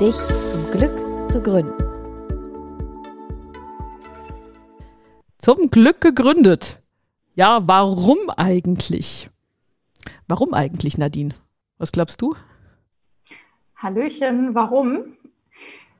dich 0.00 0.14
zum 0.44 0.70
Glück 0.70 1.28
zu 1.28 1.42
gründen. 1.42 1.74
Zum 5.38 5.70
Glück 5.70 6.00
gegründet. 6.00 6.80
Ja, 7.34 7.66
warum 7.66 8.30
eigentlich? 8.36 9.28
Warum 10.28 10.54
eigentlich, 10.54 10.98
Nadine? 10.98 11.34
Was 11.78 11.90
glaubst 11.90 12.22
du? 12.22 12.36
Hallöchen, 13.76 14.54
warum? 14.54 15.16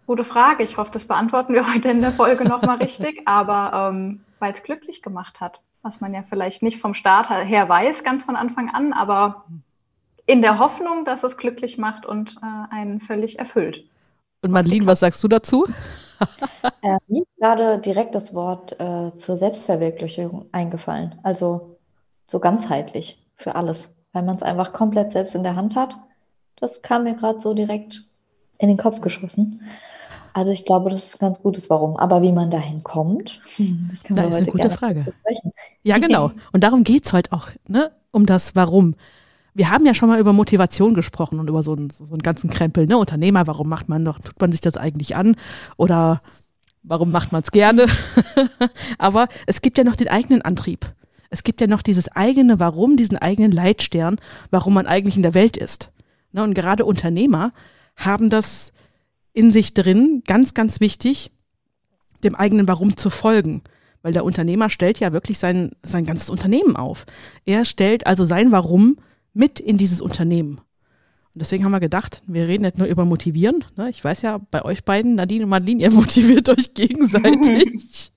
Gute 0.07 0.23
Frage. 0.25 0.63
Ich 0.63 0.77
hoffe, 0.77 0.93
das 0.93 1.07
beantworten 1.07 1.55
wir 1.55 1.73
heute 1.73 1.89
in 1.89 2.01
der 2.01 2.13
Folge 2.13 2.45
nochmal 2.45 2.77
richtig. 2.83 3.23
Aber 3.27 3.91
ähm, 3.91 4.21
weil 4.39 4.53
es 4.53 4.63
glücklich 4.63 5.03
gemacht 5.03 5.41
hat, 5.41 5.61
was 5.83 6.01
man 6.01 6.15
ja 6.15 6.23
vielleicht 6.29 6.63
nicht 6.63 6.81
vom 6.81 6.95
Start 6.95 7.31
her 7.31 7.69
weiß, 7.69 8.05
ganz 8.05 8.23
von 8.23 8.37
Anfang 8.37 8.71
an, 8.71 8.93
aber 8.93 9.45
in 10.29 10.43
der 10.43 10.59
Hoffnung, 10.59 11.07
dass 11.07 11.25
es 11.25 11.39
glücklich 11.39 11.79
macht 11.79 12.05
und 12.05 12.37
äh, 12.43 12.75
einen 12.75 13.01
völlig 13.01 13.39
erfüllt. 13.39 13.83
Und 14.43 14.53
Madeline, 14.53 14.87
was 14.87 15.01
sagst 15.01 15.25
du 15.25 15.29
dazu? 15.29 15.67
äh, 16.83 16.99
mir 17.09 17.23
ist 17.23 17.37
gerade 17.39 17.79
direkt 17.79 18.15
das 18.15 18.35
Wort 18.35 18.79
äh, 18.79 19.13
zur 19.15 19.39
Selbstverwirklichung 19.39 20.45
eingefallen. 20.53 21.19
Also 21.23 21.79
so 22.27 22.41
ganzheitlich 22.41 23.25
für 23.37 23.55
alles, 23.55 23.95
weil 24.13 24.23
man 24.23 24.37
es 24.37 24.43
einfach 24.43 24.75
komplett 24.75 25.13
selbst 25.13 25.35
in 25.35 25.43
der 25.43 25.57
Hand 25.57 25.75
hat. 25.77 25.97
Das 26.57 26.83
kam 26.83 27.05
mir 27.05 27.15
gerade 27.15 27.41
so 27.41 27.55
direkt 27.55 28.05
in 28.59 28.69
den 28.69 28.77
Kopf 28.77 29.01
geschossen. 29.01 29.63
Also 30.35 30.53
ich 30.53 30.67
glaube, 30.67 30.91
das 30.91 31.07
ist 31.07 31.17
ein 31.17 31.21
ganz 31.21 31.41
gutes 31.41 31.71
Warum. 31.71 31.97
Aber 31.97 32.21
wie 32.21 32.33
man 32.33 32.51
dahin 32.51 32.83
kommt, 32.83 33.41
das 33.91 34.05
kann 34.05 34.17
man 34.17 34.25
da 34.25 34.25
ist 34.25 34.37
eine 34.37 34.47
gute 34.47 34.71
Frage. 34.71 35.07
Ja, 35.85 35.97
genau. 35.97 36.33
Und 36.53 36.65
darum 36.65 36.85
geht 36.85 37.07
es 37.07 37.15
heute 37.15 37.33
auch, 37.33 37.49
ne? 37.67 37.93
um 38.11 38.27
das 38.27 38.55
Warum. 38.55 38.95
Wir 39.59 39.71
haben 39.71 39.85
ja 39.85 39.93
schon 39.93 40.09
mal 40.09 40.21
über 40.21 40.33
Motivation 40.33 40.95
gesprochen 40.95 41.41
und 41.41 41.49
über 41.51 41.65
so 41.65 41.73
einen, 41.73 41.91
so 41.91 42.05
einen 42.05 42.23
ganzen 42.23 42.49
Krempel, 42.49 42.87
ne? 42.87 42.97
Unternehmer, 42.97 43.49
warum 43.49 43.69
macht 43.69 43.89
man 43.89 44.05
doch, 44.05 44.21
tut 44.21 44.41
man 44.41 44.53
sich 44.53 44.61
das 44.61 44.77
eigentlich 44.77 45.17
an? 45.17 45.35
Oder 45.77 46.23
warum 46.85 47.11
macht 47.11 47.33
man 47.33 47.43
es 47.43 47.51
gerne? 47.51 47.87
Aber 48.99 49.27
es 49.47 49.61
gibt 49.61 49.77
ja 49.77 49.83
noch 49.83 49.97
den 49.97 50.07
eigenen 50.07 50.43
Antrieb. 50.43 50.95
Es 51.29 51.43
gibt 51.43 51.61
ja 51.61 51.67
noch 51.67 51.83
dieses 51.83 52.07
eigene 52.07 52.61
Warum, 52.61 52.97
diesen 52.97 53.19
eigenen 53.19 53.51
Leitstern, 53.51 54.21
warum 54.53 54.75
man 54.75 54.87
eigentlich 54.87 55.17
in 55.17 55.25
der 55.25 55.35
Welt 55.35 55.57
ist. 55.57 55.91
Ne? 56.31 56.45
Und 56.45 56.55
gerade 56.55 56.85
Unternehmer 56.85 57.53
haben 57.97 58.31
das 58.31 58.73
in 59.33 59.51
sich 59.51 59.75
drin, 59.75 60.23
ganz, 60.25 60.55
ganz 60.55 60.79
wichtig, 60.79 61.33
dem 62.23 62.37
eigenen 62.37 62.69
Warum 62.69 62.97
zu 62.97 63.11
folgen. 63.11 63.63
Weil 64.03 64.13
der 64.13 64.25
Unternehmer 64.25 64.71
stellt 64.71 65.01
ja 65.01 65.13
wirklich 65.13 65.41
sein, 65.41 65.73
sein 65.83 66.07
ganzes 66.07 66.31
Unternehmen 66.31 66.77
auf. 66.77 67.07
Er 67.45 67.65
stellt 67.65 68.07
also 68.07 68.25
sein 68.25 68.53
Warum 68.53 68.99
mit 69.39 69.61
in 69.61 69.79
dieses 69.79 70.01
Unternehmen. 70.01 70.59
Und 70.59 71.43
deswegen 71.43 71.65
haben 71.65 71.73
wir 71.73 71.81
gedacht, 71.81 72.23
wir 72.27 72.49
reden 72.49 72.65
nicht 72.65 72.79
nur 72.79 72.89
über 72.89 73.05
Motivieren. 73.05 73.65
Ne? 73.77 73.89
Ich 73.89 74.03
weiß 74.03 74.23
ja, 74.23 74.41
bei 74.51 74.65
euch 74.65 74.85
beiden, 74.85 75.15
Nadine 75.15 75.45
und 75.45 75.51
Madeline, 75.51 75.83
ihr 75.83 75.91
motiviert 75.93 76.49
euch 76.49 76.75
gegenseitig. 76.75 78.11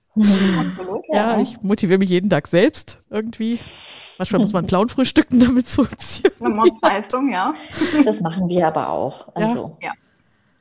ja, 1.12 1.40
ich 1.40 1.62
motiviere 1.62 2.00
mich 2.00 2.10
jeden 2.10 2.28
Tag 2.28 2.48
selbst 2.48 3.00
irgendwie. 3.08 3.60
Manchmal 4.18 4.40
muss 4.40 4.52
man 4.52 4.66
Clown 4.66 4.88
frühstücken, 4.88 5.38
damit 5.44 5.66
es 5.66 5.76
funktioniert. 5.76 6.40
Eine 6.42 6.54
Mordsleistung, 6.54 7.30
ja. 7.30 7.54
Das 8.04 8.20
machen 8.20 8.48
wir 8.48 8.66
aber 8.66 8.88
auch. 8.88 9.28
Also. 9.34 9.78
Ja. 9.80 9.92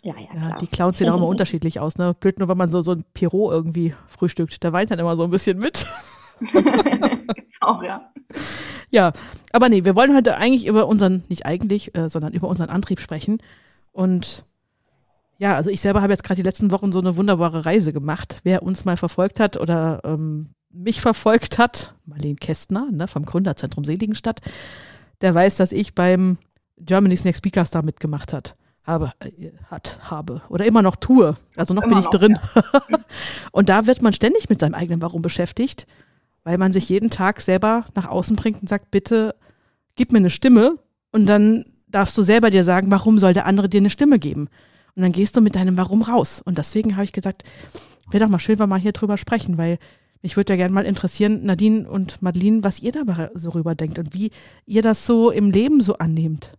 Ja, 0.04 0.14
ja, 0.18 0.28
klar. 0.28 0.50
Ja, 0.50 0.58
die 0.58 0.68
Clowns 0.68 0.98
sehen 0.98 1.10
auch 1.10 1.18
immer 1.18 1.28
unterschiedlich 1.28 1.80
aus. 1.80 1.98
Ne? 1.98 2.16
Blöd 2.20 2.40
nur, 2.40 2.48
wenn 2.48 2.58
man 2.58 2.72
so, 2.72 2.82
so 2.82 2.94
ein 2.94 3.04
Pierrot 3.14 3.54
irgendwie 3.54 3.94
frühstückt. 4.08 4.64
Der 4.64 4.74
weint 4.74 4.90
dann 4.90 4.98
immer 4.98 5.16
so 5.16 5.24
ein 5.24 5.30
bisschen 5.30 5.60
mit. 5.60 5.86
Gibt's 6.52 7.58
auch, 7.62 7.84
ja. 7.84 8.12
Ja, 8.92 9.14
aber 9.54 9.70
nee, 9.70 9.86
wir 9.86 9.96
wollen 9.96 10.14
heute 10.14 10.36
eigentlich 10.36 10.68
über 10.68 10.88
unseren, 10.88 11.24
nicht 11.30 11.46
eigentlich, 11.46 11.96
äh, 11.96 12.10
sondern 12.10 12.34
über 12.34 12.48
unseren 12.48 12.70
Antrieb 12.70 13.00
sprechen. 13.00 13.40
Und 13.92 14.46
ja, 15.38 15.56
also 15.56 15.70
ich 15.70 15.82
selber 15.82 16.02
habe 16.02 16.14
jetzt 16.14 16.24
gerade 16.24 16.36
die 16.42 16.48
letzten 16.48 16.72
Wochen 16.72 16.92
so 16.92 17.00
eine 17.00 17.16
wunderbare 17.16 17.66
Reise 17.66 17.94
gemacht. 17.94 18.40
Wer 18.44 18.64
uns 18.64 18.86
mal 18.86 18.98
verfolgt 18.98 19.40
hat 19.40 19.58
oder 19.58 20.02
ähm, 20.04 20.50
mich 20.70 21.02
verfolgt 21.02 21.58
hat, 21.58 21.96
Marlene 22.06 22.36
Kästner 22.36 22.90
ne, 22.92 23.08
vom 23.08 23.26
Gründerzentrum 23.26 23.86
Seligenstadt, 23.86 24.42
der 25.22 25.34
weiß, 25.34 25.56
dass 25.56 25.72
ich 25.72 25.96
beim 25.96 26.38
Germany's 26.78 27.24
Next 27.24 27.40
Speaker 27.40 27.66
Star 27.66 27.84
mitgemacht 27.84 28.34
hat 28.34 28.56
habe, 28.84 29.12
äh, 29.20 29.52
hat, 29.70 30.00
habe 30.10 30.42
oder 30.50 30.66
immer 30.66 30.82
noch 30.82 30.96
tue. 30.96 31.36
Also 31.56 31.74
noch 31.74 31.84
immer 31.84 31.96
bin 31.96 32.00
ich 32.00 32.06
noch, 32.06 32.20
drin. 32.20 32.40
Ja. 32.56 32.82
und 33.52 33.70
da 33.70 33.88
wird 33.88 34.02
man 34.02 34.14
ständig 34.14 34.50
mit 34.50 34.60
seinem 34.60 34.74
eigenen 34.74 35.02
Warum 35.02 35.22
beschäftigt, 35.22 35.88
weil 36.44 36.58
man 36.58 36.74
sich 36.74 36.90
jeden 36.90 37.10
Tag 37.10 37.42
selber 37.42 37.86
nach 37.96 38.08
außen 38.08 38.36
bringt 38.36 38.62
und 38.62 38.70
sagt, 38.70 38.92
bitte 38.92 39.36
gib 39.96 40.12
mir 40.12 40.20
eine 40.20 40.30
Stimme 40.30 40.78
und 41.12 41.26
dann 41.28 41.66
darfst 41.88 42.18
du 42.18 42.22
selber 42.22 42.50
dir 42.50 42.64
sagen, 42.64 42.92
warum 42.92 43.20
soll 43.20 43.34
der 43.34 43.46
andere 43.46 43.70
dir 43.70 43.80
eine 43.80 43.90
Stimme 43.90 44.20
geben? 44.20 44.48
Und 44.96 45.04
dann 45.04 45.12
gehst 45.12 45.36
du 45.38 45.42
mit 45.42 45.56
deinem 45.56 45.78
Warum 45.78 46.02
raus. 46.02 46.42
Und 46.44 46.58
deswegen 46.58 46.96
habe 46.96 47.06
ich 47.06 47.14
gesagt, 47.14 47.44
wäre 48.10 48.24
doch 48.24 48.32
mal 48.32 48.40
schön, 48.40 48.60
wenn 48.60 48.64
wir 48.64 48.76
mal 48.76 48.80
hier 48.80 48.92
drüber 48.92 49.18
sprechen, 49.18 49.58
weil 49.58 49.78
mich 50.22 50.38
würde 50.38 50.54
ja 50.54 50.58
gerne 50.58 50.74
mal 50.74 50.86
interessieren, 50.86 51.44
Nadine 51.46 51.90
und 51.90 52.22
Madeline, 52.22 52.64
was 52.64 52.82
ihr 52.82 52.92
da 52.92 53.30
so 53.34 53.52
rüber 53.52 53.76
denkt 53.76 54.00
und 54.00 54.14
wie 54.14 54.32
ihr 54.66 54.82
das 54.82 55.06
so 55.06 55.32
im 55.32 55.52
Leben 55.52 55.82
so 55.82 55.98
annehmt. 55.98 56.52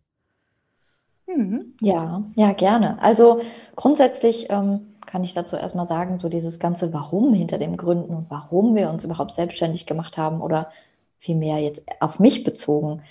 Mhm. 1.26 1.74
Ja, 1.80 2.24
ja, 2.34 2.52
gerne. 2.52 3.00
Also 3.00 3.40
grundsätzlich 3.76 4.46
ähm, 4.50 4.91
kann 5.12 5.24
ich 5.24 5.34
dazu 5.34 5.56
erstmal 5.56 5.86
sagen, 5.86 6.18
so 6.18 6.30
dieses 6.30 6.58
ganze 6.58 6.94
Warum 6.94 7.34
hinter 7.34 7.58
dem 7.58 7.76
Gründen 7.76 8.16
und 8.16 8.30
warum 8.30 8.74
wir 8.74 8.88
uns 8.88 9.04
überhaupt 9.04 9.34
selbstständig 9.34 9.84
gemacht 9.84 10.16
haben 10.16 10.40
oder 10.40 10.70
vielmehr 11.18 11.58
jetzt 11.58 11.82
auf 12.00 12.18
mich 12.18 12.44
bezogen, 12.44 13.02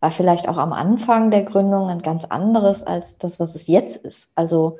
war 0.00 0.10
vielleicht 0.10 0.48
auch 0.48 0.56
am 0.56 0.72
Anfang 0.72 1.30
der 1.30 1.44
Gründung 1.44 1.90
ein 1.90 2.02
ganz 2.02 2.24
anderes 2.24 2.82
als 2.82 3.18
das, 3.18 3.38
was 3.38 3.54
es 3.54 3.68
jetzt 3.68 3.98
ist. 3.98 4.30
Also 4.34 4.78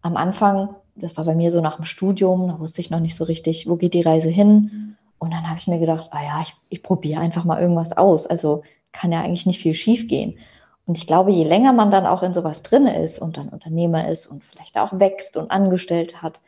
am 0.00 0.16
Anfang, 0.16 0.76
das 0.94 1.16
war 1.16 1.24
bei 1.24 1.34
mir 1.34 1.50
so 1.50 1.60
nach 1.60 1.74
dem 1.74 1.86
Studium, 1.86 2.46
da 2.46 2.60
wusste 2.60 2.82
ich 2.82 2.90
noch 2.90 3.00
nicht 3.00 3.16
so 3.16 3.24
richtig, 3.24 3.68
wo 3.68 3.74
geht 3.74 3.94
die 3.94 4.02
Reise 4.02 4.30
hin. 4.30 4.96
Und 5.18 5.32
dann 5.32 5.48
habe 5.48 5.58
ich 5.58 5.66
mir 5.66 5.80
gedacht, 5.80 6.10
ah 6.12 6.22
ja, 6.22 6.40
ich, 6.42 6.54
ich 6.68 6.84
probiere 6.84 7.20
einfach 7.20 7.44
mal 7.44 7.60
irgendwas 7.60 7.96
aus. 7.96 8.28
Also 8.28 8.62
kann 8.92 9.10
ja 9.10 9.22
eigentlich 9.22 9.46
nicht 9.46 9.60
viel 9.60 9.74
schief 9.74 10.06
gehen. 10.06 10.38
Und 10.86 10.98
ich 10.98 11.06
glaube, 11.06 11.30
je 11.30 11.44
länger 11.44 11.72
man 11.72 11.90
dann 11.90 12.06
auch 12.06 12.22
in 12.22 12.32
sowas 12.32 12.62
drin 12.62 12.86
ist 12.86 13.20
und 13.20 13.36
dann 13.36 13.48
Unternehmer 13.48 14.08
ist 14.08 14.26
und 14.26 14.42
vielleicht 14.42 14.76
auch 14.78 14.98
wächst 14.98 15.36
und 15.36 15.50
Angestellte 15.50 16.22
hat, 16.22 16.40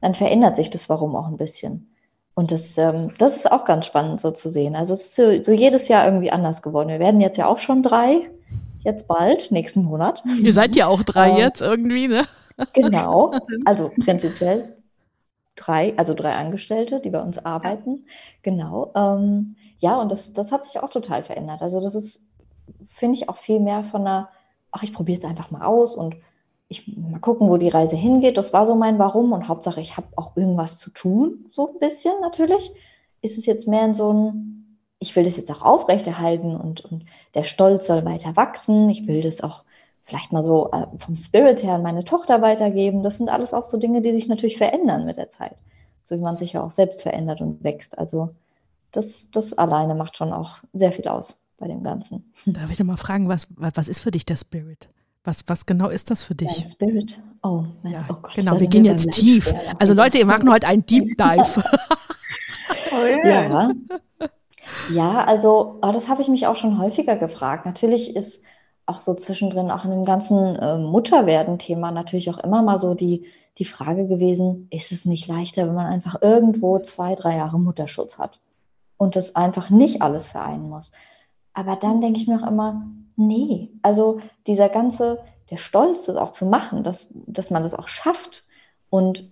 dann 0.00 0.14
verändert 0.14 0.56
sich 0.56 0.70
das 0.70 0.88
Warum 0.88 1.14
auch 1.14 1.26
ein 1.26 1.36
bisschen. 1.36 1.92
Und 2.34 2.50
das, 2.50 2.78
ähm, 2.78 3.12
das 3.18 3.36
ist 3.36 3.50
auch 3.50 3.64
ganz 3.64 3.86
spannend 3.86 4.20
so 4.20 4.30
zu 4.30 4.48
sehen. 4.48 4.74
Also 4.74 4.94
es 4.94 5.04
ist 5.04 5.14
so, 5.14 5.42
so, 5.42 5.52
jedes 5.52 5.88
Jahr 5.88 6.06
irgendwie 6.06 6.30
anders 6.30 6.62
geworden. 6.62 6.88
Wir 6.88 6.98
werden 6.98 7.20
jetzt 7.20 7.36
ja 7.36 7.46
auch 7.46 7.58
schon 7.58 7.82
drei, 7.82 8.30
jetzt 8.80 9.06
bald, 9.06 9.50
nächsten 9.50 9.84
Monat. 9.84 10.22
Ihr 10.40 10.52
seid 10.52 10.74
ja 10.74 10.86
auch 10.86 11.02
drei 11.02 11.30
ähm, 11.30 11.36
jetzt 11.36 11.60
irgendwie, 11.60 12.08
ne? 12.08 12.24
Genau, 12.72 13.32
also 13.66 13.90
prinzipiell 14.02 14.76
drei, 15.56 15.92
also 15.98 16.14
drei 16.14 16.32
Angestellte, 16.34 17.00
die 17.00 17.10
bei 17.10 17.20
uns 17.20 17.44
arbeiten. 17.44 18.06
Genau. 18.42 18.92
Ähm, 18.94 19.56
ja, 19.78 20.00
und 20.00 20.10
das, 20.10 20.32
das 20.32 20.52
hat 20.52 20.64
sich 20.64 20.80
auch 20.80 20.90
total 20.90 21.22
verändert. 21.22 21.60
Also 21.60 21.80
das 21.80 21.94
ist 21.94 22.26
finde 22.86 23.16
ich 23.16 23.28
auch 23.28 23.36
viel 23.36 23.60
mehr 23.60 23.84
von 23.84 24.02
einer, 24.02 24.28
ach, 24.70 24.82
ich 24.82 24.92
probiere 24.92 25.18
es 25.18 25.24
einfach 25.24 25.50
mal 25.50 25.64
aus 25.64 25.96
und 25.96 26.16
ich 26.68 26.96
mal 26.96 27.20
gucken, 27.20 27.48
wo 27.48 27.56
die 27.56 27.68
Reise 27.68 27.96
hingeht. 27.96 28.36
Das 28.36 28.52
war 28.52 28.66
so 28.66 28.74
mein 28.74 28.98
Warum 28.98 29.32
und 29.32 29.48
Hauptsache, 29.48 29.80
ich 29.80 29.96
habe 29.96 30.08
auch 30.16 30.36
irgendwas 30.36 30.78
zu 30.78 30.90
tun, 30.90 31.46
so 31.50 31.68
ein 31.68 31.78
bisschen 31.78 32.14
natürlich. 32.20 32.72
Ist 33.20 33.38
es 33.38 33.46
jetzt 33.46 33.68
mehr 33.68 33.84
in 33.84 33.94
so 33.94 34.12
ein, 34.12 34.78
ich 34.98 35.14
will 35.14 35.24
das 35.24 35.36
jetzt 35.36 35.50
auch 35.50 35.62
aufrechterhalten 35.62 36.56
und, 36.56 36.80
und 36.84 37.04
der 37.34 37.44
Stolz 37.44 37.86
soll 37.86 38.04
weiter 38.04 38.34
wachsen. 38.36 38.88
Ich 38.88 39.06
will 39.06 39.20
das 39.20 39.40
auch 39.42 39.64
vielleicht 40.04 40.32
mal 40.32 40.42
so 40.42 40.70
äh, 40.72 40.86
vom 40.98 41.16
Spirit 41.16 41.62
her 41.62 41.74
an 41.74 41.82
meine 41.82 42.04
Tochter 42.04 42.42
weitergeben. 42.42 43.02
Das 43.02 43.18
sind 43.18 43.28
alles 43.28 43.54
auch 43.54 43.64
so 43.64 43.76
Dinge, 43.76 44.02
die 44.02 44.12
sich 44.12 44.26
natürlich 44.26 44.58
verändern 44.58 45.04
mit 45.04 45.16
der 45.16 45.30
Zeit. 45.30 45.56
So 46.04 46.16
wie 46.16 46.22
man 46.22 46.36
sich 46.36 46.54
ja 46.54 46.62
auch 46.62 46.70
selbst 46.70 47.02
verändert 47.02 47.40
und 47.40 47.62
wächst. 47.62 47.98
Also 47.98 48.30
das, 48.90 49.30
das 49.30 49.52
alleine 49.52 49.94
macht 49.94 50.16
schon 50.16 50.32
auch 50.32 50.58
sehr 50.72 50.92
viel 50.92 51.08
aus 51.08 51.42
bei 51.58 51.68
dem 51.68 51.82
Ganzen. 51.82 52.32
Darf 52.46 52.70
ich 52.70 52.82
mal 52.82 52.96
fragen, 52.96 53.28
was, 53.28 53.46
was 53.56 53.88
ist 53.88 54.00
für 54.00 54.10
dich 54.10 54.26
der 54.26 54.36
Spirit? 54.36 54.88
Was, 55.24 55.44
was 55.46 55.66
genau 55.66 55.88
ist 55.88 56.10
das 56.10 56.22
für 56.22 56.34
dich? 56.34 56.52
Der 56.52 56.68
Spirit? 56.68 57.18
Oh, 57.42 57.64
ja, 57.84 58.04
oh 58.10 58.14
Gott, 58.14 58.34
genau, 58.34 58.58
wir 58.58 58.66
gehen 58.66 58.84
jetzt 58.84 59.12
tief. 59.12 59.54
Also 59.78 59.94
Leute, 59.94 60.18
wir 60.18 60.26
machen 60.26 60.50
heute 60.50 60.66
einen 60.66 60.84
Deep 60.84 61.16
Dive. 61.16 61.62
oh, 62.92 63.04
yeah. 63.24 63.48
Ja. 63.48 63.72
ja, 64.92 65.24
also 65.24 65.78
oh, 65.80 65.92
das 65.92 66.08
habe 66.08 66.22
ich 66.22 66.28
mich 66.28 66.48
auch 66.48 66.56
schon 66.56 66.78
häufiger 66.78 67.16
gefragt. 67.16 67.66
Natürlich 67.66 68.16
ist 68.16 68.42
auch 68.86 69.00
so 69.00 69.14
zwischendrin, 69.14 69.70
auch 69.70 69.84
in 69.84 69.92
dem 69.92 70.04
ganzen 70.04 70.56
äh, 70.56 70.78
Mutterwerden-Thema 70.78 71.92
natürlich 71.92 72.28
auch 72.30 72.38
immer 72.38 72.62
mal 72.62 72.78
so 72.78 72.94
die, 72.94 73.26
die 73.58 73.64
Frage 73.64 74.08
gewesen, 74.08 74.66
ist 74.70 74.92
es 74.92 75.04
nicht 75.04 75.28
leichter, 75.28 75.66
wenn 75.68 75.74
man 75.74 75.86
einfach 75.86 76.20
irgendwo 76.20 76.80
zwei, 76.80 77.14
drei 77.14 77.36
Jahre 77.36 77.60
Mutterschutz 77.60 78.18
hat 78.18 78.40
und 78.96 79.14
das 79.14 79.36
einfach 79.36 79.70
nicht 79.70 80.02
alles 80.02 80.28
vereinen 80.28 80.68
muss. 80.68 80.92
Aber 81.54 81.76
dann 81.76 82.00
denke 82.00 82.18
ich 82.18 82.26
mir 82.26 82.42
auch 82.42 82.48
immer, 82.48 82.86
nee, 83.16 83.70
also 83.82 84.20
dieser 84.46 84.68
ganze, 84.68 85.18
der 85.50 85.58
Stolz, 85.58 86.04
das 86.04 86.16
auch 86.16 86.30
zu 86.30 86.46
machen, 86.46 86.82
dass, 86.82 87.08
dass 87.12 87.50
man 87.50 87.62
das 87.62 87.74
auch 87.74 87.88
schafft 87.88 88.44
und 88.90 89.30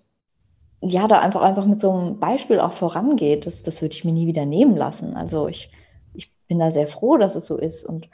ja, 0.82 1.08
da 1.08 1.18
einfach 1.18 1.42
einfach 1.42 1.66
mit 1.66 1.78
so 1.78 1.90
einem 1.92 2.18
Beispiel 2.18 2.58
auch 2.58 2.72
vorangeht, 2.72 3.44
das, 3.46 3.62
das 3.62 3.82
würde 3.82 3.94
ich 3.94 4.04
mir 4.04 4.12
nie 4.12 4.26
wieder 4.26 4.46
nehmen 4.46 4.76
lassen. 4.76 5.14
Also 5.14 5.46
ich, 5.46 5.70
ich 6.14 6.32
bin 6.48 6.58
da 6.58 6.72
sehr 6.72 6.88
froh, 6.88 7.18
dass 7.18 7.36
es 7.36 7.46
so 7.46 7.58
ist 7.58 7.84
und 7.84 8.08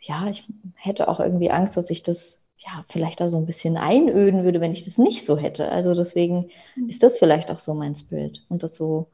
ja, 0.00 0.26
ich 0.28 0.48
hätte 0.74 1.08
auch 1.08 1.20
irgendwie 1.20 1.50
Angst, 1.50 1.76
dass 1.76 1.90
ich 1.90 2.02
das 2.02 2.40
ja 2.58 2.84
vielleicht 2.88 3.20
da 3.20 3.28
so 3.28 3.36
ein 3.36 3.46
bisschen 3.46 3.76
einöden 3.76 4.44
würde, 4.44 4.60
wenn 4.60 4.72
ich 4.72 4.84
das 4.84 4.98
nicht 4.98 5.24
so 5.24 5.36
hätte. 5.36 5.70
Also 5.70 5.94
deswegen 5.94 6.50
mhm. 6.74 6.88
ist 6.88 7.02
das 7.02 7.18
vielleicht 7.18 7.50
auch 7.50 7.58
so 7.58 7.74
mein 7.74 7.94
Spirit 7.94 8.44
und 8.48 8.62
das 8.62 8.74
so, 8.74 9.08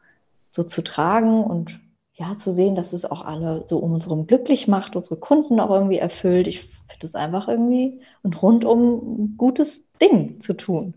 so 0.50 0.62
zu 0.64 0.82
tragen 0.82 1.44
und 1.44 1.80
ja, 2.16 2.38
zu 2.38 2.50
sehen, 2.50 2.76
dass 2.76 2.92
es 2.92 3.04
auch 3.04 3.24
alle 3.24 3.64
so 3.66 3.78
um 3.78 3.92
uns 3.92 4.06
herum 4.06 4.26
glücklich 4.26 4.68
macht, 4.68 4.94
unsere 4.94 5.16
Kunden 5.16 5.58
auch 5.58 5.70
irgendwie 5.70 5.98
erfüllt. 5.98 6.46
Ich 6.46 6.60
finde 6.60 7.00
das 7.00 7.14
einfach 7.14 7.48
irgendwie 7.48 8.00
ein 8.22 8.32
rundum 8.32 9.34
gutes 9.36 9.84
Ding 10.00 10.40
zu 10.40 10.54
tun. 10.54 10.94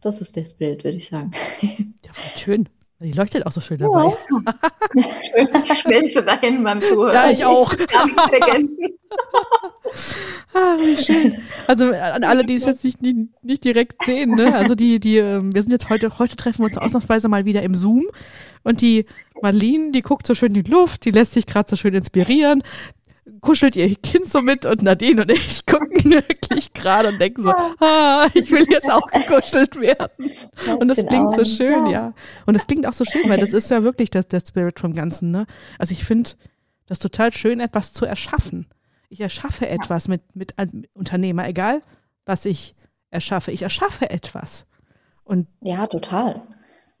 Das 0.00 0.20
ist 0.20 0.36
das 0.36 0.52
Bild, 0.52 0.84
würde 0.84 0.98
ich 0.98 1.08
sagen. 1.08 1.32
Ja, 1.62 2.12
voll 2.12 2.38
schön. 2.38 2.68
Die 3.04 3.12
leuchtet 3.12 3.46
auch 3.46 3.52
so 3.52 3.60
schön 3.60 3.76
dabei. 3.76 4.14
Ja. 4.94 4.94
ich 4.94 5.78
schmelze 5.80 6.22
dahin 6.22 6.64
beim 6.64 6.80
Zuhören. 6.80 7.12
Ja, 7.12 7.30
ich 7.30 7.44
auch. 7.44 7.70
ah, 10.54 10.78
wie 10.80 10.96
schön. 10.96 11.36
Also 11.66 11.92
an 11.92 12.24
alle, 12.24 12.46
die 12.46 12.54
es 12.54 12.64
jetzt 12.64 12.82
nicht, 12.82 13.02
nicht, 13.02 13.18
nicht 13.42 13.62
direkt 13.62 14.02
sehen, 14.06 14.34
ne? 14.34 14.54
Also 14.54 14.74
die, 14.74 15.00
die, 15.00 15.18
ähm, 15.18 15.54
wir 15.54 15.62
sind 15.62 15.72
jetzt 15.72 15.90
heute, 15.90 16.18
heute 16.18 16.34
treffen 16.36 16.60
wir 16.60 16.66
uns 16.66 16.78
ausnahmsweise 16.78 17.28
mal 17.28 17.44
wieder 17.44 17.62
im 17.62 17.74
Zoom 17.74 18.06
und 18.62 18.80
die 18.80 19.04
Marlene, 19.42 19.92
die 19.92 20.00
guckt 20.00 20.26
so 20.26 20.34
schön 20.34 20.54
in 20.54 20.64
die 20.64 20.70
Luft, 20.70 21.04
die 21.04 21.10
lässt 21.10 21.34
sich 21.34 21.44
gerade 21.44 21.68
so 21.68 21.76
schön 21.76 21.92
inspirieren 21.92 22.62
kuschelt 23.40 23.76
ihr 23.76 23.94
Kind 23.96 24.26
so 24.26 24.42
mit 24.42 24.66
und 24.66 24.82
Nadine 24.82 25.22
und 25.22 25.32
ich 25.32 25.64
gucken 25.66 26.10
wirklich 26.10 26.72
gerade 26.72 27.08
und 27.08 27.20
denken 27.20 27.42
so, 27.42 27.50
ah, 27.50 28.26
ich 28.34 28.50
will 28.50 28.66
jetzt 28.70 28.90
auch 28.90 29.06
gekuschelt 29.10 29.80
werden. 29.80 30.30
Und 30.78 30.88
das 30.88 31.04
klingt 31.06 31.34
so 31.34 31.44
schön, 31.44 31.86
ja. 31.86 32.12
Und 32.46 32.54
es 32.56 32.66
klingt 32.66 32.86
auch 32.86 32.92
so 32.92 33.04
schön, 33.04 33.28
weil 33.28 33.38
das 33.38 33.52
ist 33.52 33.70
ja 33.70 33.82
wirklich 33.82 34.10
das, 34.10 34.28
der 34.28 34.40
Spirit 34.40 34.78
vom 34.78 34.94
Ganzen, 34.94 35.30
ne? 35.30 35.46
Also 35.78 35.92
ich 35.92 36.04
finde 36.04 36.30
das 36.86 36.98
total 36.98 37.32
schön, 37.32 37.60
etwas 37.60 37.92
zu 37.92 38.04
erschaffen. 38.04 38.66
Ich 39.08 39.20
erschaffe 39.20 39.68
etwas 39.68 40.08
mit, 40.08 40.34
mit 40.34 40.58
einem 40.58 40.84
Unternehmer, 40.92 41.48
egal 41.48 41.82
was 42.26 42.44
ich 42.44 42.74
erschaffe. 43.10 43.52
Ich 43.52 43.62
erschaffe 43.62 44.10
etwas. 44.10 44.66
Und 45.24 45.46
ja, 45.60 45.86
total. 45.86 46.42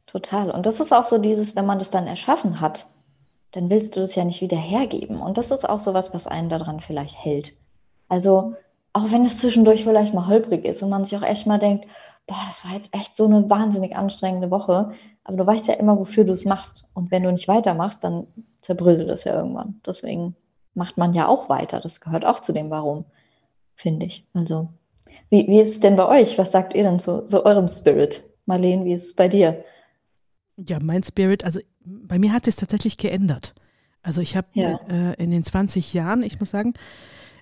Total. 0.06 0.50
Und 0.50 0.66
das 0.66 0.80
ist 0.80 0.92
auch 0.92 1.04
so 1.04 1.18
dieses, 1.18 1.56
wenn 1.56 1.66
man 1.66 1.78
das 1.78 1.90
dann 1.90 2.06
erschaffen 2.06 2.60
hat, 2.60 2.86
dann 3.54 3.70
willst 3.70 3.94
du 3.94 4.00
das 4.00 4.16
ja 4.16 4.24
nicht 4.24 4.40
wieder 4.40 4.56
hergeben. 4.56 5.20
Und 5.20 5.38
das 5.38 5.52
ist 5.52 5.68
auch 5.68 5.78
so 5.78 5.94
was, 5.94 6.12
was 6.12 6.26
einen 6.26 6.48
daran 6.48 6.80
vielleicht 6.80 7.24
hält. 7.24 7.52
Also, 8.08 8.54
auch 8.92 9.12
wenn 9.12 9.24
es 9.24 9.38
zwischendurch 9.38 9.84
vielleicht 9.84 10.12
mal 10.12 10.26
holprig 10.26 10.64
ist 10.64 10.82
und 10.82 10.90
man 10.90 11.04
sich 11.04 11.16
auch 11.16 11.22
echt 11.22 11.46
mal 11.46 11.58
denkt, 11.58 11.86
boah, 12.26 12.40
das 12.48 12.64
war 12.64 12.72
jetzt 12.72 12.92
echt 12.92 13.14
so 13.14 13.26
eine 13.26 13.48
wahnsinnig 13.48 13.94
anstrengende 13.94 14.50
Woche, 14.50 14.92
aber 15.22 15.36
du 15.36 15.46
weißt 15.46 15.68
ja 15.68 15.74
immer, 15.74 15.96
wofür 15.96 16.24
du 16.24 16.32
es 16.32 16.44
machst. 16.44 16.90
Und 16.94 17.12
wenn 17.12 17.22
du 17.22 17.30
nicht 17.30 17.46
weitermachst, 17.46 18.02
dann 18.02 18.26
zerbröselt 18.60 19.08
es 19.10 19.22
ja 19.22 19.34
irgendwann. 19.34 19.80
Deswegen 19.86 20.34
macht 20.74 20.98
man 20.98 21.12
ja 21.12 21.28
auch 21.28 21.48
weiter. 21.48 21.80
Das 21.80 22.00
gehört 22.00 22.24
auch 22.24 22.40
zu 22.40 22.52
dem 22.52 22.70
Warum, 22.70 23.04
finde 23.76 24.06
ich. 24.06 24.26
Also, 24.34 24.68
wie, 25.30 25.46
wie 25.46 25.60
ist 25.60 25.70
es 25.70 25.80
denn 25.80 25.94
bei 25.94 26.08
euch? 26.08 26.36
Was 26.38 26.50
sagt 26.50 26.74
ihr 26.74 26.82
denn 26.82 26.98
zu, 26.98 27.24
zu 27.24 27.46
eurem 27.46 27.68
Spirit? 27.68 28.24
Marlene, 28.46 28.84
wie 28.84 28.94
ist 28.94 29.06
es 29.06 29.14
bei 29.14 29.28
dir? 29.28 29.64
Ja, 30.56 30.78
mein 30.82 31.04
Spirit, 31.04 31.44
also 31.44 31.60
bei 31.84 32.18
mir 32.18 32.32
hat 32.32 32.48
es 32.48 32.56
tatsächlich 32.56 32.96
geändert. 32.96 33.54
Also 34.02 34.20
ich 34.20 34.36
habe 34.36 34.48
ja. 34.52 34.76
äh, 34.88 35.14
in 35.22 35.30
den 35.30 35.44
20 35.44 35.94
Jahren, 35.94 36.22
ich 36.22 36.38
muss 36.38 36.50
sagen, 36.50 36.74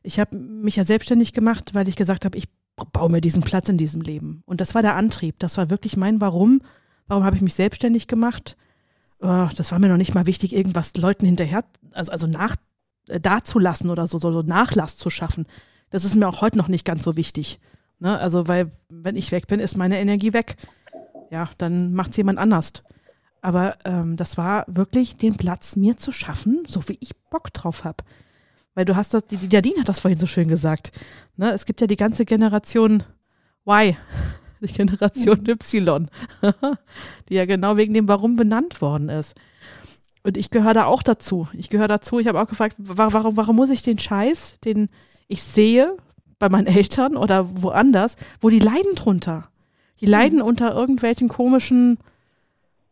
ich 0.02 0.20
habe 0.20 0.36
mich 0.36 0.76
ja 0.76 0.84
selbstständig 0.84 1.32
gemacht, 1.32 1.74
weil 1.74 1.88
ich 1.88 1.96
gesagt 1.96 2.24
habe, 2.24 2.38
ich 2.38 2.48
baue 2.92 3.10
mir 3.10 3.20
diesen 3.20 3.42
Platz 3.42 3.68
in 3.68 3.76
diesem 3.76 4.00
Leben. 4.00 4.42
Und 4.46 4.60
das 4.60 4.74
war 4.74 4.82
der 4.82 4.96
Antrieb. 4.96 5.38
Das 5.38 5.56
war 5.58 5.70
wirklich 5.70 5.96
mein 5.96 6.20
Warum. 6.20 6.62
Warum 7.06 7.24
habe 7.24 7.36
ich 7.36 7.42
mich 7.42 7.54
selbstständig 7.54 8.06
gemacht? 8.06 8.56
Oh, 9.20 9.48
das 9.56 9.70
war 9.70 9.78
mir 9.78 9.88
noch 9.88 9.96
nicht 9.96 10.14
mal 10.14 10.26
wichtig, 10.26 10.54
irgendwas 10.54 10.96
Leuten 10.96 11.26
hinterher, 11.26 11.64
also, 11.92 12.10
also 12.10 12.26
nach, 12.26 12.56
äh, 13.08 13.20
dazulassen 13.20 13.90
oder 13.90 14.06
so, 14.06 14.18
so, 14.18 14.32
so 14.32 14.42
Nachlass 14.42 14.96
zu 14.96 15.10
schaffen. 15.10 15.46
Das 15.90 16.04
ist 16.04 16.16
mir 16.16 16.28
auch 16.28 16.40
heute 16.40 16.58
noch 16.58 16.68
nicht 16.68 16.84
ganz 16.84 17.04
so 17.04 17.16
wichtig. 17.16 17.60
Ne? 17.98 18.18
Also, 18.18 18.48
weil, 18.48 18.70
wenn 18.88 19.14
ich 19.14 19.30
weg 19.30 19.46
bin, 19.46 19.60
ist 19.60 19.76
meine 19.76 20.00
Energie 20.00 20.32
weg. 20.32 20.56
Ja, 21.30 21.48
dann 21.58 21.92
macht 21.92 22.10
es 22.12 22.16
jemand 22.16 22.38
anders. 22.38 22.72
Aber 23.42 23.76
ähm, 23.84 24.16
das 24.16 24.38
war 24.38 24.64
wirklich 24.68 25.16
den 25.16 25.36
Platz 25.36 25.74
mir 25.74 25.96
zu 25.96 26.12
schaffen, 26.12 26.62
so 26.66 26.88
wie 26.88 26.96
ich 27.00 27.16
Bock 27.28 27.52
drauf 27.52 27.84
habe. 27.84 28.04
Weil 28.74 28.84
du 28.84 28.96
hast 28.96 29.12
das, 29.12 29.26
die, 29.26 29.36
die 29.36 29.54
Nadine 29.54 29.80
hat 29.80 29.88
das 29.88 30.00
vorhin 30.00 30.18
so 30.18 30.26
schön 30.26 30.48
gesagt. 30.48 30.92
Ne? 31.36 31.50
Es 31.52 31.66
gibt 31.66 31.80
ja 31.80 31.88
die 31.88 31.96
ganze 31.96 32.24
Generation 32.24 33.02
Y, 33.66 33.96
die 34.60 34.72
Generation 34.72 35.40
mhm. 35.40 35.50
Y, 35.50 36.08
die 37.28 37.34
ja 37.34 37.44
genau 37.44 37.76
wegen 37.76 37.94
dem 37.94 38.06
Warum 38.08 38.36
benannt 38.36 38.80
worden 38.80 39.08
ist. 39.08 39.34
Und 40.22 40.36
ich 40.36 40.50
gehöre 40.50 40.74
da 40.74 40.84
auch 40.84 41.02
dazu. 41.02 41.48
Ich 41.52 41.68
gehöre 41.68 41.88
dazu. 41.88 42.20
Ich 42.20 42.28
habe 42.28 42.40
auch 42.40 42.46
gefragt, 42.46 42.76
warum, 42.78 43.36
warum 43.36 43.56
muss 43.56 43.70
ich 43.70 43.82
den 43.82 43.98
Scheiß, 43.98 44.60
den 44.60 44.88
ich 45.26 45.42
sehe 45.42 45.96
bei 46.38 46.48
meinen 46.48 46.68
Eltern 46.68 47.16
oder 47.16 47.60
woanders, 47.60 48.16
wo 48.40 48.50
die 48.50 48.60
leiden 48.60 48.94
drunter? 48.94 49.48
Die 50.00 50.06
leiden 50.06 50.38
mhm. 50.38 50.44
unter 50.44 50.72
irgendwelchen 50.72 51.28
komischen 51.28 51.98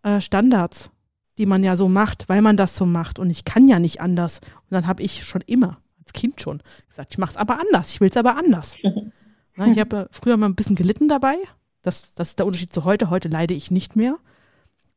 äh, 0.02 0.20
Standards, 0.20 0.91
die 1.38 1.47
man 1.47 1.62
ja 1.62 1.76
so 1.76 1.88
macht, 1.88 2.29
weil 2.29 2.43
man 2.43 2.56
das 2.56 2.76
so 2.76 2.87
macht. 2.87 3.19
Und 3.19 3.31
ich 3.31 3.44
kann 3.44 3.69
ja 3.69 3.79
nicht 3.79 4.00
anders. 4.00 4.41
Und 4.43 4.70
dann 4.70 4.87
habe 4.87 5.02
ich 5.02 5.25
schon 5.25 5.43
immer, 5.47 5.79
als 5.99 6.12
Kind 6.12 6.41
schon, 6.41 6.62
gesagt, 6.88 7.12
ich 7.12 7.19
mache 7.19 7.32
es 7.32 7.37
aber 7.37 7.58
anders. 7.61 7.93
Ich 7.93 8.00
will 8.00 8.11
es 8.11 8.17
aber 8.17 8.37
anders. 8.37 8.79
Na, 9.56 9.67
ich 9.67 9.79
habe 9.79 9.97
äh, 9.97 10.06
früher 10.11 10.37
mal 10.37 10.47
ein 10.47 10.55
bisschen 10.55 10.76
gelitten 10.76 11.08
dabei. 11.08 11.37
Das, 11.82 12.14
das 12.14 12.31
ist 12.31 12.38
der 12.38 12.47
Unterschied 12.47 12.73
zu 12.73 12.85
heute. 12.85 13.11
Heute 13.11 13.29
leide 13.29 13.55
ich 13.55 13.70
nicht 13.70 13.97
mehr. 13.97 14.19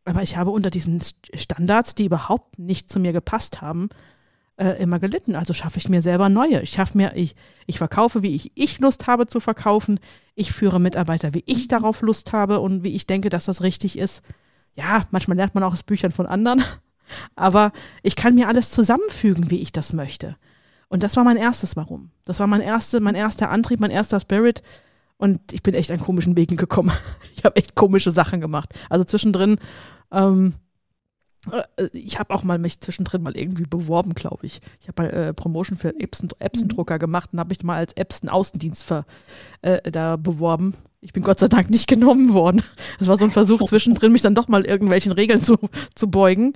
Aber 0.06 0.22
ich 0.22 0.36
habe 0.36 0.52
unter 0.52 0.70
diesen 0.70 1.00
Standards, 1.34 1.96
die 1.96 2.06
überhaupt 2.06 2.60
nicht 2.60 2.90
zu 2.90 3.00
mir 3.00 3.14
gepasst 3.14 3.62
haben, 3.62 3.88
äh, 4.58 4.82
immer 4.82 5.00
gelitten. 5.00 5.36
Also 5.36 5.54
schaffe 5.54 5.78
ich 5.78 5.88
mir 5.88 6.02
selber 6.02 6.28
neue. 6.28 6.62
Ich 6.62 6.72
schaffe 6.72 6.98
mir, 6.98 7.16
ich, 7.16 7.36
ich 7.68 7.78
verkaufe, 7.78 8.22
wie 8.22 8.36
ich, 8.36 8.52
ich 8.56 8.80
Lust 8.80 9.08
habe 9.08 9.28
zu 9.28 9.40
verkaufen. 9.40 10.00
Ich 10.36 10.52
führe 10.52 10.80
Mitarbeiter, 10.80 11.34
wie 11.34 11.44
ich 11.46 11.70
darauf 11.70 12.02
Lust 12.02 12.34
habe 12.34 12.60
und 12.60 12.84
wie 12.84 12.96
ich 12.96 13.08
denke, 13.08 13.30
dass 13.30 13.46
das 13.46 13.62
richtig 13.64 13.98
ist 13.98 14.22
ja, 14.76 15.08
manchmal 15.12 15.38
lernt 15.38 15.56
man 15.56 15.64
auch 15.64 15.74
aus 15.74 15.84
Büchern 15.84 16.12
von 16.12 16.26
anderen, 16.26 16.64
aber 17.36 17.72
ich 18.02 18.16
kann 18.16 18.36
mir 18.36 18.48
alles 18.48 18.72
zusammenfügen, 18.72 19.50
wie 19.50 19.60
ich 19.60 19.72
das 19.72 19.94
möchte. 19.94 20.38
Und 20.90 21.04
das 21.04 21.16
war 21.16 21.24
mein 21.24 21.38
erstes 21.38 21.76
Warum. 21.76 22.12
Das 22.24 22.40
war 22.40 22.48
mein, 22.48 22.62
erste, 22.62 23.00
mein 23.00 23.16
erster 23.16 23.50
Antrieb, 23.50 23.80
mein 23.80 23.90
erster 23.92 24.20
Spirit. 24.20 24.62
Und 25.18 25.52
ich 25.52 25.64
bin 25.64 25.74
echt 25.74 25.90
an 25.90 26.00
komischen 26.00 26.38
Wegen 26.38 26.56
gekommen. 26.56 26.92
Ich 27.36 27.46
habe 27.46 27.58
echt 27.58 27.76
komische 27.76 28.10
Sachen 28.10 28.40
gemacht. 28.40 28.74
Also 28.90 29.04
zwischendrin 29.04 29.58
ähm, 30.14 30.54
äh, 31.52 31.88
ich 31.94 32.20
habe 32.20 32.34
auch 32.34 32.44
mal 32.44 32.58
mich 32.58 32.80
zwischendrin 32.80 33.24
mal 33.24 33.36
irgendwie 33.36 33.66
beworben, 33.66 34.14
glaube 34.14 34.46
ich. 34.46 34.62
Ich 34.80 34.88
habe 34.88 35.04
mal 35.04 35.10
äh, 35.10 35.34
Promotion 35.34 35.78
für 35.78 35.94
Epson-Drucker 36.00 37.00
gemacht 37.00 37.32
und 37.34 37.40
habe 37.40 37.50
mich 37.50 37.64
mal 37.64 37.78
als 37.78 37.94
Epson-Außendienst 37.94 38.86
äh, 39.62 39.92
da 39.92 40.16
beworben. 40.16 40.76
Ich 41.04 41.12
bin 41.12 41.22
Gott 41.22 41.40
sei 41.40 41.48
Dank 41.48 41.70
nicht 41.70 41.88
genommen 41.88 42.34
worden. 42.34 42.64
Das 42.98 43.08
war 43.08 43.18
so 43.18 43.26
ein 43.26 43.32
Versuch 43.32 43.62
zwischendrin, 43.68 44.12
mich 44.12 44.22
dann 44.22 44.36
doch 44.36 44.48
mal 44.48 44.66
irgendwelchen 44.66 45.12
Regeln 45.12 45.44
zu, 45.44 45.58
zu 45.96 46.10
beugen. 46.10 46.54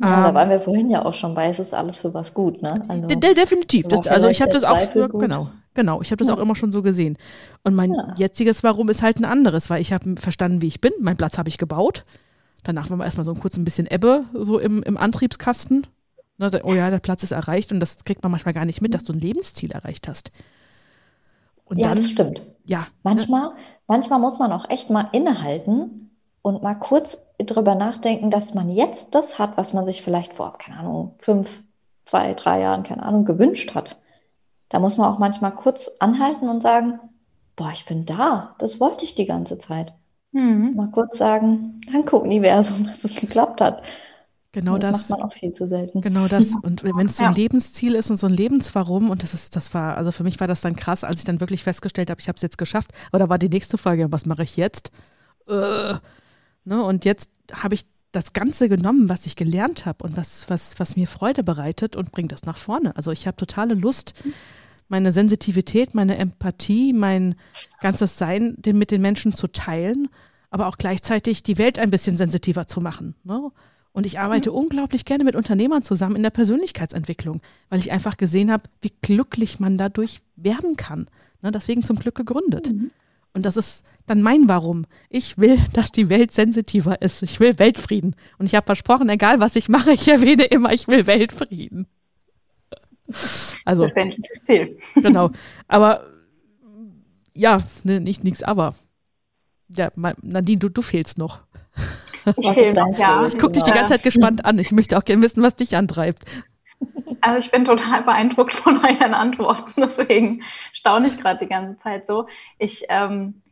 Ja, 0.00 0.16
ähm, 0.16 0.22
da 0.24 0.34
waren 0.34 0.50
wir 0.50 0.60
vorhin 0.60 0.90
ja 0.90 1.04
auch 1.04 1.14
schon 1.14 1.34
bei, 1.34 1.48
es 1.48 1.60
ist 1.60 1.72
alles 1.72 1.98
für 1.98 2.12
was 2.12 2.34
gut, 2.34 2.60
ne? 2.62 2.82
Also, 2.88 3.06
de 3.06 3.34
definitiv. 3.34 3.86
Das, 3.86 4.06
also 4.08 4.28
ich 4.28 4.42
habe 4.42 4.52
das 4.52 4.64
auch, 4.64 4.80
früher, 4.80 5.08
genau, 5.08 5.50
genau, 5.72 6.02
ich 6.02 6.10
habe 6.10 6.16
das 6.16 6.28
ja. 6.28 6.34
auch 6.34 6.38
immer 6.38 6.56
schon 6.56 6.72
so 6.72 6.82
gesehen. 6.82 7.16
Und 7.62 7.74
mein 7.74 7.92
ja. 7.92 8.12
jetziges 8.16 8.64
Warum 8.64 8.88
ist 8.88 9.02
halt 9.02 9.20
ein 9.20 9.24
anderes, 9.24 9.70
weil 9.70 9.80
ich 9.80 9.92
habe 9.92 10.16
verstanden, 10.16 10.60
wie 10.60 10.66
ich 10.66 10.80
bin. 10.80 10.92
Mein 11.00 11.16
Platz 11.16 11.38
habe 11.38 11.48
ich 11.48 11.58
gebaut. 11.58 12.04
Danach 12.64 12.90
war 12.90 12.96
mal 12.96 13.04
erstmal 13.04 13.24
so 13.24 13.34
kurz 13.34 13.56
ein 13.56 13.64
bisschen 13.64 13.86
Ebbe 13.86 14.24
so 14.32 14.58
im, 14.58 14.82
im 14.82 14.96
Antriebskasten. 14.96 15.86
Ne, 16.38 16.50
oh 16.64 16.74
ja, 16.74 16.90
der 16.90 16.98
Platz 16.98 17.22
ist 17.22 17.30
erreicht 17.30 17.70
und 17.70 17.78
das 17.78 18.02
kriegt 18.02 18.22
man 18.24 18.32
manchmal 18.32 18.54
gar 18.54 18.64
nicht 18.64 18.80
mit, 18.80 18.94
dass 18.94 19.04
du 19.04 19.12
ein 19.12 19.20
Lebensziel 19.20 19.70
erreicht 19.70 20.08
hast. 20.08 20.32
Und 21.74 21.80
ja, 21.80 21.88
dann, 21.88 21.96
das 21.96 22.08
stimmt. 22.08 22.42
Ja. 22.64 22.86
Manchmal, 23.02 23.48
ne? 23.50 23.56
manchmal 23.88 24.20
muss 24.20 24.38
man 24.38 24.52
auch 24.52 24.70
echt 24.70 24.90
mal 24.90 25.08
innehalten 25.10 26.16
und 26.40 26.62
mal 26.62 26.74
kurz 26.74 27.26
drüber 27.38 27.74
nachdenken, 27.74 28.30
dass 28.30 28.54
man 28.54 28.70
jetzt 28.70 29.08
das 29.14 29.38
hat, 29.38 29.56
was 29.56 29.72
man 29.72 29.84
sich 29.84 30.02
vielleicht 30.02 30.34
vor, 30.34 30.56
keine 30.56 30.78
Ahnung, 30.78 31.16
fünf, 31.18 31.64
zwei, 32.04 32.34
drei 32.34 32.60
Jahren, 32.60 32.84
keine 32.84 33.02
Ahnung, 33.02 33.24
gewünscht 33.24 33.74
hat. 33.74 34.00
Da 34.68 34.78
muss 34.78 34.96
man 34.96 35.12
auch 35.12 35.18
manchmal 35.18 35.52
kurz 35.52 35.90
anhalten 35.98 36.48
und 36.48 36.62
sagen, 36.62 37.00
boah, 37.56 37.70
ich 37.72 37.86
bin 37.86 38.06
da, 38.06 38.54
das 38.58 38.78
wollte 38.78 39.04
ich 39.04 39.16
die 39.16 39.26
ganze 39.26 39.58
Zeit. 39.58 39.94
Mhm. 40.32 40.74
Mal 40.76 40.90
kurz 40.90 41.18
sagen, 41.18 41.80
danke 41.90 42.16
Universum, 42.16 42.84
dass 42.86 43.02
es 43.02 43.16
geklappt 43.16 43.60
hat. 43.60 43.82
Genau 44.54 44.78
das, 44.78 44.92
das, 44.92 45.08
macht 45.08 45.20
man 45.20 45.28
auch 45.28 45.32
viel 45.32 45.52
zu 45.52 45.66
selten. 45.66 46.00
Genau 46.00 46.28
das. 46.28 46.54
Und 46.62 46.84
wenn 46.84 47.06
es 47.06 47.16
so 47.16 47.24
ein 47.24 47.32
ja. 47.32 47.36
Lebensziel 47.36 47.96
ist 47.96 48.10
und 48.10 48.16
so 48.16 48.28
ein 48.28 48.32
Lebenswarum, 48.32 49.10
und 49.10 49.24
das 49.24 49.34
ist, 49.34 49.56
das 49.56 49.74
war, 49.74 49.96
also 49.96 50.12
für 50.12 50.22
mich 50.22 50.38
war 50.38 50.46
das 50.46 50.60
dann 50.60 50.76
krass, 50.76 51.02
als 51.02 51.18
ich 51.18 51.24
dann 51.24 51.40
wirklich 51.40 51.64
festgestellt 51.64 52.08
habe, 52.08 52.20
ich 52.20 52.28
habe 52.28 52.36
es 52.36 52.42
jetzt 52.42 52.56
geschafft. 52.56 52.92
Oder 53.12 53.28
war 53.28 53.38
die 53.38 53.48
nächste 53.48 53.78
Frage, 53.78 54.12
was 54.12 54.26
mache 54.26 54.44
ich 54.44 54.56
jetzt? 54.56 54.92
Äh, 55.48 55.94
ne? 56.64 56.84
Und 56.84 57.04
jetzt 57.04 57.32
habe 57.52 57.74
ich 57.74 57.84
das 58.12 58.32
Ganze 58.32 58.68
genommen, 58.68 59.08
was 59.08 59.26
ich 59.26 59.34
gelernt 59.34 59.86
habe 59.86 60.04
und 60.04 60.16
was, 60.16 60.48
was, 60.48 60.78
was 60.78 60.94
mir 60.94 61.08
Freude 61.08 61.42
bereitet 61.42 61.96
und 61.96 62.12
bringe 62.12 62.28
das 62.28 62.44
nach 62.44 62.56
vorne. 62.56 62.96
Also 62.96 63.10
ich 63.10 63.26
habe 63.26 63.36
totale 63.36 63.74
Lust, 63.74 64.14
meine 64.86 65.10
Sensitivität, 65.10 65.94
meine 65.94 66.16
Empathie, 66.16 66.92
mein 66.92 67.34
ganzes 67.80 68.18
Sein 68.18 68.54
den, 68.56 68.78
mit 68.78 68.92
den 68.92 69.02
Menschen 69.02 69.32
zu 69.32 69.48
teilen, 69.48 70.08
aber 70.50 70.68
auch 70.68 70.78
gleichzeitig 70.78 71.42
die 71.42 71.58
Welt 71.58 71.80
ein 71.80 71.90
bisschen 71.90 72.16
sensitiver 72.16 72.68
zu 72.68 72.80
machen. 72.80 73.16
Ne? 73.24 73.50
Und 73.94 74.06
ich 74.06 74.18
arbeite 74.18 74.50
mhm. 74.50 74.56
unglaublich 74.56 75.04
gerne 75.04 75.22
mit 75.22 75.36
Unternehmern 75.36 75.84
zusammen 75.84 76.16
in 76.16 76.24
der 76.24 76.30
Persönlichkeitsentwicklung, 76.30 77.40
weil 77.70 77.78
ich 77.78 77.92
einfach 77.92 78.16
gesehen 78.16 78.50
habe, 78.50 78.64
wie 78.82 78.92
glücklich 79.00 79.60
man 79.60 79.78
dadurch 79.78 80.20
werden 80.34 80.76
kann. 80.76 81.06
Ne? 81.42 81.52
Deswegen 81.52 81.84
zum 81.84 81.96
Glück 81.96 82.16
gegründet. 82.16 82.72
Mhm. 82.72 82.90
Und 83.34 83.46
das 83.46 83.56
ist 83.56 83.84
dann 84.06 84.20
mein 84.20 84.48
Warum. 84.48 84.84
Ich 85.10 85.38
will, 85.38 85.58
dass 85.72 85.92
die 85.92 86.08
Welt 86.08 86.32
sensitiver 86.32 87.00
ist. 87.02 87.22
Ich 87.22 87.38
will 87.38 87.56
Weltfrieden. 87.60 88.16
Und 88.36 88.46
ich 88.46 88.56
habe 88.56 88.66
versprochen, 88.66 89.08
egal 89.08 89.38
was 89.38 89.54
ich 89.54 89.68
mache, 89.68 89.92
ich 89.92 90.08
erwähne 90.08 90.44
immer, 90.44 90.72
ich 90.72 90.88
will 90.88 91.06
Weltfrieden. 91.06 91.86
Also. 93.64 93.88
Ziel. 94.44 94.78
Genau. 94.96 95.30
Aber 95.68 96.04
ja, 97.32 97.58
ne, 97.84 98.00
nicht 98.00 98.24
nichts, 98.24 98.42
aber. 98.42 98.74
Ja, 99.68 99.90
Nadine, 99.94 100.58
du, 100.58 100.68
du 100.68 100.82
fehlst 100.82 101.16
noch. 101.16 101.40
Ich, 102.36 102.50
fehl, 102.50 102.74
ja. 102.96 103.26
ich 103.26 103.38
gucke 103.38 103.52
dich 103.52 103.62
die 103.62 103.70
ganze 103.70 103.94
Zeit 103.94 104.02
gespannt 104.02 104.44
an. 104.44 104.58
Ich 104.58 104.72
möchte 104.72 104.96
auch 104.96 105.04
gerne 105.04 105.22
wissen, 105.22 105.42
was 105.42 105.56
dich 105.56 105.76
antreibt. 105.76 106.24
Also 107.20 107.38
ich 107.38 107.50
bin 107.50 107.64
total 107.64 108.02
beeindruckt 108.02 108.54
von 108.54 108.84
euren 108.84 109.14
Antworten, 109.14 109.72
deswegen 109.80 110.42
staune 110.72 111.08
ich 111.08 111.18
gerade 111.18 111.38
die 111.38 111.48
ganze 111.48 111.78
Zeit 111.78 112.06
so. 112.06 112.26
Ich 112.58 112.84
ähm, 112.88 113.42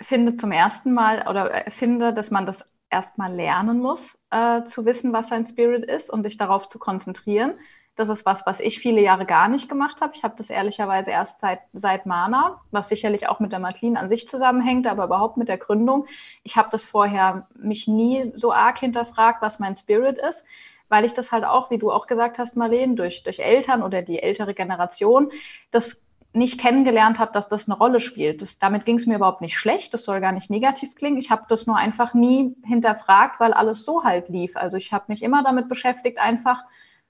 finde 0.00 0.36
zum 0.36 0.52
ersten 0.52 0.92
Mal 0.92 1.26
oder 1.28 1.66
äh, 1.66 1.70
finde, 1.70 2.14
dass 2.14 2.30
man 2.30 2.46
das 2.46 2.64
erstmal 2.90 3.32
lernen 3.32 3.80
muss, 3.80 4.16
äh, 4.30 4.64
zu 4.66 4.84
wissen, 4.84 5.12
was 5.12 5.28
sein 5.28 5.44
Spirit 5.44 5.84
ist 5.84 6.10
und 6.10 6.22
sich 6.22 6.36
darauf 6.36 6.68
zu 6.68 6.78
konzentrieren. 6.78 7.54
Das 7.96 8.08
ist 8.08 8.26
was, 8.26 8.44
was 8.46 8.60
ich 8.60 8.80
viele 8.80 9.00
Jahre 9.00 9.24
gar 9.24 9.48
nicht 9.48 9.68
gemacht 9.68 10.00
habe. 10.00 10.12
Ich 10.14 10.24
habe 10.24 10.34
das 10.36 10.50
ehrlicherweise 10.50 11.10
erst 11.10 11.40
seit, 11.40 11.60
seit 11.72 12.06
Mana, 12.06 12.60
was 12.70 12.88
sicherlich 12.88 13.28
auch 13.28 13.40
mit 13.40 13.52
der 13.52 13.60
Matlin 13.60 13.96
an 13.96 14.08
sich 14.08 14.28
zusammenhängt, 14.28 14.86
aber 14.86 15.04
überhaupt 15.04 15.36
mit 15.36 15.48
der 15.48 15.58
Gründung. 15.58 16.06
Ich 16.42 16.56
habe 16.56 16.68
das 16.70 16.84
vorher 16.86 17.46
mich 17.54 17.86
nie 17.86 18.32
so 18.34 18.52
arg 18.52 18.78
hinterfragt, 18.78 19.42
was 19.42 19.58
mein 19.58 19.76
Spirit 19.76 20.18
ist 20.18 20.44
weil 20.90 21.06
ich 21.06 21.14
das 21.14 21.32
halt 21.32 21.44
auch, 21.44 21.70
wie 21.70 21.78
du 21.78 21.90
auch 21.90 22.06
gesagt 22.06 22.38
hast, 22.38 22.56
Marlene, 22.56 22.94
durch, 22.94 23.24
durch 23.24 23.40
Eltern 23.40 23.82
oder 23.82 24.02
die 24.02 24.22
ältere 24.22 24.54
Generation, 24.54 25.32
das 25.70 26.04
nicht 26.34 26.60
kennengelernt 26.60 27.18
habe, 27.18 27.32
dass 27.32 27.48
das 27.48 27.68
eine 27.68 27.78
Rolle 27.78 28.00
spielt. 28.00 28.42
Das, 28.42 28.58
damit 28.58 28.84
ging 28.84 28.96
es 28.96 29.06
mir 29.06 29.16
überhaupt 29.16 29.40
nicht 29.40 29.56
schlecht, 29.56 29.94
das 29.94 30.04
soll 30.04 30.20
gar 30.20 30.32
nicht 30.32 30.50
negativ 30.50 30.94
klingen. 30.96 31.16
Ich 31.16 31.30
habe 31.30 31.44
das 31.48 31.66
nur 31.66 31.76
einfach 31.76 32.12
nie 32.12 32.56
hinterfragt, 32.64 33.38
weil 33.38 33.52
alles 33.52 33.84
so 33.84 34.02
halt 34.02 34.28
lief. 34.28 34.56
Also 34.56 34.76
ich 34.76 34.92
habe 34.92 35.04
mich 35.08 35.22
immer 35.22 35.44
damit 35.44 35.68
beschäftigt, 35.68 36.18
einfach 36.18 36.62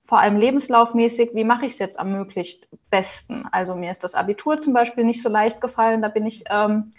vor 0.07 0.19
allem 0.19 0.37
lebenslaufmäßig, 0.37 1.31
wie 1.35 1.45
mache 1.45 1.67
ich 1.67 1.73
es 1.73 1.79
jetzt 1.79 1.99
am 1.99 2.13
möglichst 2.13 2.69
besten. 2.91 3.47
Also 3.51 3.75
mir 3.75 3.91
ist 3.91 4.05
das 4.05 4.15
Abitur 4.15 4.61
zum 4.61 4.75
Beispiel 4.75 5.05
nicht 5.05 5.23
so 5.23 5.29
leicht 5.29 5.61
gefallen, 5.61 6.03
da 6.03 6.09
bin 6.09 6.27
ich 6.27 6.45
ähm, 6.51 6.93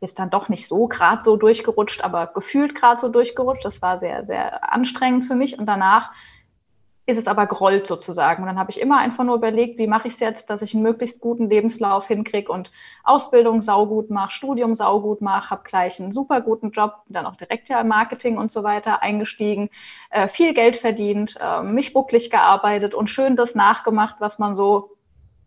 ist 0.00 0.18
dann 0.18 0.30
doch 0.30 0.48
nicht 0.48 0.66
so 0.66 0.88
gerade 0.88 1.22
so 1.22 1.36
durchgerutscht, 1.36 2.02
aber 2.02 2.28
gefühlt 2.28 2.74
gerade 2.74 3.00
so 3.00 3.08
durchgerutscht. 3.08 3.64
Das 3.64 3.82
war 3.82 3.98
sehr, 3.98 4.24
sehr 4.24 4.72
anstrengend 4.72 5.26
für 5.26 5.34
mich. 5.34 5.58
Und 5.58 5.66
danach 5.66 6.12
ist 7.06 7.18
es 7.18 7.26
aber 7.26 7.46
gerollt 7.46 7.86
sozusagen. 7.86 8.42
Und 8.42 8.48
dann 8.48 8.58
habe 8.58 8.70
ich 8.70 8.80
immer 8.80 8.98
einfach 8.98 9.24
nur 9.24 9.36
überlegt, 9.36 9.78
wie 9.78 9.86
mache 9.86 10.08
ich 10.08 10.14
es 10.14 10.20
jetzt, 10.20 10.48
dass 10.50 10.62
ich 10.62 10.74
einen 10.74 10.82
möglichst 10.82 11.20
guten 11.20 11.48
Lebenslauf 11.48 12.06
hinkriege 12.06 12.52
und 12.52 12.70
Ausbildung 13.04 13.60
saugut 13.60 14.10
mache, 14.10 14.30
Studium 14.30 14.74
saugut 14.74 15.20
mache, 15.20 15.50
habe 15.50 15.62
gleich 15.64 16.00
einen 16.00 16.12
super 16.12 16.40
guten 16.40 16.70
Job, 16.70 17.02
dann 17.08 17.26
auch 17.26 17.36
direkt 17.36 17.68
ja 17.68 17.80
im 17.80 17.88
Marketing 17.88 18.38
und 18.38 18.52
so 18.52 18.62
weiter 18.62 19.02
eingestiegen, 19.02 19.70
äh, 20.10 20.28
viel 20.28 20.54
Geld 20.54 20.76
verdient, 20.76 21.36
äh, 21.40 21.62
mich 21.62 21.92
bucklig 21.92 22.30
gearbeitet 22.30 22.94
und 22.94 23.10
schön 23.10 23.34
das 23.36 23.54
nachgemacht, 23.54 24.16
was 24.20 24.38
man 24.38 24.54
so 24.54 24.96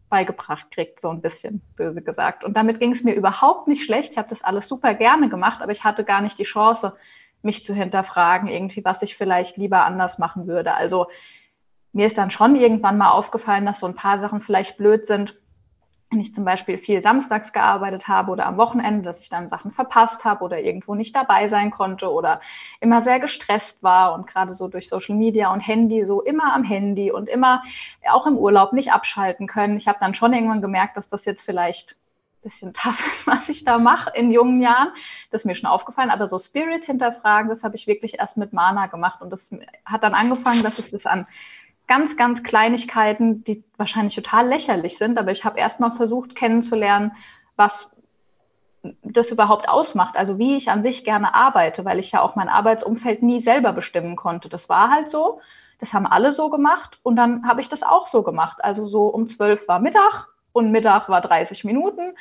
beigebracht 0.09 0.69
kriegt, 0.71 1.01
so 1.01 1.09
ein 1.09 1.21
bisschen 1.21 1.61
böse 1.75 2.03
gesagt. 2.03 2.43
Und 2.43 2.55
damit 2.55 2.79
ging 2.79 2.91
es 2.91 3.03
mir 3.03 3.13
überhaupt 3.13 3.67
nicht 3.67 3.83
schlecht. 3.83 4.11
Ich 4.11 4.17
habe 4.17 4.29
das 4.29 4.43
alles 4.43 4.67
super 4.67 4.93
gerne 4.93 5.29
gemacht, 5.29 5.61
aber 5.61 5.71
ich 5.71 5.83
hatte 5.83 6.03
gar 6.03 6.21
nicht 6.21 6.37
die 6.37 6.43
Chance, 6.43 6.95
mich 7.41 7.65
zu 7.65 7.73
hinterfragen, 7.73 8.47
irgendwie, 8.47 8.85
was 8.85 9.01
ich 9.01 9.17
vielleicht 9.17 9.57
lieber 9.57 9.83
anders 9.83 10.19
machen 10.19 10.47
würde. 10.47 10.75
Also 10.75 11.07
mir 11.93 12.07
ist 12.07 12.17
dann 12.17 12.31
schon 12.31 12.55
irgendwann 12.55 12.97
mal 12.97 13.11
aufgefallen, 13.11 13.65
dass 13.65 13.79
so 13.79 13.87
ein 13.87 13.95
paar 13.95 14.19
Sachen 14.19 14.41
vielleicht 14.41 14.77
blöd 14.77 15.07
sind, 15.07 15.35
wenn 16.13 16.19
ich 16.19 16.33
zum 16.33 16.45
Beispiel 16.45 16.77
viel 16.77 17.01
samstags 17.01 17.53
gearbeitet 17.53 18.07
habe 18.07 18.31
oder 18.31 18.45
am 18.45 18.57
Wochenende, 18.57 19.01
dass 19.01 19.19
ich 19.19 19.29
dann 19.29 19.49
Sachen 19.49 19.71
verpasst 19.71 20.23
habe 20.25 20.43
oder 20.43 20.59
irgendwo 20.59 20.93
nicht 20.93 21.15
dabei 21.15 21.47
sein 21.47 21.71
konnte 21.71 22.11
oder 22.11 22.39
immer 22.79 23.01
sehr 23.01 23.19
gestresst 23.19 23.81
war 23.81 24.13
und 24.13 24.27
gerade 24.27 24.53
so 24.53 24.67
durch 24.67 24.89
Social 24.89 25.15
Media 25.15 25.51
und 25.51 25.61
Handy 25.61 26.05
so 26.05 26.21
immer 26.21 26.53
am 26.53 26.63
Handy 26.63 27.11
und 27.11 27.29
immer 27.29 27.63
auch 28.11 28.27
im 28.27 28.37
Urlaub 28.37 28.73
nicht 28.73 28.91
abschalten 28.91 29.47
können. 29.47 29.75
Ich 29.75 29.87
habe 29.87 29.97
dann 29.99 30.13
schon 30.13 30.33
irgendwann 30.33 30.61
gemerkt, 30.61 30.97
dass 30.97 31.09
das 31.09 31.25
jetzt 31.25 31.43
vielleicht 31.43 31.93
ein 31.93 32.41
bisschen 32.43 32.73
tough 32.75 33.03
ist, 33.07 33.25
was 33.25 33.49
ich 33.49 33.63
da 33.63 33.79
mache 33.79 34.11
in 34.15 34.31
jungen 34.31 34.61
Jahren. 34.61 34.89
Das 35.31 35.41
ist 35.41 35.45
mir 35.45 35.55
schon 35.55 35.69
aufgefallen, 35.69 36.11
aber 36.11 36.29
so 36.29 36.37
Spirit 36.37 36.85
hinterfragen, 36.85 37.49
das 37.49 37.63
habe 37.63 37.75
ich 37.75 37.87
wirklich 37.87 38.19
erst 38.19 38.37
mit 38.37 38.53
Mana 38.53 38.85
gemacht 38.85 39.23
und 39.23 39.31
das 39.31 39.49
hat 39.83 40.03
dann 40.03 40.13
angefangen, 40.13 40.61
dass 40.61 40.77
ich 40.77 40.91
das 40.91 41.07
an 41.07 41.25
ganz, 41.87 42.17
ganz 42.17 42.43
Kleinigkeiten, 42.43 43.43
die 43.43 43.63
wahrscheinlich 43.77 44.15
total 44.15 44.47
lächerlich 44.47 44.97
sind, 44.97 45.17
aber 45.17 45.31
ich 45.31 45.43
habe 45.43 45.59
erstmal 45.59 45.91
versucht 45.91 46.35
kennenzulernen, 46.35 47.11
was 47.55 47.89
das 49.01 49.31
überhaupt 49.31 49.69
ausmacht, 49.69 50.17
also 50.17 50.37
wie 50.37 50.57
ich 50.57 50.69
an 50.69 50.83
sich 50.83 51.05
gerne 51.05 51.33
arbeite, 51.35 51.85
weil 51.85 51.99
ich 51.99 52.11
ja 52.11 52.21
auch 52.21 52.35
mein 52.35 52.49
Arbeitsumfeld 52.49 53.23
nie 53.23 53.39
selber 53.39 53.71
bestimmen 53.71 54.15
konnte. 54.15 54.49
Das 54.49 54.67
war 54.67 54.89
halt 54.89 55.09
so, 55.09 55.39
das 55.79 55.93
haben 55.93 56.05
alle 56.05 56.31
so 56.31 56.49
gemacht 56.49 56.99
und 57.03 57.15
dann 57.15 57.47
habe 57.47 57.61
ich 57.61 57.69
das 57.69 57.83
auch 57.83 58.05
so 58.05 58.23
gemacht. 58.23 58.63
Also 58.63 58.85
so 58.85 59.07
um 59.07 59.27
zwölf 59.27 59.67
war 59.67 59.79
Mittag 59.79 60.27
und 60.51 60.71
Mittag 60.71 61.07
war 61.09 61.21
30 61.21 61.63
Minuten, 61.63 62.13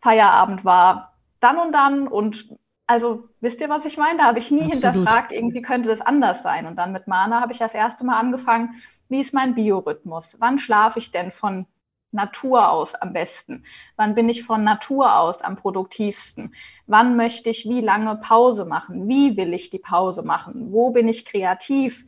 Feierabend 0.00 0.64
war 0.64 1.12
dann 1.40 1.58
und 1.58 1.72
dann 1.72 2.08
und 2.08 2.48
also 2.86 3.28
wisst 3.40 3.60
ihr, 3.60 3.70
was 3.70 3.86
ich 3.86 3.96
meine? 3.96 4.18
Da 4.18 4.24
habe 4.24 4.38
ich 4.38 4.50
nie 4.50 4.64
Absolut. 4.64 4.94
hinterfragt, 4.94 5.32
irgendwie 5.32 5.62
könnte 5.62 5.88
das 5.88 6.00
anders 6.02 6.42
sein. 6.42 6.66
Und 6.66 6.76
dann 6.76 6.92
mit 6.92 7.06
Mana 7.06 7.40
habe 7.40 7.52
ich 7.52 7.58
das 7.58 7.74
erste 7.74 8.04
Mal 8.04 8.18
angefangen, 8.18 8.82
wie 9.12 9.20
ist 9.20 9.34
mein 9.34 9.54
Biorhythmus? 9.54 10.36
Wann 10.40 10.58
schlafe 10.58 10.98
ich 10.98 11.12
denn 11.12 11.30
von 11.30 11.66
Natur 12.12 12.70
aus 12.70 12.94
am 12.94 13.12
besten? 13.12 13.64
Wann 13.96 14.14
bin 14.14 14.28
ich 14.28 14.42
von 14.44 14.64
Natur 14.64 15.16
aus 15.18 15.42
am 15.42 15.56
produktivsten? 15.56 16.54
Wann 16.86 17.16
möchte 17.16 17.50
ich 17.50 17.68
wie 17.68 17.80
lange 17.80 18.16
Pause 18.16 18.64
machen? 18.64 19.08
Wie 19.08 19.36
will 19.36 19.54
ich 19.54 19.70
die 19.70 19.78
Pause 19.78 20.22
machen? 20.22 20.72
Wo 20.72 20.90
bin 20.90 21.08
ich 21.08 21.24
kreativ? 21.24 22.04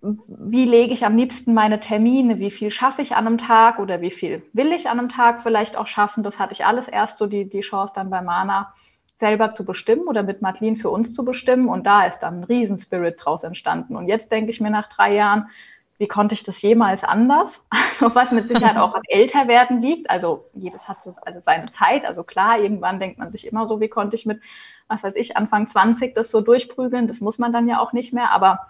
Wie 0.00 0.64
lege 0.64 0.92
ich 0.92 1.04
am 1.04 1.16
liebsten 1.16 1.54
meine 1.54 1.80
Termine? 1.80 2.38
Wie 2.38 2.50
viel 2.50 2.70
schaffe 2.70 3.02
ich 3.02 3.16
an 3.16 3.26
einem 3.26 3.38
Tag 3.38 3.78
oder 3.78 4.00
wie 4.00 4.10
viel 4.10 4.42
will 4.52 4.72
ich 4.72 4.88
an 4.88 4.98
einem 4.98 5.08
Tag 5.08 5.42
vielleicht 5.42 5.76
auch 5.76 5.86
schaffen? 5.86 6.22
Das 6.22 6.38
hatte 6.38 6.52
ich 6.52 6.64
alles 6.64 6.88
erst 6.88 7.18
so 7.18 7.26
die, 7.26 7.48
die 7.48 7.60
Chance 7.60 7.92
dann 7.94 8.10
bei 8.10 8.22
Mana 8.22 8.74
selber 9.18 9.54
zu 9.54 9.64
bestimmen 9.64 10.08
oder 10.08 10.22
mit 10.22 10.42
Madeline 10.42 10.76
für 10.76 10.90
uns 10.90 11.14
zu 11.14 11.24
bestimmen. 11.24 11.68
Und 11.68 11.86
da 11.86 12.06
ist 12.06 12.20
dann 12.20 12.40
ein 12.40 12.44
Riesenspirit 12.44 13.16
draus 13.18 13.42
entstanden. 13.42 13.96
Und 13.96 14.08
jetzt 14.08 14.30
denke 14.30 14.50
ich 14.50 14.60
mir 14.60 14.70
nach 14.70 14.88
drei 14.88 15.14
Jahren, 15.14 15.48
wie 15.98 16.08
konnte 16.08 16.34
ich 16.34 16.42
das 16.42 16.60
jemals 16.60 17.04
anders? 17.04 17.66
Also 17.98 18.14
was 18.14 18.30
mit 18.30 18.48
Sicherheit 18.48 18.76
auch 18.76 18.94
am 18.94 19.00
Älterwerden 19.08 19.80
liegt. 19.80 20.10
Also 20.10 20.50
jedes 20.52 20.86
hat 20.86 21.02
so 21.02 21.14
also 21.22 21.40
seine 21.40 21.70
Zeit. 21.70 22.04
Also 22.04 22.24
klar, 22.24 22.58
irgendwann 22.58 23.00
denkt 23.00 23.18
man 23.18 23.32
sich 23.32 23.46
immer 23.46 23.66
so, 23.66 23.80
wie 23.80 23.88
konnte 23.88 24.16
ich 24.16 24.26
mit, 24.26 24.42
was 24.86 25.02
weiß 25.02 25.16
ich, 25.16 25.38
Anfang 25.38 25.66
20 25.66 26.14
das 26.14 26.30
so 26.30 26.42
durchprügeln. 26.42 27.08
Das 27.08 27.20
muss 27.20 27.38
man 27.38 27.54
dann 27.54 27.68
ja 27.68 27.80
auch 27.80 27.94
nicht 27.94 28.12
mehr. 28.12 28.32
Aber 28.32 28.66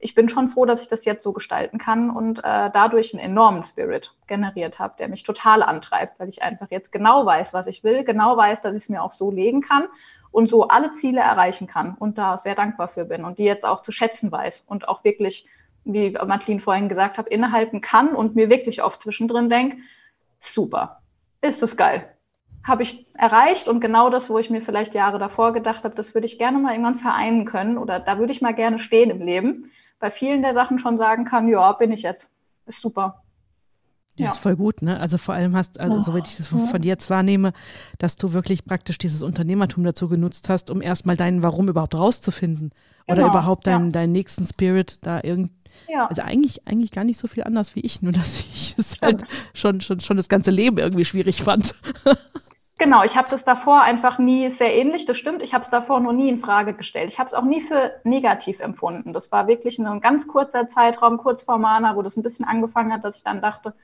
ich 0.00 0.14
bin 0.14 0.28
schon 0.30 0.48
froh, 0.48 0.64
dass 0.64 0.80
ich 0.80 0.88
das 0.88 1.04
jetzt 1.04 1.22
so 1.22 1.32
gestalten 1.32 1.78
kann 1.78 2.10
und 2.10 2.38
äh, 2.38 2.70
dadurch 2.72 3.12
einen 3.12 3.22
enormen 3.22 3.62
Spirit 3.62 4.14
generiert 4.26 4.78
habe, 4.78 4.94
der 4.98 5.08
mich 5.08 5.22
total 5.22 5.62
antreibt, 5.62 6.18
weil 6.18 6.28
ich 6.28 6.42
einfach 6.42 6.70
jetzt 6.70 6.90
genau 6.90 7.26
weiß, 7.26 7.52
was 7.52 7.66
ich 7.66 7.84
will, 7.84 8.02
genau 8.02 8.36
weiß, 8.36 8.62
dass 8.62 8.74
ich 8.74 8.84
es 8.84 8.88
mir 8.88 9.02
auch 9.02 9.12
so 9.12 9.30
legen 9.30 9.60
kann 9.60 9.84
und 10.32 10.48
so 10.48 10.68
alle 10.68 10.94
Ziele 10.94 11.20
erreichen 11.20 11.66
kann 11.66 11.94
und 11.98 12.16
da 12.16 12.38
sehr 12.38 12.54
dankbar 12.54 12.88
für 12.88 13.04
bin 13.04 13.24
und 13.24 13.38
die 13.38 13.44
jetzt 13.44 13.66
auch 13.66 13.82
zu 13.82 13.92
schätzen 13.92 14.32
weiß 14.32 14.64
und 14.66 14.88
auch 14.88 15.04
wirklich, 15.04 15.46
wie 15.84 16.10
Madeline 16.10 16.60
vorhin 16.60 16.88
gesagt 16.88 17.18
hat, 17.18 17.28
innehalten 17.28 17.82
kann 17.82 18.14
und 18.14 18.34
mir 18.34 18.48
wirklich 18.48 18.82
oft 18.82 19.02
zwischendrin 19.02 19.50
denke, 19.50 19.78
super, 20.38 21.02
ist 21.42 21.62
das 21.62 21.76
geil. 21.76 22.08
Habe 22.66 22.82
ich 22.82 23.06
erreicht 23.14 23.68
und 23.68 23.80
genau 23.80 24.08
das, 24.08 24.30
wo 24.30 24.38
ich 24.38 24.48
mir 24.48 24.62
vielleicht 24.62 24.94
Jahre 24.94 25.18
davor 25.18 25.52
gedacht 25.52 25.84
habe, 25.84 25.94
das 25.94 26.14
würde 26.14 26.26
ich 26.26 26.38
gerne 26.38 26.58
mal 26.58 26.72
irgendwann 26.72 26.98
vereinen 27.00 27.44
können 27.44 27.76
oder 27.76 28.00
da 28.00 28.18
würde 28.18 28.32
ich 28.32 28.40
mal 28.40 28.54
gerne 28.54 28.78
stehen 28.78 29.10
im 29.10 29.20
Leben 29.20 29.70
bei 30.00 30.10
vielen 30.10 30.42
der 30.42 30.54
Sachen 30.54 30.78
schon 30.78 30.98
sagen 30.98 31.24
kann, 31.24 31.46
ja, 31.48 31.72
bin 31.72 31.92
ich 31.92 32.02
jetzt. 32.02 32.28
Ist 32.66 32.80
super. 32.80 33.22
Ja, 34.18 34.30
ist 34.30 34.38
voll 34.38 34.56
gut, 34.56 34.82
ne? 34.82 34.98
Also 35.00 35.16
vor 35.16 35.34
allem 35.34 35.56
hast, 35.56 35.80
also 35.80 35.98
so 35.98 36.14
wie 36.14 36.18
ich 36.18 36.36
das 36.36 36.48
von, 36.48 36.66
von 36.66 36.80
dir 36.82 36.88
jetzt 36.88 37.08
wahrnehme, 37.08 37.52
dass 37.98 38.16
du 38.16 38.32
wirklich 38.32 38.64
praktisch 38.64 38.98
dieses 38.98 39.22
Unternehmertum 39.22 39.84
dazu 39.84 40.08
genutzt 40.08 40.48
hast, 40.48 40.70
um 40.70 40.82
erstmal 40.82 41.16
deinen 41.16 41.42
Warum 41.42 41.68
überhaupt 41.68 41.94
rauszufinden. 41.94 42.72
Oder 43.06 43.22
genau, 43.22 43.28
überhaupt 43.28 43.66
deinen, 43.66 43.86
ja. 43.86 43.92
deinen 43.92 44.12
nächsten 44.12 44.46
Spirit 44.46 44.98
da 45.02 45.20
irgendwie. 45.22 45.54
Ja. 45.88 46.06
Also 46.08 46.22
eigentlich, 46.22 46.66
eigentlich 46.66 46.90
gar 46.90 47.04
nicht 47.04 47.18
so 47.18 47.28
viel 47.28 47.44
anders 47.44 47.76
wie 47.76 47.80
ich, 47.80 48.02
nur 48.02 48.12
dass 48.12 48.40
ich 48.52 48.74
es 48.76 49.00
halt 49.00 49.22
schon, 49.54 49.80
schon, 49.80 50.00
schon 50.00 50.16
das 50.16 50.28
ganze 50.28 50.50
Leben 50.50 50.78
irgendwie 50.78 51.04
schwierig 51.04 51.42
fand. 51.42 51.74
Genau, 52.80 53.04
ich 53.04 53.14
habe 53.14 53.28
das 53.30 53.44
davor 53.44 53.82
einfach 53.82 54.18
nie 54.18 54.48
sehr 54.48 54.74
ähnlich, 54.74 55.04
das 55.04 55.18
stimmt. 55.18 55.42
Ich 55.42 55.52
habe 55.52 55.62
es 55.62 55.68
davor 55.68 56.00
noch 56.00 56.14
nie 56.14 56.30
in 56.30 56.38
Frage 56.38 56.72
gestellt. 56.72 57.10
Ich 57.10 57.18
habe 57.18 57.26
es 57.26 57.34
auch 57.34 57.44
nie 57.44 57.60
für 57.60 57.92
negativ 58.04 58.58
empfunden. 58.58 59.12
Das 59.12 59.30
war 59.30 59.46
wirklich 59.48 59.78
ein 59.78 60.00
ganz 60.00 60.26
kurzer 60.26 60.66
Zeitraum, 60.70 61.18
kurz 61.18 61.42
vor 61.42 61.58
Mana, 61.58 61.94
wo 61.94 62.00
das 62.00 62.16
ein 62.16 62.22
bisschen 62.22 62.46
angefangen 62.46 62.90
hat, 62.90 63.04
dass 63.04 63.18
ich 63.18 63.22
dann 63.22 63.42
dachte, 63.42 63.74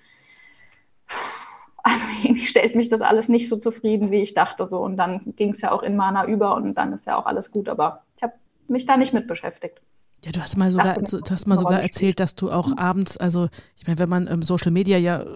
also 1.82 2.06
irgendwie 2.22 2.46
stellt 2.46 2.74
mich 2.74 2.88
das 2.88 3.02
alles 3.02 3.28
nicht 3.28 3.50
so 3.50 3.58
zufrieden, 3.58 4.10
wie 4.10 4.22
ich 4.22 4.32
dachte. 4.32 4.66
So. 4.66 4.78
Und 4.80 4.96
dann 4.96 5.34
ging 5.36 5.50
es 5.50 5.60
ja 5.60 5.72
auch 5.72 5.82
in 5.82 5.94
Mana 5.94 6.24
über 6.24 6.54
und 6.54 6.72
dann 6.74 6.94
ist 6.94 7.06
ja 7.06 7.18
auch 7.18 7.26
alles 7.26 7.50
gut. 7.50 7.68
Aber 7.68 8.02
ich 8.16 8.22
habe 8.22 8.32
mich 8.66 8.86
da 8.86 8.96
nicht 8.96 9.12
mit 9.12 9.28
beschäftigt. 9.28 9.82
Ja, 10.24 10.32
du 10.32 10.40
hast 10.40 10.56
mal 10.56 10.70
sogar, 10.72 10.94
du 10.94 11.20
hast 11.30 11.46
mal 11.46 11.58
sogar 11.58 11.82
erzählt, 11.82 12.18
dass 12.18 12.34
du 12.34 12.50
auch 12.50 12.74
abends, 12.78 13.18
also 13.18 13.48
ich 13.76 13.86
meine, 13.86 13.98
wenn 13.98 14.08
man 14.08 14.26
im 14.26 14.40
Social 14.40 14.72
Media 14.72 14.96
ja 14.96 15.20
äh, 15.20 15.26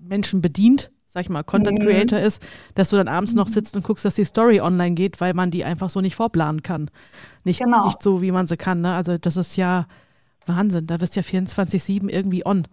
Menschen 0.00 0.42
bedient, 0.42 0.90
sag 1.18 1.24
ich 1.24 1.30
mal, 1.30 1.42
Content 1.42 1.80
mhm. 1.80 1.84
Creator 1.84 2.20
ist, 2.20 2.46
dass 2.76 2.90
du 2.90 2.96
dann 2.96 3.08
abends 3.08 3.34
noch 3.34 3.48
sitzt 3.48 3.74
und 3.74 3.82
guckst, 3.82 4.04
dass 4.04 4.14
die 4.14 4.24
Story 4.24 4.60
online 4.60 4.94
geht, 4.94 5.20
weil 5.20 5.34
man 5.34 5.50
die 5.50 5.64
einfach 5.64 5.90
so 5.90 6.00
nicht 6.00 6.14
vorplanen 6.14 6.62
kann. 6.62 6.90
Nicht, 7.42 7.60
genau. 7.60 7.86
nicht 7.86 8.02
so, 8.04 8.22
wie 8.22 8.30
man 8.30 8.46
sie 8.46 8.56
kann. 8.56 8.82
Ne? 8.82 8.94
Also 8.94 9.18
das 9.18 9.36
ist 9.36 9.56
ja 9.56 9.86
Wahnsinn. 10.46 10.86
Da 10.86 10.98
bist 10.98 11.16
du 11.16 11.20
ja 11.20 11.26
24-7 11.26 12.08
irgendwie 12.08 12.46
on. 12.46 12.68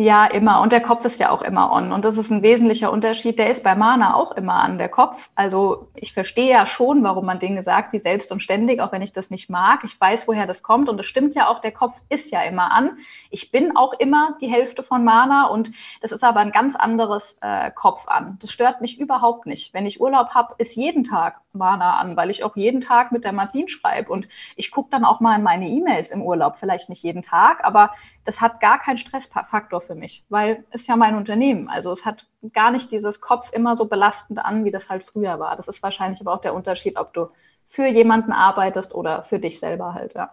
Ja, 0.00 0.26
immer. 0.26 0.60
Und 0.60 0.70
der 0.70 0.80
Kopf 0.80 1.04
ist 1.04 1.18
ja 1.18 1.30
auch 1.30 1.42
immer 1.42 1.72
on. 1.72 1.90
Und 1.90 2.04
das 2.04 2.16
ist 2.18 2.30
ein 2.30 2.40
wesentlicher 2.42 2.92
Unterschied. 2.92 3.36
Der 3.36 3.50
ist 3.50 3.64
bei 3.64 3.74
Mana 3.74 4.14
auch 4.14 4.30
immer 4.30 4.54
an, 4.54 4.78
der 4.78 4.88
Kopf. 4.88 5.28
Also 5.34 5.88
ich 5.96 6.12
verstehe 6.12 6.48
ja 6.48 6.66
schon, 6.66 7.02
warum 7.02 7.26
man 7.26 7.40
Dinge 7.40 7.64
sagt 7.64 7.92
wie 7.92 7.98
selbst 7.98 8.30
und 8.30 8.40
ständig, 8.40 8.80
auch 8.80 8.92
wenn 8.92 9.02
ich 9.02 9.12
das 9.12 9.30
nicht 9.30 9.50
mag. 9.50 9.80
Ich 9.82 10.00
weiß, 10.00 10.28
woher 10.28 10.46
das 10.46 10.62
kommt. 10.62 10.88
Und 10.88 11.00
es 11.00 11.06
stimmt 11.06 11.34
ja 11.34 11.48
auch, 11.48 11.60
der 11.60 11.72
Kopf 11.72 12.00
ist 12.10 12.30
ja 12.30 12.42
immer 12.42 12.70
an. 12.70 12.98
Ich 13.30 13.50
bin 13.50 13.76
auch 13.76 13.92
immer 13.92 14.36
die 14.40 14.46
Hälfte 14.46 14.84
von 14.84 15.02
Mana. 15.02 15.46
Und 15.46 15.72
das 16.00 16.12
ist 16.12 16.22
aber 16.22 16.38
ein 16.38 16.52
ganz 16.52 16.76
anderes 16.76 17.36
äh, 17.40 17.72
Kopf 17.72 18.06
an. 18.06 18.38
Das 18.40 18.52
stört 18.52 18.80
mich 18.80 19.00
überhaupt 19.00 19.46
nicht. 19.46 19.74
Wenn 19.74 19.84
ich 19.84 20.00
Urlaub 20.00 20.28
habe, 20.28 20.54
ist 20.58 20.76
jeden 20.76 21.02
Tag 21.02 21.40
Mana 21.52 21.96
an, 21.96 22.16
weil 22.16 22.30
ich 22.30 22.44
auch 22.44 22.54
jeden 22.54 22.82
Tag 22.82 23.10
mit 23.10 23.24
der 23.24 23.32
Martin 23.32 23.66
schreibe. 23.66 24.12
Und 24.12 24.28
ich 24.54 24.70
gucke 24.70 24.90
dann 24.92 25.04
auch 25.04 25.18
mal 25.18 25.34
in 25.34 25.42
meine 25.42 25.66
E-Mails 25.66 26.12
im 26.12 26.22
Urlaub. 26.22 26.56
Vielleicht 26.56 26.88
nicht 26.88 27.02
jeden 27.02 27.24
Tag, 27.24 27.64
aber 27.64 27.90
das 28.24 28.42
hat 28.42 28.60
gar 28.60 28.78
keinen 28.78 28.98
Stressfaktor 28.98 29.80
für 29.88 29.96
mich, 29.96 30.24
weil 30.28 30.64
es 30.70 30.86
ja 30.86 30.94
mein 30.94 31.16
Unternehmen. 31.16 31.68
Also 31.68 31.90
es 31.90 32.04
hat 32.04 32.26
gar 32.52 32.70
nicht 32.70 32.92
dieses 32.92 33.20
Kopf 33.20 33.50
immer 33.52 33.74
so 33.74 33.86
belastend 33.86 34.38
an, 34.38 34.64
wie 34.64 34.70
das 34.70 34.88
halt 34.88 35.02
früher 35.02 35.40
war. 35.40 35.56
Das 35.56 35.66
ist 35.66 35.82
wahrscheinlich 35.82 36.20
aber 36.20 36.34
auch 36.34 36.40
der 36.40 36.54
Unterschied, 36.54 36.96
ob 36.96 37.12
du 37.12 37.28
für 37.66 37.86
jemanden 37.86 38.32
arbeitest 38.32 38.94
oder 38.94 39.24
für 39.24 39.38
dich 39.40 39.58
selber 39.58 39.94
halt, 39.94 40.14
ja. 40.14 40.30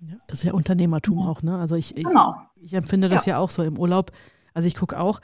ja 0.00 0.16
das 0.26 0.40
ist 0.40 0.44
ja 0.44 0.52
Unternehmertum 0.52 1.26
auch, 1.26 1.42
ne? 1.42 1.58
Also 1.58 1.76
ich, 1.76 1.94
genau. 1.94 2.34
ich, 2.56 2.64
ich, 2.64 2.74
empfinde 2.74 3.08
das 3.08 3.26
ja. 3.26 3.34
ja 3.34 3.38
auch 3.38 3.50
so 3.50 3.62
im 3.62 3.78
Urlaub. 3.78 4.10
Also 4.52 4.66
ich 4.66 4.74
gucke 4.74 4.98
auch, 4.98 5.20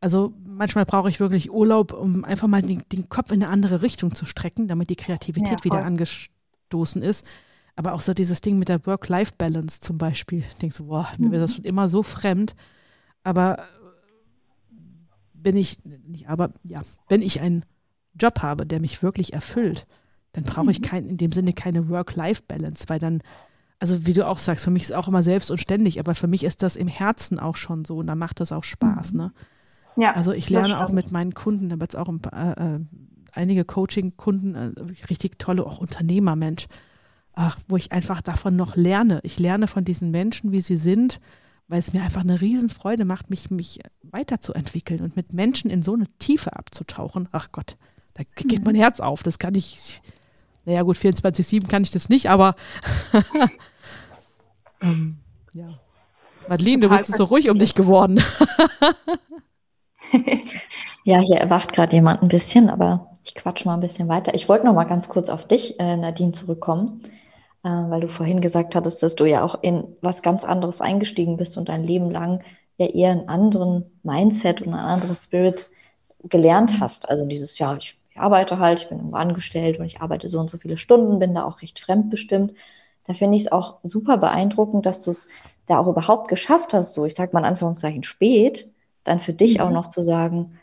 also 0.00 0.32
manchmal 0.44 0.86
brauche 0.86 1.08
ich 1.08 1.20
wirklich 1.20 1.50
Urlaub, 1.50 1.92
um 1.92 2.24
einfach 2.24 2.48
mal 2.48 2.62
den, 2.62 2.82
den, 2.92 3.08
Kopf 3.08 3.30
in 3.30 3.42
eine 3.42 3.52
andere 3.52 3.82
Richtung 3.82 4.14
zu 4.14 4.24
strecken, 4.24 4.68
damit 4.68 4.90
die 4.90 4.96
Kreativität 4.96 5.60
ja, 5.60 5.64
wieder 5.64 5.84
angestoßen 5.84 7.02
ist. 7.02 7.26
Aber 7.76 7.92
auch 7.92 8.00
so 8.00 8.14
dieses 8.14 8.40
Ding 8.40 8.58
mit 8.58 8.68
der 8.68 8.84
Work-Life-Balance 8.86 9.80
zum 9.80 9.98
Beispiel. 9.98 10.40
Ich 10.40 10.56
denke 10.56 10.74
so, 10.74 10.84
boah, 10.86 11.08
mir 11.18 11.30
wäre 11.30 11.42
das 11.42 11.52
mhm. 11.52 11.56
schon 11.56 11.64
immer 11.64 11.88
so 11.88 12.02
fremd. 12.02 12.56
Aber 13.26 13.58
wenn 15.32 15.56
ich, 15.56 15.78
nicht, 15.84 16.28
aber 16.28 16.52
ja, 16.62 16.80
wenn 17.08 17.22
ich 17.22 17.40
einen 17.40 17.64
Job 18.14 18.40
habe, 18.40 18.66
der 18.66 18.80
mich 18.80 19.02
wirklich 19.02 19.32
erfüllt, 19.32 19.88
dann 20.32 20.44
brauche 20.44 20.70
ich 20.70 20.78
mhm. 20.78 20.84
kein, 20.84 21.08
in 21.08 21.16
dem 21.16 21.32
Sinne 21.32 21.52
keine 21.52 21.88
Work-Life-Balance, 21.88 22.84
weil 22.86 23.00
dann, 23.00 23.22
also 23.80 24.06
wie 24.06 24.12
du 24.12 24.24
auch 24.28 24.38
sagst, 24.38 24.62
für 24.62 24.70
mich 24.70 24.84
ist 24.84 24.90
es 24.90 24.96
auch 24.96 25.08
immer 25.08 25.24
selbst 25.24 25.50
und 25.50 25.58
ständig, 25.58 25.98
aber 25.98 26.14
für 26.14 26.28
mich 26.28 26.44
ist 26.44 26.62
das 26.62 26.76
im 26.76 26.86
Herzen 26.86 27.40
auch 27.40 27.56
schon 27.56 27.84
so 27.84 27.96
und 27.96 28.06
dann 28.06 28.18
macht 28.18 28.38
das 28.38 28.52
auch 28.52 28.62
Spaß, 28.62 29.12
mhm. 29.12 29.18
ne? 29.18 29.32
Ja, 29.96 30.12
also 30.12 30.30
ich 30.30 30.48
lerne 30.48 30.84
auch 30.84 30.90
mit 30.90 31.10
meinen 31.10 31.34
Kunden, 31.34 31.68
da 31.68 31.72
habe 31.72 31.84
jetzt 31.84 31.96
auch 31.96 32.08
ein 32.08 32.20
paar, 32.20 32.56
äh, 32.58 32.78
einige 33.32 33.64
Coaching-Kunden, 33.64 34.54
äh, 34.54 34.72
richtig 35.10 35.40
tolle, 35.40 35.66
auch 35.66 35.78
Unternehmermensch, 35.78 36.68
ach, 37.32 37.58
wo 37.66 37.76
ich 37.76 37.90
einfach 37.90 38.22
davon 38.22 38.54
noch 38.54 38.76
lerne. 38.76 39.18
Ich 39.24 39.40
lerne 39.40 39.66
von 39.66 39.84
diesen 39.84 40.12
Menschen, 40.12 40.52
wie 40.52 40.60
sie 40.60 40.76
sind, 40.76 41.18
weil 41.68 41.80
es 41.80 41.92
mir 41.92 42.02
einfach 42.02 42.20
eine 42.20 42.40
Riesenfreude 42.40 43.04
macht, 43.04 43.30
mich, 43.30 43.50
mich 43.50 43.80
weiterzuentwickeln 44.02 45.00
und 45.00 45.16
mit 45.16 45.32
Menschen 45.32 45.70
in 45.70 45.82
so 45.82 45.94
eine 45.94 46.06
Tiefe 46.18 46.56
abzutauchen. 46.56 47.28
Ach 47.32 47.50
Gott, 47.52 47.76
da 48.14 48.22
geht 48.36 48.64
mein 48.64 48.74
Herz 48.74 49.00
auf. 49.00 49.22
Das 49.22 49.38
kann 49.38 49.54
ich, 49.54 50.00
naja 50.64 50.82
gut, 50.82 50.96
24-7 50.96 51.66
kann 51.68 51.82
ich 51.82 51.90
das 51.90 52.08
nicht, 52.08 52.30
aber 52.30 52.54
ähm, 54.80 55.18
ja. 55.52 55.78
Madeline, 56.48 56.82
du 56.82 56.88
bist 56.88 57.16
so 57.16 57.24
ruhig 57.24 57.50
um 57.50 57.58
dich 57.58 57.74
geworden. 57.74 58.22
ja, 61.04 61.18
hier 61.18 61.38
erwacht 61.38 61.72
gerade 61.72 61.96
jemand 61.96 62.22
ein 62.22 62.28
bisschen, 62.28 62.70
aber 62.70 63.10
ich 63.24 63.34
quatsch 63.34 63.64
mal 63.64 63.74
ein 63.74 63.80
bisschen 63.80 64.06
weiter. 64.08 64.34
Ich 64.34 64.48
wollte 64.48 64.66
noch 64.66 64.74
mal 64.74 64.84
ganz 64.84 65.08
kurz 65.08 65.28
auf 65.28 65.48
dich, 65.48 65.80
äh, 65.80 65.96
Nadine, 65.96 66.30
zurückkommen 66.30 67.02
weil 67.66 68.00
du 68.00 68.08
vorhin 68.08 68.40
gesagt 68.40 68.74
hattest, 68.74 69.02
dass 69.02 69.14
du 69.14 69.24
ja 69.24 69.42
auch 69.42 69.62
in 69.62 69.96
was 70.00 70.22
ganz 70.22 70.44
anderes 70.44 70.80
eingestiegen 70.80 71.36
bist 71.36 71.56
und 71.56 71.68
dein 71.68 71.84
Leben 71.84 72.10
lang 72.10 72.42
ja 72.78 72.86
eher 72.86 73.10
einen 73.10 73.28
anderen 73.28 73.84
Mindset 74.02 74.62
und 74.62 74.74
ein 74.74 74.80
anderes 74.80 75.24
Spirit 75.24 75.70
gelernt 76.24 76.80
hast. 76.80 77.08
Also 77.08 77.26
dieses, 77.26 77.58
ja, 77.58 77.76
ich, 77.76 77.98
ich 78.10 78.18
arbeite 78.18 78.58
halt, 78.58 78.80
ich 78.80 78.88
bin 78.88 78.98
irgendwo 78.98 79.16
angestellt 79.16 79.78
und 79.78 79.84
ich 79.84 80.00
arbeite 80.00 80.28
so 80.28 80.38
und 80.38 80.50
so 80.50 80.58
viele 80.58 80.78
Stunden, 80.78 81.18
bin 81.18 81.34
da 81.34 81.44
auch 81.44 81.62
recht 81.62 81.78
fremdbestimmt. 81.78 82.52
Da 83.06 83.14
finde 83.14 83.36
ich 83.36 83.44
es 83.44 83.52
auch 83.52 83.78
super 83.82 84.18
beeindruckend, 84.18 84.84
dass 84.86 85.02
du 85.02 85.10
es 85.10 85.28
da 85.66 85.78
auch 85.78 85.86
überhaupt 85.86 86.28
geschafft 86.28 86.74
hast, 86.74 86.94
so 86.94 87.04
ich 87.04 87.14
sage 87.14 87.32
mal 87.32 87.40
in 87.40 87.46
Anführungszeichen 87.46 88.02
spät, 88.02 88.72
dann 89.04 89.20
für 89.20 89.32
dich 89.32 89.58
mhm. 89.58 89.60
auch 89.60 89.70
noch 89.70 89.88
zu 89.88 90.02
sagen, 90.02 90.58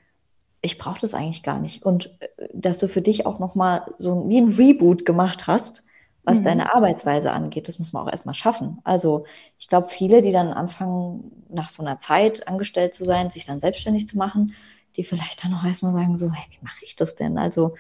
ich 0.62 0.78
brauche 0.78 1.00
das 1.00 1.13
eigentlich 1.13 1.44
gar 1.44 1.60
nicht. 1.60 1.84
Und 1.84 2.18
äh, 2.20 2.48
dass 2.54 2.78
du 2.78 2.88
für 2.88 3.02
dich 3.02 3.26
auch 3.26 3.39
nochmal 3.39 3.94
so 3.98 4.30
wie 4.30 4.38
ein 4.38 4.54
Reboot 4.54 5.06
gemacht 5.06 5.48
hast 5.48 5.83
was 6.24 6.40
mhm. 6.40 6.44
deine 6.44 6.76
Arbeitsweise 6.76 7.32
angeht. 7.32 7.68
Das 7.68 7.80
muss 7.80 7.94
man 7.94 8.04
auch 8.04 8.12
erstmal 8.12 8.36
schaffen. 8.36 8.80
Also 8.84 9.26
ich 9.60 9.68
glaube, 9.68 9.90
viele, 9.90 10.22
die 10.22 10.32
dann 10.32 10.50
anfangen, 10.50 11.32
nach 11.50 11.70
so 11.70 11.84
einer 11.84 12.00
Zeit 12.00 12.48
angestellt 12.48 12.94
zu 12.94 13.04
sein, 13.04 13.30
sich 13.30 13.46
dann 13.46 13.60
selbstständig 13.60 14.08
zu 14.08 14.18
machen, 14.18 14.54
die 14.96 15.04
vielleicht 15.04 15.44
dann 15.44 15.54
auch 15.54 15.66
erstmal 15.66 15.94
sagen, 15.94 16.18
so, 16.18 16.32
hey, 16.32 16.46
wie 16.52 16.64
mache 16.64 16.84
ich 16.84 16.96
das 16.96 17.16
denn? 17.16 17.38
Also 17.38 17.76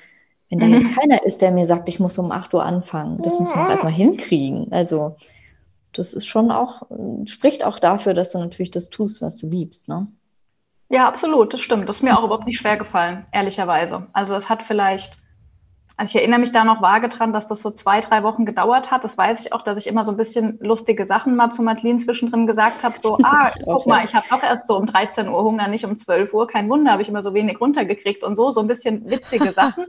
wenn 0.49 0.59
da 0.59 0.65
mhm. 0.65 0.73
jetzt 0.73 0.95
keiner 0.95 1.25
ist, 1.25 1.41
der 1.41 1.51
mir 1.51 1.65
sagt, 1.65 1.89
ich 1.89 1.99
muss 1.99 2.17
um 2.17 2.31
8 2.31 2.53
Uhr 2.53 2.63
anfangen, 2.63 3.21
das 3.21 3.39
muss 3.39 3.49
man 3.49 3.65
auch 3.65 3.69
erstmal 3.69 3.93
hinkriegen. 3.93 4.71
Also 4.71 5.15
das 5.93 6.13
ist 6.13 6.25
schon 6.25 6.51
auch, 6.51 6.83
spricht 7.25 7.63
auch 7.63 7.79
dafür, 7.79 8.13
dass 8.13 8.31
du 8.31 8.39
natürlich 8.39 8.71
das 8.71 8.89
tust, 8.89 9.21
was 9.21 9.37
du 9.37 9.47
liebst, 9.47 9.87
ne? 9.87 10.07
Ja, 10.89 11.07
absolut, 11.07 11.53
das 11.53 11.61
stimmt. 11.61 11.89
Das 11.89 11.97
ist 11.97 12.01
mir 12.03 12.17
auch 12.17 12.23
überhaupt 12.23 12.45
nicht 12.45 12.59
schwer 12.59 12.77
gefallen, 12.77 13.25
ehrlicherweise. 13.31 14.07
Also 14.13 14.35
es 14.35 14.47
hat 14.47 14.61
vielleicht 14.61 15.17
also 15.95 16.09
ich 16.09 16.15
erinnere 16.15 16.39
mich 16.39 16.51
da 16.51 16.63
noch 16.63 16.81
vage 16.81 17.07
dran, 17.07 17.33
dass 17.33 17.45
das 17.45 17.61
so 17.61 17.69
zwei, 17.69 17.99
drei 17.99 18.23
Wochen 18.23 18.45
gedauert 18.45 18.89
hat. 18.89 19.03
Das 19.03 19.15
weiß 19.15 19.39
ich 19.45 19.53
auch, 19.53 19.61
dass 19.61 19.77
ich 19.77 19.85
immer 19.85 20.05
so 20.05 20.11
ein 20.11 20.17
bisschen 20.17 20.57
lustige 20.59 21.05
Sachen 21.05 21.35
mal 21.35 21.51
zu 21.51 21.61
Madeline 21.61 21.99
zwischendrin 21.99 22.47
gesagt 22.47 22.81
habe. 22.81 22.97
So, 22.97 23.19
ah, 23.23 23.51
guck 23.63 23.85
mal, 23.85 24.03
ich 24.03 24.15
habe 24.15 24.25
doch 24.27 24.41
erst 24.41 24.65
so 24.65 24.75
um 24.75 24.87
13 24.87 25.27
Uhr 25.29 25.43
Hunger, 25.43 25.67
nicht 25.67 25.85
um 25.85 25.95
12 25.95 26.33
Uhr. 26.33 26.47
Kein 26.47 26.67
Wunder, 26.67 26.93
habe 26.93 27.03
ich 27.03 27.09
immer 27.09 27.21
so 27.21 27.35
wenig 27.35 27.61
runtergekriegt 27.61 28.23
und 28.23 28.35
so. 28.35 28.49
So 28.49 28.59
ein 28.61 28.67
bisschen 28.67 29.07
witzige 29.09 29.51
Sachen. 29.53 29.85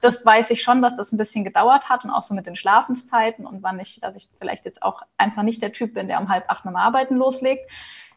Das 0.00 0.26
weiß 0.26 0.50
ich 0.50 0.60
schon, 0.60 0.82
dass 0.82 0.96
das 0.96 1.12
ein 1.12 1.18
bisschen 1.18 1.44
gedauert 1.44 1.88
hat 1.88 2.04
und 2.04 2.10
auch 2.10 2.22
so 2.22 2.34
mit 2.34 2.46
den 2.46 2.56
Schlafenszeiten 2.56 3.46
und 3.46 3.62
wann 3.62 3.78
ich, 3.78 4.00
dass 4.00 4.16
ich 4.16 4.28
vielleicht 4.40 4.64
jetzt 4.64 4.82
auch 4.82 5.02
einfach 5.18 5.44
nicht 5.44 5.62
der 5.62 5.72
Typ 5.72 5.94
bin, 5.94 6.08
der 6.08 6.20
um 6.20 6.28
halb 6.28 6.50
acht 6.50 6.64
dem 6.64 6.74
Arbeiten 6.74 7.14
loslegt. 7.14 7.70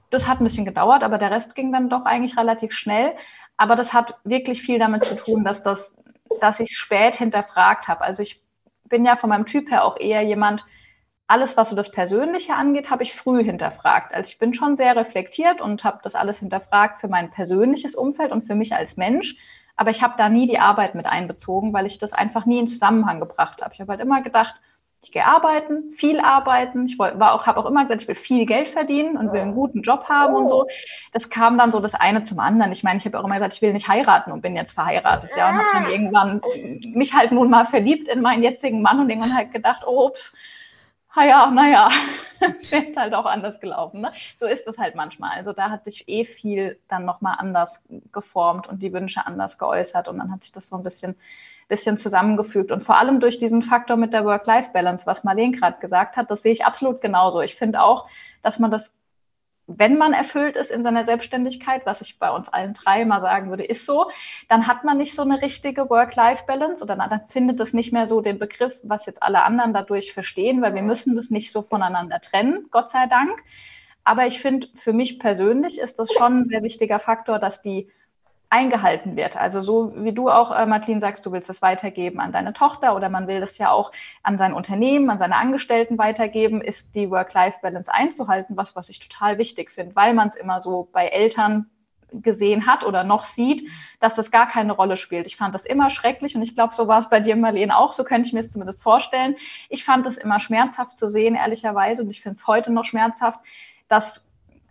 Das 0.09 0.27
hat 0.27 0.41
ein 0.41 0.43
bisschen 0.43 0.65
gedauert, 0.65 1.03
aber 1.03 1.19
der 1.19 1.29
Rest 1.29 1.53
ging 1.53 1.71
dann 1.71 1.89
doch 1.89 2.05
eigentlich 2.05 2.35
relativ 2.35 2.71
schnell. 2.71 3.13
Aber 3.57 3.75
das 3.75 3.93
hat 3.93 4.15
wirklich 4.23 4.61
viel 4.61 4.79
damit 4.79 5.05
zu 5.05 5.15
tun, 5.15 5.43
dass 5.43 5.63
das 5.63 5.97
dass 6.41 6.59
ich 6.59 6.71
es 6.71 6.77
spät 6.77 7.15
hinterfragt 7.15 7.87
habe. 7.87 8.01
Also 8.01 8.23
ich 8.23 8.41
bin 8.85 9.05
ja 9.05 9.15
von 9.15 9.29
meinem 9.29 9.45
Typ 9.45 9.69
her 9.69 9.83
auch 9.83 9.99
eher 9.99 10.21
jemand, 10.21 10.65
alles, 11.27 11.57
was 11.57 11.69
so 11.69 11.75
das 11.75 11.91
Persönliche 11.91 12.55
angeht, 12.55 12.89
habe 12.89 13.03
ich 13.03 13.13
früh 13.13 13.43
hinterfragt. 13.43 14.13
Also 14.13 14.29
ich 14.29 14.39
bin 14.39 14.53
schon 14.53 14.77
sehr 14.77 14.95
reflektiert 14.95 15.59
und 15.59 15.83
habe 15.83 15.99
das 16.01 16.15
alles 16.15 16.39
hinterfragt 16.39 17.01
für 17.01 17.09
mein 17.09 17.31
persönliches 17.31 17.95
Umfeld 17.95 18.31
und 18.31 18.47
für 18.47 18.55
mich 18.55 18.73
als 18.73 18.95
Mensch. 18.95 19.35
Aber 19.75 19.91
ich 19.91 20.01
habe 20.01 20.15
da 20.17 20.29
nie 20.29 20.47
die 20.47 20.59
Arbeit 20.59 20.95
mit 20.95 21.05
einbezogen, 21.05 21.73
weil 21.73 21.85
ich 21.85 21.99
das 21.99 22.13
einfach 22.13 22.45
nie 22.45 22.59
in 22.59 22.69
Zusammenhang 22.69 23.19
gebracht 23.19 23.61
habe. 23.61 23.73
Ich 23.73 23.81
habe 23.81 23.91
halt 23.91 24.01
immer 24.01 24.21
gedacht, 24.21 24.55
ich 25.01 25.11
gehe 25.11 25.25
arbeiten, 25.25 25.93
viel 25.95 26.19
arbeiten. 26.19 26.85
Ich 26.85 26.99
war 26.99 27.33
auch, 27.33 27.45
habe 27.45 27.59
auch 27.59 27.65
immer 27.65 27.83
gesagt, 27.83 28.01
ich 28.01 28.07
will 28.07 28.15
viel 28.15 28.45
Geld 28.45 28.69
verdienen 28.69 29.15
und 29.15 29.31
will 29.31 29.41
einen 29.41 29.53
guten 29.53 29.81
Job 29.81 30.05
haben 30.09 30.35
und 30.35 30.49
so. 30.49 30.67
Das 31.13 31.29
kam 31.29 31.57
dann 31.57 31.71
so 31.71 31.79
das 31.79 31.93
eine 31.93 32.23
zum 32.23 32.39
anderen. 32.39 32.71
Ich 32.71 32.83
meine, 32.83 32.97
ich 32.97 33.05
habe 33.05 33.19
auch 33.19 33.23
immer 33.23 33.35
gesagt, 33.35 33.53
ich 33.53 33.61
will 33.61 33.73
nicht 33.73 33.87
heiraten 33.87 34.31
und 34.31 34.41
bin 34.41 34.55
jetzt 34.55 34.73
verheiratet. 34.73 35.31
Ja, 35.37 35.49
und 35.49 35.57
habe 35.57 35.67
dann 35.73 35.91
irgendwann 35.91 36.41
mich 36.93 37.13
halt 37.13 37.31
nun 37.31 37.49
mal 37.49 37.67
verliebt 37.67 38.07
in 38.07 38.21
meinen 38.21 38.43
jetzigen 38.43 38.81
Mann 38.81 38.99
und 38.99 39.09
irgendwann 39.09 39.35
halt 39.35 39.53
gedacht, 39.53 39.83
oh, 39.85 40.07
ups, 40.07 40.35
ah 41.17 41.25
ja, 41.25 41.51
naja, 41.51 41.89
es 42.39 42.71
wäre 42.71 42.93
halt 42.95 43.13
auch 43.13 43.25
anders 43.25 43.59
gelaufen. 43.59 44.01
Ne? 44.01 44.11
So 44.35 44.45
ist 44.45 44.67
es 44.67 44.77
halt 44.77 44.95
manchmal. 44.95 45.31
Also 45.31 45.53
da 45.53 45.69
hat 45.69 45.83
sich 45.83 46.07
eh 46.07 46.25
viel 46.25 46.79
dann 46.87 47.05
nochmal 47.05 47.35
anders 47.39 47.81
geformt 48.11 48.67
und 48.67 48.81
die 48.81 48.93
Wünsche 48.93 49.25
anders 49.25 49.57
geäußert 49.57 50.07
und 50.07 50.19
dann 50.19 50.31
hat 50.31 50.43
sich 50.43 50.51
das 50.51 50.69
so 50.69 50.75
ein 50.75 50.83
bisschen, 50.83 51.15
bisschen 51.67 51.97
zusammengefügt. 51.97 52.71
Und 52.71 52.83
vor 52.83 52.97
allem 52.97 53.19
durch 53.19 53.39
diesen 53.39 53.61
Faktor 53.61 53.97
mit 53.97 54.13
der 54.13 54.25
Work-Life-Balance, 54.25 55.05
was 55.05 55.23
Marlene 55.23 55.57
gerade 55.57 55.79
gesagt 55.79 56.15
hat, 56.15 56.31
das 56.31 56.41
sehe 56.41 56.53
ich 56.53 56.65
absolut 56.65 57.01
genauso. 57.01 57.41
Ich 57.41 57.55
finde 57.55 57.81
auch, 57.81 58.07
dass 58.41 58.59
man 58.59 58.71
das 58.71 58.91
wenn 59.67 59.97
man 59.97 60.13
erfüllt 60.13 60.55
ist 60.55 60.71
in 60.71 60.83
seiner 60.83 61.03
Selbstständigkeit, 61.03 61.85
was 61.85 61.99
ich 61.99 62.17
bei 62.19 62.31
uns 62.31 62.47
allen 62.47 62.73
drei 62.73 63.03
mal 63.03 63.19
sagen 63.19 63.49
würde, 63.49 63.65
ist 63.65 63.85
so, 63.85 64.09
dann 64.47 64.65
hat 64.65 64.85
man 64.85 64.97
nicht 64.97 65.13
so 65.13 65.23
eine 65.23 65.41
richtige 65.41 65.89
Work-Life-Balance 65.89 66.81
oder 66.81 66.95
dann 66.95 67.21
findet 67.27 67.59
es 67.59 67.73
nicht 67.73 67.91
mehr 67.91 68.07
so 68.07 68.21
den 68.21 68.39
Begriff, 68.39 68.79
was 68.83 69.05
jetzt 69.05 69.21
alle 69.21 69.43
anderen 69.43 69.73
dadurch 69.73 70.13
verstehen, 70.13 70.61
weil 70.61 70.73
wir 70.73 70.83
müssen 70.83 71.17
das 71.17 71.29
nicht 71.29 71.51
so 71.51 71.61
voneinander 71.61 72.21
trennen, 72.21 72.67
Gott 72.71 72.91
sei 72.91 73.07
Dank. 73.07 73.37
Aber 74.05 74.25
ich 74.25 74.41
finde, 74.41 74.67
für 74.75 74.93
mich 74.93 75.19
persönlich 75.19 75.79
ist 75.79 75.99
das 75.99 76.13
schon 76.13 76.39
ein 76.39 76.45
sehr 76.45 76.63
wichtiger 76.63 76.99
Faktor, 76.99 77.37
dass 77.37 77.61
die 77.61 77.91
eingehalten 78.49 79.15
wird. 79.15 79.35
Also 79.35 79.61
so 79.61 79.93
wie 79.95 80.13
du 80.13 80.29
auch, 80.29 80.51
äh, 80.51 80.65
Martin, 80.65 81.01
sagst, 81.01 81.25
du 81.25 81.31
willst 81.31 81.49
es 81.49 81.61
weitergeben 81.61 82.19
an 82.19 82.31
deine 82.31 82.53
Tochter 82.53 82.95
oder 82.95 83.09
man 83.09 83.27
will 83.27 83.41
das 83.41 83.57
ja 83.57 83.71
auch 83.71 83.91
an 84.23 84.37
sein 84.37 84.53
Unternehmen, 84.53 85.09
an 85.09 85.19
seine 85.19 85.35
Angestellten 85.35 85.97
weitergeben, 85.97 86.61
ist 86.61 86.95
die 86.95 87.09
Work-Life-Balance 87.09 87.93
einzuhalten, 87.93 88.55
was, 88.55 88.75
was 88.75 88.89
ich 88.89 88.99
total 88.99 89.37
wichtig 89.37 89.71
finde, 89.71 89.95
weil 89.95 90.13
man 90.13 90.29
es 90.29 90.35
immer 90.35 90.61
so 90.61 90.87
bei 90.93 91.07
Eltern 91.07 91.69
gesehen 92.13 92.65
hat 92.65 92.85
oder 92.85 93.03
noch 93.03 93.25
sieht, 93.25 93.69
dass 93.99 94.13
das 94.13 94.31
gar 94.31 94.47
keine 94.47 94.71
Rolle 94.71 94.95
spielt. 94.95 95.27
Ich 95.27 95.35
fand 95.35 95.53
das 95.53 95.65
immer 95.65 95.89
schrecklich 95.89 96.35
und 96.35 96.41
ich 96.41 96.55
glaube, 96.55 96.73
so 96.73 96.87
war 96.87 96.99
es 96.99 97.09
bei 97.09 97.19
dir, 97.19 97.35
Marlene, 97.35 97.77
auch. 97.77 97.91
So 97.91 98.05
könnte 98.05 98.27
ich 98.27 98.33
mir 98.33 98.39
es 98.39 98.51
zumindest 98.51 98.81
vorstellen. 98.81 99.35
Ich 99.67 99.83
fand 99.83 100.07
es 100.07 100.15
immer 100.15 100.39
schmerzhaft 100.39 100.97
zu 100.97 101.09
sehen, 101.09 101.35
ehrlicherweise, 101.35 102.03
und 102.03 102.09
ich 102.09 102.21
finde 102.21 102.37
es 102.37 102.47
heute 102.47 102.71
noch 102.71 102.85
schmerzhaft, 102.85 103.39
dass 103.89 104.23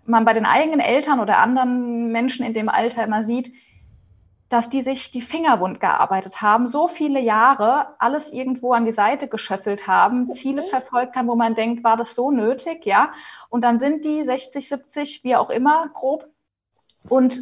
man 0.06 0.24
bei 0.24 0.32
den 0.32 0.46
eigenen 0.46 0.80
Eltern 0.80 1.20
oder 1.20 1.38
anderen 1.38 2.10
Menschen 2.12 2.46
in 2.46 2.54
dem 2.54 2.68
Alter 2.68 3.04
immer 3.04 3.24
sieht, 3.24 3.52
dass 4.48 4.68
die 4.68 4.82
sich 4.82 5.10
die 5.10 5.22
Finger 5.22 5.60
wund 5.60 5.80
gearbeitet 5.80 6.40
haben, 6.40 6.68
so 6.68 6.88
viele 6.88 7.20
Jahre 7.20 7.94
alles 7.98 8.32
irgendwo 8.32 8.72
an 8.72 8.84
die 8.84 8.92
Seite 8.92 9.26
geschöffelt 9.28 9.86
haben, 9.86 10.32
Ziele 10.34 10.62
verfolgt 10.62 11.16
haben, 11.16 11.28
wo 11.28 11.34
man 11.34 11.54
denkt, 11.54 11.82
war 11.82 11.96
das 11.96 12.14
so 12.14 12.30
nötig, 12.30 12.86
ja? 12.86 13.12
Und 13.48 13.62
dann 13.62 13.80
sind 13.80 14.04
die 14.04 14.24
60, 14.24 14.68
70, 14.68 15.24
wie 15.24 15.36
auch 15.36 15.50
immer, 15.50 15.88
grob, 15.92 16.28
und 17.08 17.40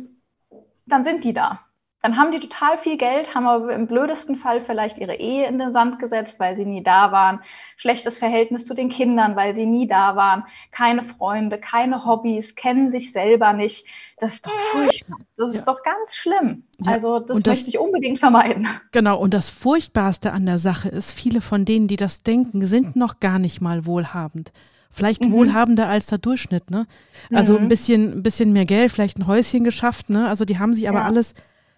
dann 0.86 1.04
sind 1.04 1.24
die 1.24 1.32
da 1.32 1.60
dann 2.04 2.18
haben 2.18 2.32
die 2.32 2.40
total 2.40 2.76
viel 2.76 2.98
Geld, 2.98 3.34
haben 3.34 3.46
aber 3.46 3.74
im 3.74 3.86
blödesten 3.86 4.36
Fall 4.36 4.60
vielleicht 4.60 4.98
ihre 4.98 5.14
Ehe 5.14 5.48
in 5.48 5.58
den 5.58 5.72
Sand 5.72 5.98
gesetzt, 5.98 6.38
weil 6.38 6.54
sie 6.54 6.66
nie 6.66 6.82
da 6.82 7.12
waren, 7.12 7.40
schlechtes 7.78 8.18
Verhältnis 8.18 8.66
zu 8.66 8.74
den 8.74 8.90
Kindern, 8.90 9.36
weil 9.36 9.54
sie 9.54 9.64
nie 9.64 9.86
da 9.86 10.14
waren, 10.14 10.44
keine 10.70 11.02
Freunde, 11.02 11.56
keine 11.56 12.04
Hobbys, 12.04 12.56
kennen 12.56 12.90
sich 12.90 13.10
selber 13.12 13.54
nicht. 13.54 13.86
Das 14.18 14.34
ist 14.34 14.46
doch 14.46 14.52
furchtbar. 14.52 15.16
Das 15.38 15.48
ist 15.48 15.56
ja. 15.56 15.62
doch 15.62 15.82
ganz 15.82 16.14
schlimm. 16.14 16.64
Ja. 16.80 16.92
Also 16.92 17.20
das, 17.20 17.40
das 17.40 17.46
möchte 17.46 17.70
ich 17.70 17.78
unbedingt 17.78 18.18
vermeiden. 18.18 18.68
Genau, 18.92 19.18
und 19.18 19.32
das 19.32 19.48
Furchtbarste 19.48 20.34
an 20.34 20.44
der 20.44 20.58
Sache 20.58 20.90
ist, 20.90 21.10
viele 21.10 21.40
von 21.40 21.64
denen, 21.64 21.88
die 21.88 21.96
das 21.96 22.22
denken, 22.22 22.66
sind 22.66 22.96
noch 22.96 23.18
gar 23.18 23.38
nicht 23.38 23.62
mal 23.62 23.86
wohlhabend 23.86 24.52
vielleicht 24.90 25.24
mhm. 25.24 25.32
wohlhabender 25.32 25.88
als 25.88 26.06
der 26.06 26.18
Durchschnitt, 26.18 26.70
ne? 26.70 26.86
Also 27.32 27.54
mhm. 27.54 27.62
ein 27.62 27.68
bisschen, 27.68 28.12
ein 28.18 28.22
bisschen 28.22 28.52
mehr 28.52 28.64
Geld, 28.64 28.92
vielleicht 28.92 29.18
ein 29.18 29.26
Häuschen 29.26 29.64
geschafft, 29.64 30.08
ne? 30.08 30.28
Also 30.28 30.44
die 30.44 30.60
haben 30.60 30.72
sich 30.72 30.88
aber 30.88 31.00
ja. 31.00 31.04
alles 31.06 31.34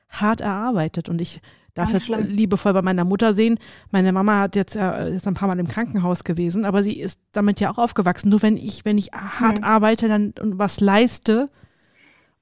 hart 0.08 0.40
erarbeitet. 0.40 1.08
Und 1.08 1.20
ich 1.20 1.40
darf 1.74 1.90
Ganz 1.90 1.92
jetzt 1.92 2.06
schlimm. 2.06 2.26
liebevoll 2.28 2.72
bei 2.72 2.82
meiner 2.82 3.04
Mutter 3.04 3.32
sehen. 3.32 3.58
Meine 3.90 4.12
Mama 4.12 4.40
hat 4.40 4.56
jetzt 4.56 4.76
äh, 4.76 5.14
ist 5.14 5.28
ein 5.28 5.34
paar 5.34 5.48
Mal 5.48 5.58
im 5.58 5.68
Krankenhaus 5.68 6.24
gewesen, 6.24 6.64
aber 6.64 6.82
sie 6.82 6.98
ist 6.98 7.20
damit 7.32 7.60
ja 7.60 7.70
auch 7.70 7.78
aufgewachsen. 7.78 8.30
Nur 8.30 8.42
wenn 8.42 8.56
ich, 8.56 8.84
wenn 8.84 8.98
ich 8.98 9.12
hart 9.12 9.58
mhm. 9.58 9.64
arbeite 9.64 10.08
dann 10.08 10.32
und 10.40 10.58
was 10.58 10.80
leiste, 10.80 11.48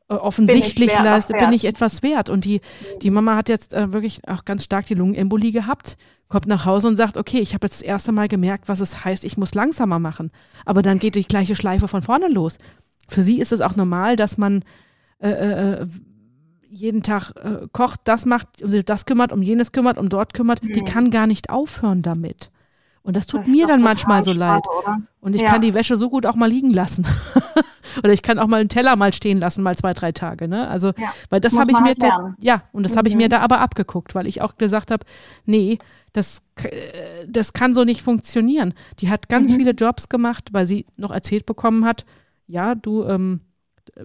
äh, 0.09 0.15
offensichtlich 0.15 0.95
bin 0.95 1.05
leiste, 1.05 1.33
bin 1.35 1.53
ich 1.53 1.65
etwas 1.65 2.03
wert. 2.03 2.31
Und 2.31 2.45
die, 2.45 2.61
die 3.03 3.11
Mama 3.11 3.37
hat 3.37 3.49
jetzt 3.49 3.75
äh, 3.75 3.93
wirklich 3.93 4.27
auch 4.29 4.45
ganz 4.45 4.65
stark 4.65 4.87
die 4.87 4.95
Lungenembolie 4.95 5.53
gehabt, 5.53 5.97
kommt 6.29 6.47
nach 6.47 6.65
Hause 6.65 6.89
und 6.89 6.97
sagt, 6.97 7.17
okay, 7.17 7.39
ich 7.39 7.55
habe 7.55 7.67
jetzt 7.67 7.81
das 7.81 7.87
erste 7.87 8.13
Mal 8.13 8.29
gemerkt, 8.29 8.69
was 8.69 8.81
es 8.81 9.05
heißt, 9.05 9.25
ich 9.25 9.37
muss 9.37 9.55
langsamer 9.55 9.99
machen. 9.99 10.31
Aber 10.65 10.83
dann 10.83 10.99
geht 10.99 11.15
die 11.15 11.25
gleiche 11.25 11.57
Schleife 11.57 11.89
von 11.89 12.03
vorne 12.03 12.29
los. 12.29 12.59
Für 13.09 13.23
sie 13.23 13.41
ist 13.41 13.53
es 13.53 13.61
auch 13.61 13.77
normal, 13.77 14.17
dass 14.17 14.39
man 14.39 14.63
äh, 15.21 15.31
äh, 15.31 15.83
äh 15.83 15.87
jeden 16.75 17.03
Tag 17.03 17.33
äh, 17.37 17.67
kocht, 17.73 18.01
das 18.05 18.27
macht, 18.27 18.63
um 18.63 18.69
sich 18.69 18.85
das 18.85 19.07
kümmert, 19.07 19.33
um 19.33 19.43
jenes 19.43 19.73
kümmert, 19.73 19.97
um 19.99 20.09
dort 20.09 20.35
kümmert, 20.35 20.63
mhm. 20.63 20.73
die 20.73 20.83
kann 20.83 21.11
gar 21.11 21.27
nicht 21.27 21.51
aufhören 21.51 22.03
damit. 22.03 22.51
Und 23.03 23.17
das 23.17 23.27
tut 23.27 23.43
das 23.43 23.49
mir 23.49 23.67
dann 23.67 23.83
manchmal 23.83 24.25
so 24.25 24.33
leid. 24.33 24.65
Oder? 24.79 25.03
Und 25.21 25.35
ich 25.35 25.43
ja. 25.43 25.49
kann 25.49 25.61
die 25.61 25.75
Wäsche 25.75 25.97
so 25.97 26.09
gut 26.09 26.25
auch 26.25 26.37
mal 26.37 26.49
liegen 26.49 26.73
lassen. 26.73 27.07
oder 27.99 28.13
ich 28.13 28.23
kann 28.23 28.39
auch 28.39 28.47
mal 28.47 28.61
einen 28.61 28.71
Teller 28.71 28.97
mal 28.97 29.13
stehen 29.13 29.41
lassen, 29.41 29.63
mal 29.63 29.77
zwei, 29.77 29.93
drei 29.93 30.13
Tage. 30.13 30.49
Ne? 30.49 30.67
Also, 30.69 30.89
ja. 30.99 31.13
weil 31.29 31.41
das 31.41 31.57
habe 31.57 31.71
ich 31.71 31.79
mir, 31.79 31.89
halt 31.89 32.03
da, 32.03 32.35
ja, 32.41 32.63
und 32.73 32.83
das 32.83 32.93
mhm. 32.93 32.99
habe 32.99 33.09
ich 33.09 33.17
mir 33.17 33.29
da 33.29 33.41
aber 33.41 33.61
abgeguckt, 33.61 34.15
weil 34.15 34.27
ich 34.27 34.41
auch 34.41 34.57
gesagt 34.57 34.91
habe, 34.91 35.05
nee, 35.45 35.79
das, 36.15 36.43
äh, 36.63 37.27
das 37.29 37.53
kann 37.53 37.75
so 37.75 37.85
nicht 37.85 38.01
funktionieren. 38.01 38.73
Die 39.01 39.11
hat 39.11 39.29
ganz 39.29 39.53
mhm. 39.53 39.57
viele 39.57 39.71
Jobs 39.73 40.09
gemacht, 40.09 40.49
weil 40.53 40.67
sie 40.67 40.87
noch 40.97 41.11
erzählt 41.11 41.45
bekommen 41.45 41.85
hat, 41.85 42.07
ja, 42.47 42.75
du, 42.75 43.05
ähm, 43.05 43.41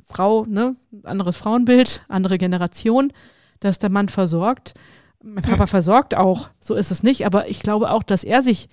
Frau, 0.08 0.46
ne, 0.46 0.76
anderes 1.04 1.38
Frauenbild, 1.38 2.04
andere 2.08 2.38
Generation, 2.38 3.12
dass 3.60 3.80
der 3.80 3.90
Mann 3.90 4.10
versorgt. 4.10 4.74
Mein 5.22 5.44
Papa 5.44 5.68
versorgt 5.68 6.16
auch, 6.16 6.50
so 6.60 6.76
ist 6.76 6.92
es 6.92 7.04
nicht, 7.04 7.26
aber 7.26 7.50
ich 7.50 7.62
glaube 7.62 7.92
auch, 7.92 8.04
dass 8.04 8.24
er 8.24 8.42
sich 8.42 8.70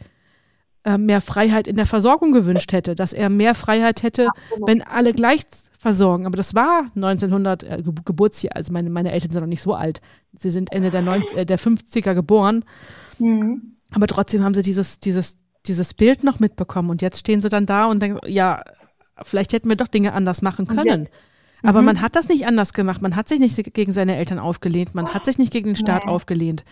äh, 0.85 0.99
mehr 0.99 1.21
Freiheit 1.21 1.67
in 1.67 1.75
der 1.75 1.87
Versorgung 1.87 2.33
gewünscht 2.33 2.73
hätte, 2.73 2.95
dass 2.95 3.13
er 3.13 3.29
mehr 3.29 3.57
Freiheit 3.57 4.05
hätte, 4.05 4.29
Absolut. 4.29 4.69
wenn 4.69 4.83
alle 4.83 5.13
gleich 5.13 5.43
versorgen. 5.79 6.27
Aber 6.27 6.37
das 6.37 6.55
war 6.55 6.85
1900 6.95 7.63
äh, 7.65 7.83
Geburtsjahr, 8.05 8.55
also 8.55 8.73
meine, 8.73 8.89
meine 8.91 9.11
Eltern 9.11 9.33
sind 9.33 9.41
noch 9.41 9.49
nicht 9.49 9.63
so 9.63 9.75
alt. 9.75 10.01
Sie 10.37 10.51
sind 10.51 10.71
Ende 10.73 10.91
der, 10.91 11.03
90, 11.03 11.37
äh, 11.37 11.45
der 11.45 11.59
50er 11.59 12.15
geboren. 12.15 12.65
Mhm. 13.19 13.77
Aber 13.93 14.07
trotzdem 14.07 14.45
haben 14.45 14.55
sie 14.55 14.63
dieses, 14.63 15.01
dieses, 15.01 15.39
dieses 15.67 15.95
Bild 15.95 16.23
noch 16.23 16.39
mitbekommen. 16.39 16.91
Und 16.91 17.03
jetzt 17.03 17.19
stehen 17.19 17.41
sie 17.41 17.49
dann 17.49 17.67
da 17.67 17.87
und 17.87 18.01
denken, 18.01 18.21
ja, 18.29 18.63
vielleicht 19.23 19.53
hätten 19.53 19.69
wir 19.69 19.77
doch 19.77 19.89
Dinge 19.89 20.13
anders 20.13 20.43
machen 20.43 20.67
können. 20.67 21.09
Aber 21.63 21.81
mhm. 21.81 21.87
man 21.87 22.03
hat 22.03 22.17
das 22.17 22.29
nicht 22.29 22.47
anders 22.47 22.73
gemacht. 22.73 23.03
Man 23.03 23.17
hat 23.17 23.29
sich 23.29 23.41
nicht 23.41 23.75
gegen 23.75 23.93
seine 23.93 24.17
Eltern 24.17 24.39
aufgelehnt. 24.39 24.95
Man 24.95 25.13
hat 25.13 25.25
sich 25.25 25.39
nicht 25.39 25.53
gegen 25.53 25.71
den 25.71 25.77
Staat 25.77 26.05
nee. 26.05 26.11
aufgelehnt 26.11 26.65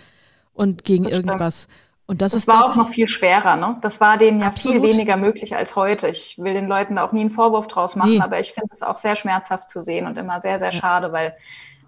und 0.53 0.85
gegen 0.85 1.07
irgendwas. 1.07 1.69
Und 2.07 2.21
das, 2.21 2.33
das 2.33 2.43
ist 2.43 2.49
war 2.49 2.61
das, 2.61 2.73
auch 2.73 2.77
noch 2.77 2.91
viel 2.91 3.09
schwerer, 3.09 3.57
ne? 3.57 3.79
Das 3.81 3.99
war 3.99 4.19
denen 4.19 4.41
ja 4.41 4.49
absolut. 4.49 4.83
viel 4.83 4.93
weniger 4.93 5.17
möglich 5.17 5.57
als 5.57 5.75
heute. 5.75 6.09
Ich 6.09 6.37
will 6.37 6.53
den 6.53 6.67
Leuten 6.67 6.97
da 6.97 7.05
auch 7.05 7.13
nie 7.13 7.23
einen 7.23 7.31
Vorwurf 7.31 7.67
draus 7.67 7.97
machen, 7.97 8.13
nee. 8.13 8.21
aber 8.21 8.41
ich 8.41 8.53
finde 8.53 8.69
es 8.73 8.83
auch 8.83 8.99
sehr 8.99 9.17
schmerzhaft 9.17 9.71
zu 9.71 9.81
sehen 9.81 10.07
und 10.07 10.19
immer 10.19 10.43
sehr, 10.43 10.59
sehr 10.59 10.71
ja. 10.71 10.79
schade, 10.79 11.13
weil 11.13 11.35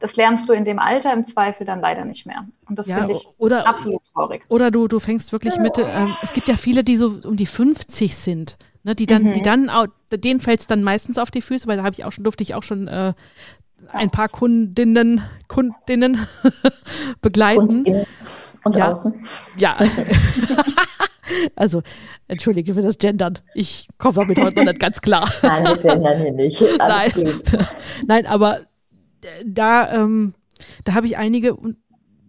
das 0.01 0.17
lernst 0.17 0.49
du 0.49 0.55
in 0.55 0.65
dem 0.65 0.79
Alter 0.79 1.13
im 1.13 1.27
Zweifel 1.27 1.67
dann 1.67 1.81
leider 1.81 2.07
nicht 2.07 2.25
mehr. 2.25 2.47
Und 2.67 2.79
das 2.79 2.87
ja, 2.87 2.97
finde 2.97 3.13
ich 3.13 3.29
oder, 3.37 3.67
absolut 3.67 4.03
traurig. 4.13 4.43
Oder 4.49 4.71
du, 4.71 4.89
du 4.89 5.01
fängst 5.01 5.33
wirklich 5.33 5.59
mit, 5.59 5.77
äh, 5.77 6.07
es 6.23 6.33
gibt 6.33 6.49
ja 6.49 6.57
viele, 6.57 6.83
die 6.83 6.97
so 6.97 7.19
um 7.25 7.37
die 7.37 7.47
50 7.47 8.17
sind 8.17 8.57
Ne, 8.87 8.95
die 8.95 9.07
dann, 9.07 9.25
mhm. 9.25 9.33
die 9.33 9.43
dann, 9.43 9.69
denen 10.13 10.39
fällt 10.39 10.61
es 10.61 10.69
dann 10.69 10.85
meistens 10.85 11.19
auf 11.19 11.33
die 11.33 11.43
Füße, 11.43 11.67
weil 11.67 11.79
da 11.79 11.83
habe 11.83 11.93
ich 11.93 12.05
auch 12.05 12.13
schon, 12.13 12.23
durfte 12.23 12.45
ich 12.45 12.55
auch 12.55 12.63
schon 12.63 12.87
äh, 12.87 13.15
ein 13.89 14.11
paar 14.11 14.29
Kundinnen, 14.29 15.23
Kundinnen 15.49 16.25
begleiten. 17.21 17.85
Und, 17.85 18.07
und 18.63 18.77
ja. 18.77 18.93
außen. 18.93 19.13
Ja. 19.59 19.77
also, 21.57 21.83
entschuldige 22.29 22.75
für 22.75 22.83
das 22.83 22.99
Gendern. 22.99 23.41
Ich 23.55 23.89
komme 23.99 24.15
damit 24.15 24.39
heute 24.39 24.61
noch 24.61 24.67
nicht 24.67 24.79
ganz 24.79 25.01
klar. 25.01 25.29
Nein, 25.43 25.65
wir 25.65 25.77
gendern 25.79 26.21
hier 26.21 26.33
nicht. 26.33 26.65
Nein. 26.79 27.13
Nein, 28.07 28.27
aber 28.27 28.61
da, 29.45 29.93
ähm, 29.95 30.35
da 30.85 30.95
habe 30.95 31.07
ich 31.07 31.17
einige, 31.17 31.57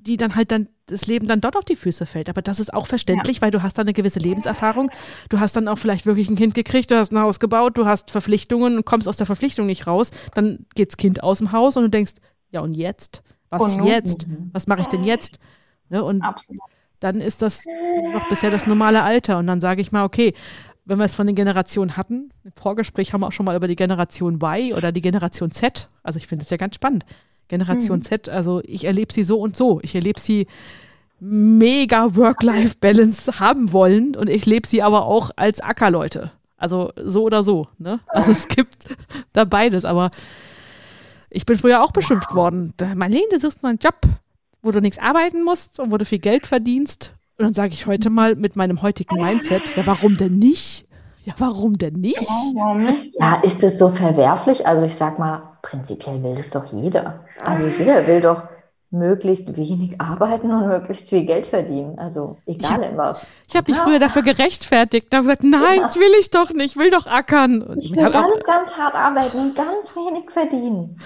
die 0.01 0.17
dann 0.17 0.35
halt 0.35 0.51
dann 0.51 0.69
das 0.87 1.05
Leben 1.05 1.27
dann 1.27 1.41
dort 1.41 1.55
auf 1.55 1.65
die 1.65 1.75
Füße 1.75 2.05
fällt. 2.05 2.29
Aber 2.29 2.41
das 2.41 2.59
ist 2.59 2.73
auch 2.73 2.87
verständlich, 2.87 3.37
ja. 3.37 3.41
weil 3.43 3.51
du 3.51 3.61
hast 3.61 3.77
dann 3.77 3.85
eine 3.85 3.93
gewisse 3.93 4.19
Lebenserfahrung. 4.19 4.89
Du 5.29 5.39
hast 5.39 5.55
dann 5.55 5.67
auch 5.67 5.77
vielleicht 5.77 6.05
wirklich 6.05 6.29
ein 6.29 6.35
Kind 6.35 6.55
gekriegt, 6.55 6.89
du 6.91 6.97
hast 6.97 7.11
ein 7.11 7.19
Haus 7.19 7.39
gebaut, 7.39 7.77
du 7.77 7.85
hast 7.85 8.09
Verpflichtungen 8.09 8.77
und 8.77 8.85
kommst 8.85 9.07
aus 9.07 9.17
der 9.17 9.25
Verpflichtung 9.25 9.67
nicht 9.67 9.85
raus. 9.85 10.11
Dann 10.33 10.65
geht 10.75 10.89
das 10.89 10.97
Kind 10.97 11.23
aus 11.23 11.39
dem 11.39 11.51
Haus 11.51 11.77
und 11.77 11.83
du 11.83 11.89
denkst, 11.89 12.13
ja 12.51 12.61
und 12.61 12.73
jetzt? 12.73 13.21
Was 13.49 13.75
und 13.75 13.85
jetzt? 13.85 14.27
Mhm. 14.27 14.49
Was 14.53 14.67
mache 14.67 14.81
ich 14.81 14.87
denn 14.87 15.03
jetzt? 15.03 15.39
Ne, 15.89 16.03
und 16.03 16.21
Absolut. 16.21 16.61
dann 16.99 17.21
ist 17.21 17.41
das 17.41 17.63
noch 18.13 18.27
bisher 18.29 18.51
das 18.51 18.67
normale 18.67 19.03
Alter. 19.03 19.37
Und 19.37 19.47
dann 19.47 19.61
sage 19.61 19.81
ich 19.81 19.91
mal, 19.91 20.03
okay, 20.03 20.33
wenn 20.85 20.97
wir 20.99 21.05
es 21.05 21.15
von 21.15 21.27
den 21.27 21.35
Generationen 21.35 21.97
hatten, 21.97 22.31
im 22.43 22.53
Vorgespräch 22.53 23.13
haben 23.13 23.21
wir 23.21 23.27
auch 23.27 23.31
schon 23.33 23.45
mal 23.45 23.55
über 23.55 23.67
die 23.67 23.75
Generation 23.75 24.35
Y 24.35 24.73
oder 24.73 24.91
die 24.91 25.01
Generation 25.01 25.51
Z. 25.51 25.89
Also 26.03 26.17
ich 26.17 26.27
finde 26.27 26.43
es 26.43 26.49
ja 26.49 26.57
ganz 26.57 26.75
spannend. 26.75 27.05
Generation 27.47 27.99
mhm. 27.99 28.03
Z, 28.03 28.29
also 28.29 28.61
ich 28.65 28.85
erlebe 28.85 29.13
sie 29.13 29.23
so 29.23 29.39
und 29.39 29.55
so. 29.55 29.79
Ich 29.83 29.95
erlebe 29.95 30.19
sie 30.19 30.47
mega 31.19 32.15
Work-Life-Balance 32.15 33.39
haben 33.39 33.73
wollen 33.73 34.15
und 34.15 34.29
ich 34.29 34.45
lebe 34.45 34.67
sie 34.67 34.83
aber 34.83 35.05
auch 35.05 35.31
als 35.35 35.61
Ackerleute. 35.61 36.31
Also 36.57 36.91
so 36.95 37.23
oder 37.23 37.43
so. 37.43 37.67
Ne? 37.77 37.99
Also 38.07 38.31
es 38.31 38.47
gibt 38.47 38.85
da 39.33 39.45
beides, 39.45 39.85
aber 39.85 40.11
ich 41.29 41.45
bin 41.45 41.57
früher 41.57 41.83
auch 41.83 41.91
beschimpft 41.91 42.33
worden. 42.33 42.73
Marlene, 42.95 43.27
du 43.31 43.39
suchst 43.39 43.63
einen 43.65 43.79
Job, 43.79 43.99
wo 44.61 44.71
du 44.71 44.79
nichts 44.79 44.99
arbeiten 44.99 45.43
musst 45.43 45.79
und 45.79 45.91
wo 45.91 45.97
du 45.97 46.05
viel 46.05 46.19
Geld 46.19 46.47
verdienst. 46.47 47.13
Und 47.37 47.45
dann 47.45 47.53
sage 47.53 47.73
ich 47.73 47.85
heute 47.85 48.09
mal 48.09 48.35
mit 48.35 48.55
meinem 48.55 48.81
heutigen 48.81 49.21
Mindset, 49.21 49.61
ja, 49.75 49.85
warum 49.85 50.17
denn 50.17 50.39
nicht? 50.39 50.86
Ja, 51.27 51.33
warum 51.39 51.77
denn 51.77 51.95
nicht? 51.95 52.25
Ja, 53.19 53.41
ist 53.43 53.61
es 53.61 53.77
so 53.77 53.89
verwerflich? 53.89 54.65
Also 54.65 54.85
ich 54.85 54.95
sag 54.95 55.19
mal, 55.19 55.57
prinzipiell 55.61 56.23
will 56.23 56.35
das 56.35 56.51
doch 56.51 56.71
jeder. 56.71 57.25
Also 57.43 57.67
jeder 57.67 58.07
will 58.07 58.21
doch 58.21 58.43
möglichst 58.91 59.57
wenig 59.57 59.99
arbeiten 59.99 60.49
und 60.51 60.69
möglichst 60.69 61.09
viel 61.09 61.25
Geld 61.25 61.47
verdienen. 61.47 61.99
Also 61.99 62.37
egal 62.45 62.77
hab, 62.77 62.89
in 62.89 62.95
was. 62.95 63.27
Ich 63.45 63.57
habe 63.57 63.69
mich 63.69 63.77
ja. 63.77 63.83
früher 63.83 63.99
dafür 63.99 64.21
gerechtfertigt. 64.21 65.07
Da 65.09 65.17
habe 65.17 65.27
gesagt, 65.27 65.43
nein, 65.43 65.79
ja. 65.79 65.81
das 65.81 65.97
will 65.97 66.13
ich 66.17 66.29
doch 66.29 66.51
nicht, 66.51 66.77
ich 66.77 66.77
will 66.77 66.91
doch 66.91 67.07
ackern. 67.07 67.61
Und 67.61 67.83
ich 67.83 67.93
will 67.93 68.09
ganz, 68.09 68.45
ganz 68.45 68.71
hart 68.77 68.95
arbeiten 68.95 69.37
und 69.37 69.53
ganz 69.53 69.93
wenig 69.97 70.31
verdienen. 70.31 70.97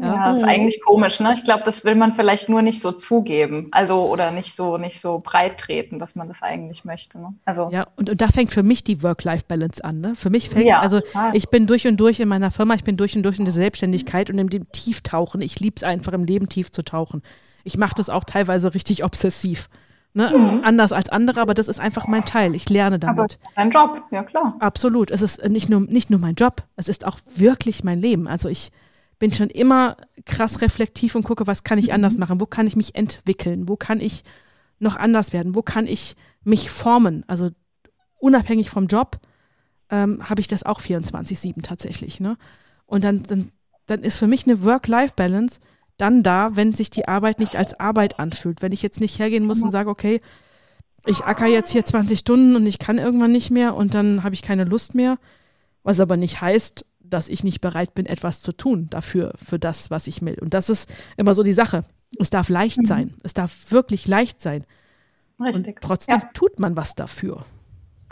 Ja, 0.00 0.14
ja 0.14 0.36
ist 0.36 0.44
eigentlich 0.44 0.80
komisch, 0.82 1.20
ne? 1.20 1.34
Ich 1.34 1.44
glaube, 1.44 1.62
das 1.64 1.84
will 1.84 1.94
man 1.94 2.14
vielleicht 2.14 2.48
nur 2.48 2.62
nicht 2.62 2.80
so 2.80 2.90
zugeben. 2.92 3.68
Also 3.70 4.00
oder 4.08 4.30
nicht 4.30 4.56
so, 4.56 4.78
nicht 4.78 5.00
so 5.00 5.20
breit 5.22 5.58
treten, 5.58 5.98
dass 5.98 6.14
man 6.14 6.28
das 6.28 6.42
eigentlich 6.42 6.84
möchte. 6.84 7.18
Ne? 7.18 7.34
Also 7.44 7.68
ja, 7.70 7.86
und, 7.96 8.08
und 8.08 8.20
da 8.20 8.28
fängt 8.28 8.50
für 8.50 8.62
mich 8.62 8.82
die 8.82 9.02
Work-Life-Balance 9.02 9.84
an. 9.84 10.00
Ne? 10.00 10.14
Für 10.14 10.30
mich 10.30 10.48
fängt, 10.48 10.66
ja, 10.66 10.80
also 10.80 11.00
total. 11.00 11.36
ich 11.36 11.50
bin 11.50 11.66
durch 11.66 11.86
und 11.86 11.98
durch 11.98 12.18
in 12.18 12.28
meiner 12.28 12.50
Firma, 12.50 12.74
ich 12.74 12.84
bin 12.84 12.96
durch 12.96 13.14
und 13.14 13.22
durch 13.24 13.38
in 13.38 13.44
der 13.44 13.52
Selbstständigkeit 13.52 14.30
und 14.30 14.38
in 14.38 14.48
dem 14.48 14.72
Tieftauchen. 14.72 15.42
Ich 15.42 15.60
liebe 15.60 15.76
es 15.76 15.82
einfach 15.82 16.14
im 16.14 16.24
Leben 16.24 16.48
tief 16.48 16.72
zu 16.72 16.82
tauchen. 16.82 17.22
Ich 17.64 17.76
mache 17.76 17.94
das 17.94 18.08
auch 18.08 18.24
teilweise 18.24 18.72
richtig 18.74 19.04
obsessiv. 19.04 19.68
Ne? 20.12 20.32
Mhm. 20.34 20.62
Anders 20.64 20.92
als 20.92 21.08
andere, 21.10 21.40
aber 21.40 21.54
das 21.54 21.68
ist 21.68 21.78
einfach 21.78 22.08
mein 22.08 22.24
Teil. 22.24 22.54
Ich 22.54 22.68
lerne 22.70 22.98
damit. 22.98 23.18
Aber 23.18 23.28
dein 23.54 23.70
Job, 23.70 24.02
ja 24.10 24.22
klar. 24.24 24.56
Absolut. 24.58 25.10
Es 25.10 25.20
ist 25.22 25.46
nicht 25.48 25.68
nur, 25.68 25.82
nicht 25.82 26.10
nur 26.10 26.18
mein 26.18 26.34
Job, 26.34 26.62
es 26.76 26.88
ist 26.88 27.06
auch 27.06 27.18
wirklich 27.36 27.84
mein 27.84 28.00
Leben. 28.00 28.26
Also 28.26 28.48
ich 28.48 28.72
bin 29.20 29.32
schon 29.32 29.50
immer 29.50 29.96
krass 30.24 30.62
reflektiv 30.62 31.14
und 31.14 31.22
gucke, 31.22 31.46
was 31.46 31.62
kann 31.62 31.78
ich 31.78 31.92
anders 31.92 32.14
mhm. 32.14 32.20
machen, 32.20 32.40
wo 32.40 32.46
kann 32.46 32.66
ich 32.66 32.74
mich 32.74 32.96
entwickeln, 32.96 33.68
wo 33.68 33.76
kann 33.76 34.00
ich 34.00 34.24
noch 34.80 34.96
anders 34.96 35.32
werden, 35.32 35.54
wo 35.54 35.62
kann 35.62 35.86
ich 35.86 36.16
mich 36.42 36.70
formen. 36.70 37.22
Also 37.28 37.50
unabhängig 38.18 38.70
vom 38.70 38.86
Job 38.88 39.20
ähm, 39.90 40.28
habe 40.28 40.40
ich 40.40 40.48
das 40.48 40.64
auch 40.64 40.80
24-7 40.80 41.62
tatsächlich. 41.62 42.18
Ne? 42.18 42.38
Und 42.86 43.04
dann, 43.04 43.22
dann, 43.22 43.52
dann 43.86 44.02
ist 44.02 44.16
für 44.16 44.26
mich 44.26 44.46
eine 44.46 44.64
Work-Life-Balance 44.64 45.60
dann 45.98 46.22
da, 46.22 46.56
wenn 46.56 46.72
sich 46.72 46.88
die 46.88 47.06
Arbeit 47.06 47.40
nicht 47.40 47.56
als 47.56 47.78
Arbeit 47.78 48.18
anfühlt. 48.18 48.62
Wenn 48.62 48.72
ich 48.72 48.80
jetzt 48.80 49.00
nicht 49.00 49.18
hergehen 49.18 49.44
muss 49.44 49.62
und 49.62 49.70
sage, 49.70 49.90
okay, 49.90 50.22
ich 51.04 51.24
acker 51.24 51.46
jetzt 51.46 51.72
hier 51.72 51.84
20 51.84 52.18
Stunden 52.18 52.56
und 52.56 52.64
ich 52.64 52.78
kann 52.78 52.96
irgendwann 52.96 53.32
nicht 53.32 53.50
mehr 53.50 53.74
und 53.74 53.92
dann 53.92 54.22
habe 54.22 54.34
ich 54.34 54.40
keine 54.40 54.64
Lust 54.64 54.94
mehr. 54.94 55.18
Was 55.82 56.00
aber 56.00 56.16
nicht 56.16 56.40
heißt, 56.40 56.86
dass 57.10 57.28
ich 57.28 57.44
nicht 57.44 57.60
bereit 57.60 57.94
bin, 57.94 58.06
etwas 58.06 58.42
zu 58.42 58.52
tun 58.52 58.88
dafür, 58.90 59.32
für 59.36 59.58
das, 59.58 59.90
was 59.90 60.06
ich 60.06 60.22
will. 60.22 60.38
Und 60.40 60.54
das 60.54 60.70
ist 60.70 60.90
immer 61.16 61.34
so 61.34 61.42
die 61.42 61.52
Sache. 61.52 61.84
Es 62.18 62.30
darf 62.30 62.48
leicht 62.48 62.78
mhm. 62.78 62.84
sein. 62.86 63.14
Es 63.22 63.34
darf 63.34 63.70
wirklich 63.70 64.06
leicht 64.08 64.40
sein. 64.40 64.64
Richtig. 65.38 65.76
Und 65.76 65.82
trotzdem 65.82 66.20
ja. 66.20 66.28
tut 66.34 66.58
man 66.60 66.76
was 66.76 66.94
dafür. 66.94 67.44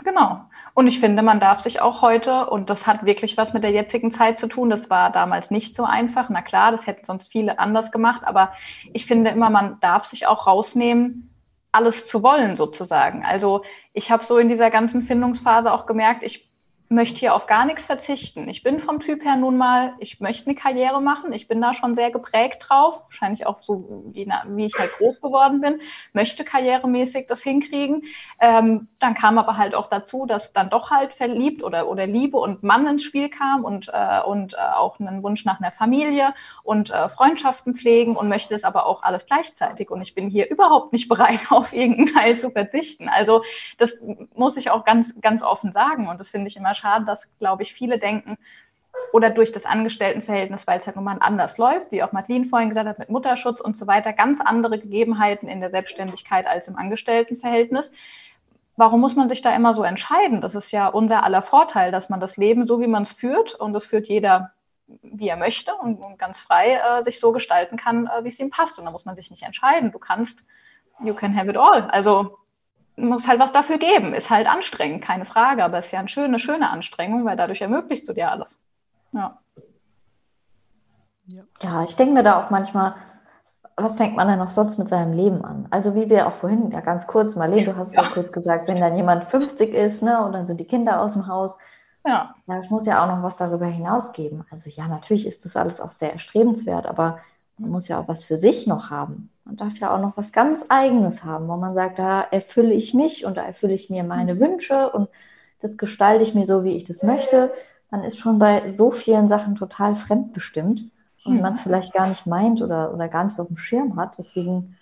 Genau. 0.03 0.41
Und 0.73 0.87
ich 0.87 0.99
finde, 0.99 1.21
man 1.23 1.39
darf 1.39 1.61
sich 1.61 1.81
auch 1.81 2.01
heute, 2.01 2.49
und 2.49 2.69
das 2.69 2.87
hat 2.87 3.03
wirklich 3.05 3.35
was 3.37 3.53
mit 3.53 3.63
der 3.63 3.71
jetzigen 3.71 4.11
Zeit 4.11 4.39
zu 4.39 4.47
tun, 4.47 4.69
das 4.69 4.89
war 4.89 5.11
damals 5.11 5.51
nicht 5.51 5.75
so 5.75 5.83
einfach. 5.83 6.29
Na 6.29 6.41
klar, 6.41 6.71
das 6.71 6.87
hätten 6.87 7.05
sonst 7.05 7.31
viele 7.31 7.59
anders 7.59 7.91
gemacht, 7.91 8.21
aber 8.23 8.53
ich 8.93 9.05
finde 9.05 9.31
immer, 9.31 9.49
man 9.49 9.79
darf 9.81 10.05
sich 10.05 10.25
auch 10.25 10.47
rausnehmen, 10.47 11.29
alles 11.71 12.07
zu 12.07 12.23
wollen 12.23 12.55
sozusagen. 12.55 13.25
Also 13.25 13.63
ich 13.93 14.09
habe 14.09 14.23
so 14.23 14.37
in 14.37 14.49
dieser 14.49 14.71
ganzen 14.71 15.03
Findungsphase 15.03 15.71
auch 15.71 15.85
gemerkt, 15.85 16.23
ich 16.23 16.48
möchte 16.89 17.19
hier 17.19 17.35
auf 17.35 17.45
gar 17.45 17.65
nichts 17.65 17.85
verzichten. 17.85 18.49
Ich 18.49 18.63
bin 18.63 18.79
vom 18.79 18.99
Typ 18.99 19.23
her 19.23 19.35
nun 19.35 19.57
mal, 19.57 19.93
ich 19.99 20.19
möchte 20.19 20.47
eine 20.47 20.55
Karriere 20.55 20.99
machen. 21.01 21.31
Ich 21.33 21.47
bin 21.47 21.61
da 21.61 21.75
schon 21.75 21.95
sehr 21.95 22.09
geprägt 22.09 22.65
drauf, 22.67 23.01
wahrscheinlich 23.05 23.45
auch 23.45 23.61
so, 23.61 24.03
wie, 24.11 24.27
wie 24.47 24.65
ich 24.65 24.73
halt 24.77 24.91
groß 24.97 25.21
geworden 25.21 25.61
bin, 25.61 25.81
möchte 26.13 26.43
karrieremäßig 26.43 27.27
das 27.27 27.43
hinkriegen. 27.43 28.05
Ähm, 28.39 28.87
dann 28.99 29.13
kam 29.13 29.37
aber 29.37 29.55
halt 29.55 29.75
auch 29.75 29.87
dazu, 29.87 30.25
dass 30.25 30.51
dann 30.51 30.71
doch 30.71 30.89
halt 30.89 31.13
verliebt 31.13 31.61
oder, 31.63 31.87
oder 31.87 32.07
Liebe 32.07 32.37
und 32.37 32.63
Mann 32.63 32.87
ins 32.87 33.03
Spiel 33.03 33.29
kam 33.29 33.63
und, 33.65 33.91
äh, 33.93 34.21
und 34.21 34.55
äh, 34.55 34.57
auch 34.57 34.99
einen 34.99 35.21
Wunsch 35.21 35.45
nach 35.45 35.61
einer 35.61 35.71
Familie 35.71 36.33
und 36.63 36.89
äh, 36.89 37.07
Freundschaften 37.09 37.75
pflegen 37.75 38.15
und 38.15 38.29
möchte 38.29 38.55
es 38.55 38.63
aber 38.63 38.87
auch 38.87 39.03
alles 39.03 39.27
gleichzeitig. 39.27 39.91
Und 39.91 40.01
ich 40.01 40.15
bin 40.15 40.27
hier 40.27 40.49
überhaupt 40.49 40.91
nicht 40.91 41.07
bereit, 41.07 41.41
auf 41.51 41.71
irgendeinen 41.71 42.07
Teil 42.07 42.35
zu 42.35 42.49
verzichten. 42.49 43.09
Also 43.09 43.43
das 43.77 44.01
muss 44.33 44.57
ich 44.57 44.71
auch 44.71 44.85
ganz, 44.85 45.21
ganz 45.21 45.43
offen 45.43 45.71
sagen 45.71 46.07
und 46.07 46.19
das 46.19 46.29
finde 46.29 46.47
ich 46.47 46.57
immer 46.57 46.73
schade, 46.79 47.05
dass, 47.05 47.21
glaube 47.39 47.63
ich, 47.63 47.73
viele 47.73 47.99
denken, 47.99 48.37
oder 49.11 49.29
durch 49.29 49.51
das 49.51 49.65
Angestelltenverhältnis, 49.65 50.67
weil 50.67 50.79
es 50.79 50.85
halt 50.85 50.95
nun 50.95 51.05
mal 51.05 51.17
anders 51.19 51.57
läuft, 51.57 51.91
wie 51.91 52.03
auch 52.03 52.11
Madeline 52.11 52.45
vorhin 52.45 52.69
gesagt 52.69 52.87
hat, 52.87 52.99
mit 52.99 53.09
Mutterschutz 53.09 53.59
und 53.59 53.77
so 53.77 53.87
weiter, 53.87 54.13
ganz 54.13 54.39
andere 54.41 54.79
Gegebenheiten 54.79 55.47
in 55.47 55.61
der 55.61 55.71
Selbstständigkeit 55.71 56.47
als 56.47 56.67
im 56.67 56.75
Angestelltenverhältnis. 56.75 57.91
Warum 58.75 59.01
muss 59.01 59.15
man 59.15 59.27
sich 59.27 59.41
da 59.41 59.55
immer 59.55 59.73
so 59.73 59.83
entscheiden? 59.83 60.41
Das 60.41 60.55
ist 60.55 60.71
ja 60.71 60.87
unser 60.87 61.23
aller 61.23 61.41
Vorteil, 61.41 61.91
dass 61.91 62.09
man 62.09 62.19
das 62.19 62.37
Leben 62.37 62.65
so, 62.65 62.79
wie 62.79 62.87
man 62.87 63.03
es 63.03 63.11
führt, 63.11 63.55
und 63.55 63.73
das 63.73 63.85
führt 63.85 64.07
jeder, 64.07 64.51
wie 65.01 65.27
er 65.27 65.37
möchte 65.37 65.73
und, 65.75 65.97
und 65.97 66.17
ganz 66.17 66.39
frei 66.39 66.75
äh, 66.75 67.03
sich 67.03 67.19
so 67.19 67.31
gestalten 67.31 67.77
kann, 67.77 68.07
äh, 68.07 68.23
wie 68.23 68.29
es 68.29 68.39
ihm 68.39 68.49
passt. 68.49 68.79
Und 68.79 68.85
da 68.85 68.91
muss 68.91 69.05
man 69.05 69.15
sich 69.15 69.31
nicht 69.31 69.43
entscheiden. 69.43 69.91
Du 69.91 69.99
kannst, 69.99 70.43
you 71.03 71.13
can 71.13 71.35
have 71.35 71.49
it 71.49 71.57
all. 71.57 71.89
Also 71.89 72.37
muss 72.99 73.27
halt 73.27 73.39
was 73.39 73.51
dafür 73.51 73.77
geben. 73.77 74.13
Ist 74.13 74.29
halt 74.29 74.47
anstrengend, 74.47 75.03
keine 75.03 75.25
Frage, 75.25 75.63
aber 75.63 75.79
es 75.79 75.87
ist 75.87 75.91
ja 75.91 75.99
eine 75.99 76.09
schöne, 76.09 76.39
schöne 76.39 76.69
Anstrengung, 76.69 77.25
weil 77.25 77.37
dadurch 77.37 77.61
ermöglichst 77.61 78.07
du 78.07 78.13
dir 78.13 78.31
alles. 78.31 78.59
Ja. 79.11 79.39
Ja, 81.61 81.83
ich 81.83 81.95
denke 81.95 82.13
mir 82.13 82.23
da 82.23 82.39
auch 82.39 82.49
manchmal, 82.49 82.95
was 83.75 83.95
fängt 83.95 84.15
man 84.15 84.27
denn 84.27 84.39
noch 84.39 84.49
sonst 84.49 84.77
mit 84.77 84.89
seinem 84.89 85.13
Leben 85.13 85.45
an? 85.45 85.67
Also 85.69 85.95
wie 85.95 86.09
wir 86.09 86.27
auch 86.27 86.33
vorhin, 86.33 86.71
ja 86.71 86.81
ganz 86.81 87.07
kurz, 87.07 87.35
Marlene, 87.35 87.65
du 87.65 87.77
hast 87.77 87.93
ja 87.93 88.03
kurz 88.03 88.31
gesagt, 88.31 88.67
wenn 88.67 88.77
dann 88.77 88.95
jemand 88.95 89.25
50 89.25 89.73
ist, 89.73 90.01
ne, 90.01 90.25
und 90.25 90.33
dann 90.33 90.45
sind 90.45 90.59
die 90.59 90.65
Kinder 90.65 91.01
aus 91.01 91.13
dem 91.13 91.27
Haus, 91.27 91.57
ja. 92.05 92.33
ja, 92.47 92.57
es 92.57 92.69
muss 92.69 92.85
ja 92.85 93.03
auch 93.03 93.07
noch 93.07 93.23
was 93.23 93.37
darüber 93.37 93.67
hinaus 93.67 94.13
geben. 94.13 94.45
Also 94.49 94.69
ja, 94.69 94.87
natürlich 94.87 95.27
ist 95.27 95.45
das 95.45 95.55
alles 95.55 95.79
auch 95.79 95.91
sehr 95.91 96.11
erstrebenswert, 96.13 96.87
aber 96.87 97.19
man 97.59 97.71
muss 97.71 97.87
ja 97.87 97.99
auch 97.99 98.07
was 98.07 98.23
für 98.23 98.37
sich 98.37 98.67
noch 98.67 98.89
haben. 98.89 99.29
Man 99.45 99.55
darf 99.55 99.77
ja 99.79 99.93
auch 99.93 99.99
noch 99.99 100.15
was 100.15 100.31
ganz 100.31 100.63
Eigenes 100.69 101.23
haben, 101.23 101.47
wo 101.47 101.57
man 101.57 101.73
sagt, 101.73 101.99
da 101.99 102.21
erfülle 102.21 102.73
ich 102.73 102.93
mich 102.93 103.25
und 103.25 103.37
da 103.37 103.43
erfülle 103.43 103.73
ich 103.73 103.89
mir 103.89 104.03
meine 104.03 104.35
mhm. 104.35 104.39
Wünsche 104.39 104.89
und 104.89 105.09
das 105.59 105.77
gestalte 105.77 106.23
ich 106.23 106.33
mir 106.33 106.45
so, 106.45 106.63
wie 106.63 106.75
ich 106.75 106.85
das 106.85 107.03
möchte. 107.03 107.51
Man 107.91 108.03
ist 108.03 108.17
schon 108.17 108.39
bei 108.39 108.71
so 108.71 108.91
vielen 108.91 109.27
Sachen 109.27 109.55
total 109.55 109.95
fremdbestimmt 109.95 110.85
und 111.25 111.35
mhm. 111.35 111.41
man 111.41 111.53
es 111.53 111.61
vielleicht 111.61 111.93
gar 111.93 112.07
nicht 112.07 112.25
meint 112.25 112.61
oder, 112.61 112.93
oder 112.93 113.09
gar 113.09 113.23
nicht 113.23 113.39
auf 113.39 113.47
dem 113.47 113.57
Schirm 113.57 113.97
hat. 113.97 114.17
Deswegen 114.17 114.77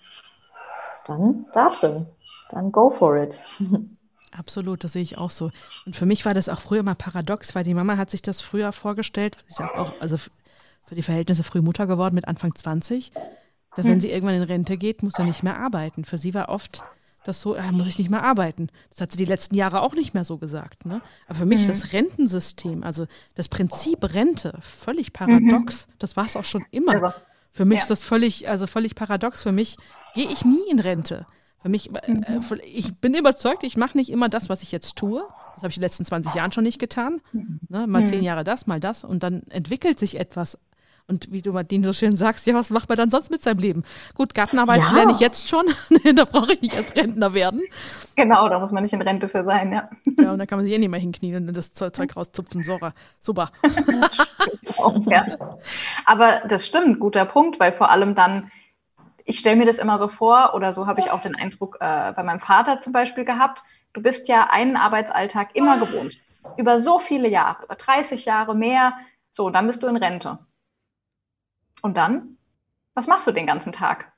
dann 1.06 1.46
da 1.54 1.70
drin. 1.70 2.06
Dann 2.50 2.72
go 2.72 2.90
for 2.90 3.18
it. 3.18 3.40
Absolut, 4.38 4.84
das 4.84 4.94
sehe 4.94 5.02
ich 5.02 5.18
auch 5.18 5.32
so. 5.32 5.50
Und 5.86 5.96
für 5.96 6.06
mich 6.06 6.26
war 6.26 6.34
das 6.34 6.50
auch 6.50 6.60
früher 6.60 6.84
mal 6.84 6.96
paradox, 6.96 7.56
weil 7.56 7.64
die 7.64 7.74
Mama 7.74 7.98
hat 7.98 8.12
sich 8.12 8.22
das 8.22 8.42
früher 8.42 8.72
vorgestellt. 8.72 9.38
Sie 9.48 9.64
ist 9.64 9.70
auch, 9.76 9.94
also 10.00 10.18
für 10.88 10.96
die 10.96 11.04
Verhältnisse 11.04 11.44
früh 11.44 11.62
Mutter 11.62 11.86
geworden 11.86 12.16
mit 12.16 12.28
Anfang 12.28 12.56
20, 12.56 13.12
dass 13.76 13.84
hm. 13.84 13.92
wenn 13.92 14.02
sie 14.02 14.10
irgendwann 14.10 14.36
in 14.36 14.44
Rente 14.44 14.78
geht, 14.78 15.04
muss 15.04 15.14
sie 15.16 15.24
nicht 15.24 15.44
mehr 15.44 15.60
arbeiten. 15.60 16.06
Für 16.06 16.18
sie 16.18 16.34
war 16.34 16.50
oft 16.50 16.84
das 17.28 17.42
so, 17.42 17.56
äh, 17.56 17.72
muss 17.72 17.88
ich 17.88 18.00
nicht 18.00 18.10
mehr 18.10 18.24
arbeiten. 18.24 18.70
Das 18.90 19.02
hat 19.02 19.12
sie 19.12 19.18
die 19.18 19.26
letzten 19.26 19.56
Jahre 19.56 19.82
auch 19.82 19.94
nicht 19.94 20.14
mehr 20.14 20.24
so 20.24 20.38
gesagt. 20.38 20.86
Ne? 20.86 21.02
Aber 21.28 21.40
für 21.40 21.46
mich 21.46 21.60
mhm. 21.60 21.70
ist 21.70 21.70
das 21.70 21.94
Rentensystem, 21.94 22.84
also 22.84 23.06
das 23.36 23.50
Prinzip 23.50 24.14
Rente, 24.14 24.58
völlig 24.62 25.14
paradox. 25.14 25.88
Mhm. 25.88 25.94
Das 26.00 26.16
war 26.16 26.26
es 26.26 26.38
auch 26.38 26.46
schon 26.46 26.66
immer. 26.72 27.14
Für 27.52 27.66
mich 27.66 27.78
ja. 27.78 27.82
ist 27.84 27.90
das 27.90 28.04
völlig, 28.04 28.48
also 28.48 28.66
völlig 28.66 28.96
paradox. 28.96 29.44
Für 29.44 29.52
mich 29.52 29.78
gehe 30.16 30.30
ich 30.30 30.46
nie 30.46 30.70
in 30.70 30.80
Rente. 30.80 31.28
Für 31.62 31.70
mich, 31.70 31.94
äh, 31.94 32.12
mhm. 32.12 32.24
äh, 32.24 32.66
ich 32.66 32.96
bin 32.96 33.14
überzeugt, 33.14 33.64
ich 33.64 33.78
mache 33.78 33.98
nicht 33.98 34.10
immer 34.10 34.30
das, 34.30 34.48
was 34.48 34.62
ich 34.62 34.72
jetzt 34.72 34.96
tue. 34.96 35.28
Das 35.56 35.64
habe 35.64 35.72
ich 35.72 35.78
in 35.78 35.82
den 35.82 35.88
letzten 35.88 36.06
20 36.06 36.34
Jahren 36.36 36.52
schon 36.52 36.64
nicht 36.64 36.80
getan. 36.80 37.20
Mhm. 37.34 37.60
Ne? 37.68 37.88
Mal 37.88 38.06
zehn 38.06 38.20
mhm. 38.20 38.26
Jahre 38.26 38.44
das, 38.44 38.68
mal 38.68 38.80
das. 38.80 39.04
Und 39.04 39.24
dann 39.24 39.44
entwickelt 39.50 40.00
sich 40.00 40.20
etwas 40.20 40.58
und 41.08 41.32
wie 41.32 41.42
du 41.42 41.54
Martin 41.54 41.84
so 41.84 41.94
schön 41.94 42.16
sagst, 42.16 42.46
ja, 42.48 42.54
was 42.54 42.70
macht 42.70 42.90
man 42.90 42.98
dann 42.98 43.10
sonst 43.10 43.32
mit 43.32 43.42
seinem 43.42 43.60
Leben? 43.60 43.84
Gut, 44.14 44.34
Gartenarbeit 44.34 44.82
ja. 44.82 44.92
lerne 44.92 45.14
ich 45.14 45.20
jetzt 45.20 45.48
schon. 45.48 45.66
da 46.16 46.26
brauche 46.26 46.54
ich 46.54 46.62
nicht 46.62 46.76
erst 46.76 46.98
Rentner 46.98 47.34
werden. 47.34 47.62
Genau, 48.16 48.50
da 48.50 48.60
muss 48.60 48.72
man 48.72 48.84
nicht 48.84 48.94
in 48.94 49.02
Rente 49.02 49.30
für 49.30 49.44
sein, 49.46 49.72
ja. 49.72 49.90
Ja, 50.20 50.34
und 50.34 50.40
da 50.40 50.46
kann 50.46 50.58
man 50.58 50.66
sich 50.66 50.74
eh 50.74 50.78
nicht 50.78 50.90
mehr 50.90 51.00
hinknien 51.00 51.48
und 51.48 51.56
das 51.56 51.74
Zeug 51.74 52.16
rauszupfen. 52.16 52.64
Sora. 52.64 52.94
Super. 53.20 53.52
auch, 54.78 54.98
ja. 55.06 55.38
Aber 56.06 56.42
das 56.48 56.66
stimmt, 56.66 57.00
guter 57.00 57.26
Punkt, 57.26 57.60
weil 57.60 57.72
vor 57.72 57.90
allem 57.90 58.14
dann, 58.14 58.52
ich 59.24 59.40
stelle 59.40 59.56
mir 59.56 59.66
das 59.66 59.78
immer 59.78 59.98
so 59.98 60.10
vor, 60.10 60.54
oder 60.56 60.74
so 60.74 60.88
habe 60.88 61.00
ich 61.00 61.12
auch 61.12 61.22
den 61.22 61.36
Eindruck 61.36 61.78
äh, 61.80 62.12
bei 62.14 62.24
meinem 62.24 62.42
Vater 62.42 62.82
zum 62.82 62.92
Beispiel 62.92 63.24
gehabt, 63.24 63.64
du 63.94 64.02
bist 64.02 64.28
ja 64.28 64.50
einen 64.50 64.76
Arbeitsalltag 64.76 65.56
immer 65.56 65.80
gewohnt. 65.80 66.18
Über 66.58 66.80
so 66.80 67.00
viele 67.00 67.30
Jahre, 67.30 67.64
über 67.64 67.76
30 67.76 68.26
Jahre 68.26 68.56
mehr. 68.56 68.94
So, 69.32 69.50
dann 69.50 69.68
bist 69.68 69.84
du 69.84 69.88
in 69.88 69.98
Rente. 69.98 70.40
Und 71.82 71.98
dann? 71.98 72.38
Was 72.94 73.08
machst 73.08 73.28
du 73.28 73.32
den 73.32 73.48
ganzen 73.48 73.72
Tag? 73.72 74.12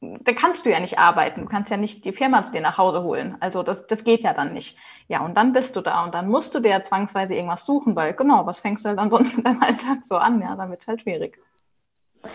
Da 0.00 0.32
kannst 0.32 0.66
du 0.66 0.70
ja 0.70 0.80
nicht 0.80 0.98
arbeiten. 0.98 1.42
Du 1.42 1.46
kannst 1.48 1.70
ja 1.70 1.76
nicht 1.76 2.04
die 2.04 2.12
Firma 2.12 2.44
zu 2.44 2.52
dir 2.52 2.60
nach 2.60 2.76
Hause 2.76 3.02
holen. 3.02 3.36
Also 3.40 3.62
das, 3.62 3.86
das 3.86 4.04
geht 4.04 4.22
ja 4.22 4.34
dann 4.34 4.52
nicht. 4.52 4.76
Ja, 5.08 5.24
und 5.24 5.34
dann 5.36 5.52
bist 5.52 5.76
du 5.76 5.80
da 5.80 6.04
und 6.04 6.14
dann 6.14 6.28
musst 6.28 6.54
du 6.54 6.60
dir 6.60 6.82
zwangsweise 6.84 7.34
irgendwas 7.34 7.64
suchen, 7.64 7.96
weil 7.96 8.12
genau, 8.12 8.44
was 8.46 8.60
fängst 8.60 8.84
du 8.84 8.90
halt 8.90 8.98
ansonsten 8.98 9.42
deinem 9.44 9.62
Alltag 9.62 10.04
so 10.04 10.16
an? 10.16 10.40
Ja, 10.42 10.54
dann 10.56 10.70
wird 10.70 10.82
es 10.82 10.88
halt 10.88 11.02
schwierig. 11.02 11.38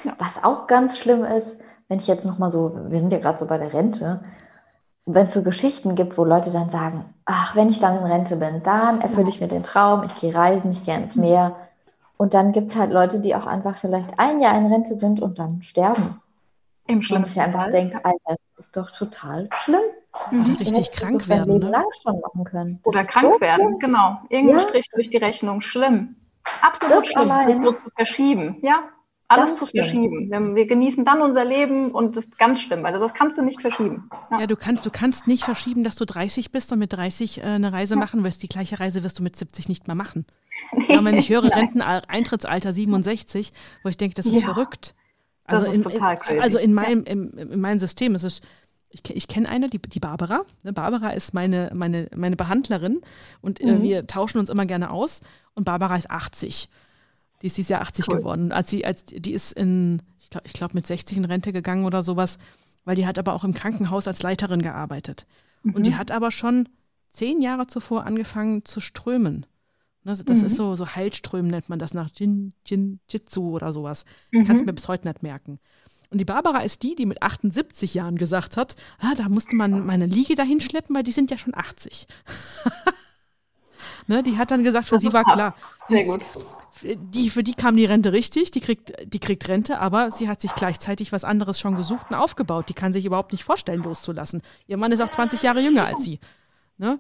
Ja. 0.04 0.16
Was 0.18 0.44
auch 0.44 0.68
ganz 0.68 0.98
schlimm 0.98 1.24
ist, 1.24 1.60
wenn 1.88 2.00
ich 2.00 2.08
jetzt 2.08 2.26
nochmal 2.26 2.50
so, 2.50 2.90
wir 2.90 3.00
sind 3.00 3.12
ja 3.12 3.20
gerade 3.20 3.38
so 3.38 3.46
bei 3.46 3.58
der 3.58 3.74
Rente, 3.74 4.24
wenn 5.06 5.28
es 5.28 5.34
so 5.34 5.44
Geschichten 5.44 5.96
gibt, 5.96 6.18
wo 6.18 6.24
Leute 6.24 6.52
dann 6.52 6.70
sagen, 6.70 7.06
ach, 7.26 7.56
wenn 7.56 7.70
ich 7.70 7.80
dann 7.80 7.98
in 7.98 8.04
Rente 8.04 8.38
bin, 8.38 8.64
dann 8.64 9.02
erfülle 9.02 9.30
ich 9.30 9.42
mir 9.42 9.48
den 9.48 9.64
Traum, 9.64 10.04
ich 10.04 10.16
gehe 10.16 10.34
reisen, 10.34 10.72
ich 10.72 10.84
gehe 10.84 10.96
ins 10.96 11.16
Meer. 11.16 11.56
Und 12.22 12.36
dann 12.36 12.52
gibt 12.52 12.70
es 12.70 12.78
halt 12.78 12.92
Leute, 12.92 13.20
die 13.20 13.34
auch 13.34 13.48
einfach 13.48 13.78
vielleicht 13.78 14.20
ein 14.20 14.42
Jahr 14.42 14.56
in 14.56 14.68
Rente 14.68 15.00
sind 15.00 15.24
und 15.24 15.40
dann 15.40 15.64
sterben. 15.64 16.22
Im 16.86 17.02
schlimmsten 17.02 17.40
Und 17.40 17.48
ich 17.48 17.56
einfach 17.56 17.72
denke, 17.72 18.06
Alter, 18.06 18.38
das 18.56 18.68
ist 18.68 18.78
doch 18.78 18.92
total 18.92 19.50
schlimm. 19.54 19.82
Mhm. 20.30 20.56
Richtig 20.60 20.92
krank 20.92 21.28
werden. 21.28 21.52
Leben 21.52 21.66
ne? 21.66 21.72
lang 21.72 21.86
schon 22.00 22.20
machen 22.20 22.44
können. 22.44 22.80
Das 22.84 22.94
Oder 22.94 23.04
krank 23.06 23.34
so 23.34 23.42
werden, 23.42 23.64
schlimm. 23.64 23.80
genau. 23.80 24.22
Irgendein 24.30 24.60
ja. 24.60 24.68
Strich 24.68 24.86
durch 24.94 25.10
die 25.10 25.18
Rechnung, 25.18 25.62
schlimm. 25.62 26.16
Absolut 26.62 26.98
das 26.98 27.06
schlimm, 27.08 27.32
allein. 27.32 27.48
das 27.56 27.64
so 27.64 27.72
zu 27.72 27.90
verschieben. 27.90 28.60
Ja, 28.62 28.84
alles 29.32 29.56
zu 29.56 29.66
verschieben. 29.66 30.30
Wir, 30.30 30.56
wir, 30.56 30.68
genießen 30.68 31.06
dann 31.06 31.22
unser 31.22 31.46
Leben 31.46 31.92
und 31.92 32.16
das 32.16 32.26
ist 32.26 32.38
ganz 32.38 32.62
schlimm, 32.62 32.84
weil 32.84 32.94
das 33.00 33.14
kannst 33.14 33.38
du 33.38 33.42
nicht 33.42 33.62
verschieben. 33.62 34.10
Ja. 34.32 34.42
ja, 34.42 34.48
du, 34.48 34.56
kannst, 34.56 34.86
du 34.86 34.90
kannst 34.90 35.28
nicht 35.28 35.44
verschieben, 35.44 35.84
dass 35.84 35.96
du 35.96 36.06
30 36.06 36.52
bist 36.52 36.72
und 36.72 36.80
mit 36.80 36.94
30 36.94 37.40
äh, 37.40 37.44
eine 37.44 37.72
Reise 37.72 37.96
ja. 37.96 38.00
machen 38.00 38.24
wirst. 38.24 38.44
Die 38.44 38.48
gleiche 38.48 38.80
Reise 38.80 39.04
wirst 39.04 39.20
du 39.20 39.24
mit 39.24 39.36
70 39.36 39.70
nicht 39.70 39.88
mehr 39.88 39.96
machen. 39.96 40.26
Nee. 40.74 40.94
Ja, 40.94 41.04
wenn 41.04 41.18
ich 41.18 41.30
höre 41.30 41.44
Renteneintrittsalter 41.56 42.72
67, 42.72 43.52
wo 43.84 43.90
ich 43.90 43.98
denke, 43.98 44.14
das 44.14 44.26
ist 44.26 44.44
verrückt. 44.44 44.96
Also 45.44 45.66
in, 45.66 45.82
in, 45.82 46.02
also 46.40 46.60
in 46.60 46.74
meinem, 46.74 47.04
im, 47.04 47.38
in 47.38 47.60
meinem 47.60 47.80
System 47.80 48.16
ist 48.16 48.24
es, 48.24 48.42
ich, 48.92 49.02
ich 49.10 49.28
kenne 49.28 49.50
eine, 49.50 49.68
die, 49.68 49.80
die 49.80 50.00
Barbara. 50.00 50.44
Ne, 50.64 50.72
Barbara 50.72 51.10
ist 51.10 51.34
meine, 51.34 51.72
meine, 51.74 52.08
meine 52.16 52.36
Behandlerin 52.36 53.02
und 53.42 53.60
äh, 53.60 53.74
mhm. 53.74 53.84
wir 53.84 54.08
tauschen 54.08 54.40
uns 54.40 54.50
immer 54.50 54.66
gerne 54.66 54.92
aus. 54.92 55.22
Und 55.54 55.66
Barbara 55.66 55.96
ist 55.96 56.10
80. 56.10 56.70
Die 57.42 57.48
ist 57.48 57.58
dieses 57.58 57.70
Jahr 57.70 57.82
80 57.82 58.08
cool. 58.08 58.18
geworden. 58.18 58.52
Als 58.52 58.70
sie, 58.70 58.86
als 58.86 59.06
die 59.06 59.32
ist 59.32 59.54
in, 59.54 60.02
ich 60.20 60.30
glaube, 60.30 60.48
ich 60.48 60.54
glaub 60.54 60.74
mit 60.74 60.86
60 60.86 61.18
in 61.18 61.26
Rente 61.26 61.52
gegangen 61.54 61.86
oder 61.86 62.04
sowas, 62.04 62.38
weil 62.86 62.96
die 62.96 63.06
hat 63.06 63.20
aber 63.20 63.34
auch 63.34 63.44
im 63.44 63.54
Krankenhaus 63.54 64.08
als 64.08 64.22
Leiterin 64.24 64.62
gearbeitet. 64.62 65.26
Mhm. 65.64 65.74
Und 65.76 65.88
die 65.88 65.96
hat 65.96 66.12
aber 66.12 66.32
schon 66.32 66.70
zehn 67.12 67.42
Jahre 67.42 67.68
zuvor 67.68 68.06
angefangen 68.06 68.66
zu 68.66 68.80
strömen. 68.80 69.46
Das, 70.04 70.24
das 70.26 70.40
mhm. 70.40 70.48
ist 70.48 70.56
so, 70.56 70.76
so 70.76 70.88
Heilströmen 70.88 71.52
nennt 71.52 71.70
man 71.70 71.78
das 71.78 71.94
nach 71.94 72.10
Jin, 72.16 72.54
Jin, 72.66 73.00
Jitsu 73.10 73.52
oder 73.52 73.72
sowas. 73.72 74.06
Ich 74.32 74.46
kann 74.48 74.56
es 74.56 74.62
mhm. 74.62 74.68
mir 74.68 74.74
bis 74.74 74.88
heute 74.88 75.08
nicht 75.08 75.22
merken. 75.22 75.60
Und 76.10 76.18
die 76.18 76.26
Barbara 76.26 76.60
ist 76.60 76.84
die, 76.84 76.96
die 76.96 77.06
mit 77.06 77.22
78 77.22 77.94
Jahren 77.94 78.18
gesagt 78.18 78.58
hat, 78.58 78.76
ah, 79.00 79.14
da 79.16 79.30
musste 79.30 79.56
man 79.56 79.86
meine 79.86 80.08
Liege 80.08 80.36
dahin 80.36 80.60
schleppen, 80.60 80.96
weil 80.96 81.04
die 81.04 81.14
sind 81.14 81.32
ja 81.32 81.38
schon 81.38 81.56
80. 81.56 82.06
ne, 84.08 84.22
die 84.22 84.38
hat 84.38 84.52
dann 84.52 84.64
gesagt, 84.64 84.88
für 84.88 84.96
das 84.96 85.04
sie 85.04 85.14
war 85.14 85.24
klar. 85.24 85.56
Sehr 85.88 86.04
gut. 86.06 86.22
Die, 86.84 87.30
für 87.30 87.44
die 87.44 87.54
kam 87.54 87.76
die 87.76 87.86
Rente 87.86 88.12
richtig, 88.12 88.52
die 88.52 88.60
kriegt, 88.60 88.94
die 89.06 89.20
kriegt 89.20 89.48
Rente, 89.48 89.80
aber 89.80 90.12
sie 90.12 90.30
hat 90.30 90.42
sich 90.42 90.56
gleichzeitig 90.56 91.12
was 91.12 91.24
anderes 91.24 91.60
schon 91.60 91.76
gesucht 91.76 92.08
und 92.10 92.16
aufgebaut. 92.16 92.70
Die 92.70 92.74
kann 92.74 92.94
sich 92.94 93.06
überhaupt 93.06 93.32
nicht 93.32 93.44
vorstellen, 93.44 93.84
loszulassen. 93.84 94.42
Ihr 94.68 94.78
Mann 94.78 94.92
ist 94.92 95.02
auch 95.02 95.10
20 95.10 95.44
Jahre 95.44 95.62
jünger 95.62 95.86
als 95.86 96.04
sie. 96.04 96.20
Ne? 96.78 97.00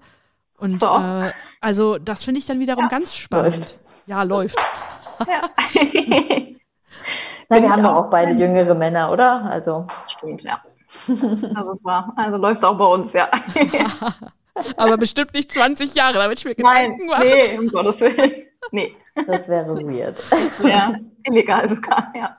Und 0.58 0.80
so. 0.80 0.86
äh, 0.86 1.32
also 1.60 1.98
das 1.98 2.24
finde 2.24 2.40
ich 2.40 2.46
dann 2.46 2.60
wiederum 2.60 2.84
ja, 2.84 2.90
ganz 2.90 3.16
spannend. 3.16 3.58
Läuft. 3.58 3.80
Ja, 4.06 4.24
läuft. 4.24 4.60
Ja. 5.28 5.42
Na, 7.50 7.62
wir 7.62 7.70
haben 7.70 7.84
doch 7.84 7.96
auch 7.96 8.10
beide 8.10 8.32
jüngere 8.34 8.76
Männer, 8.76 9.12
oder? 9.12 9.44
Also. 9.46 9.88
Stimmt, 10.08 10.44
ja. 10.44 10.62
Also 11.08 11.72
es 11.72 11.84
war, 11.84 12.14
also 12.16 12.38
läuft 12.38 12.64
auch 12.64 12.78
bei 12.78 12.86
uns, 12.86 13.14
ja. 13.14 13.30
Aber 14.78 14.98
bestimmt 14.98 15.34
nicht 15.34 15.52
20 15.52 15.96
Jahre, 15.96 16.20
damit 16.20 16.40
ich 16.40 16.46
mir 16.46 16.56
Gedanken 16.56 17.08
Nein, 17.08 17.24
Nee, 17.24 17.58
um 17.58 17.68
Gottes 17.68 18.00
Willen. 18.02 18.51
Nee. 18.72 18.96
Das 19.28 19.50
wäre 19.50 19.76
weird. 19.76 20.22
Ja, 20.64 20.96
illegal 21.24 21.68
sogar, 21.68 22.14
ja. 22.16 22.38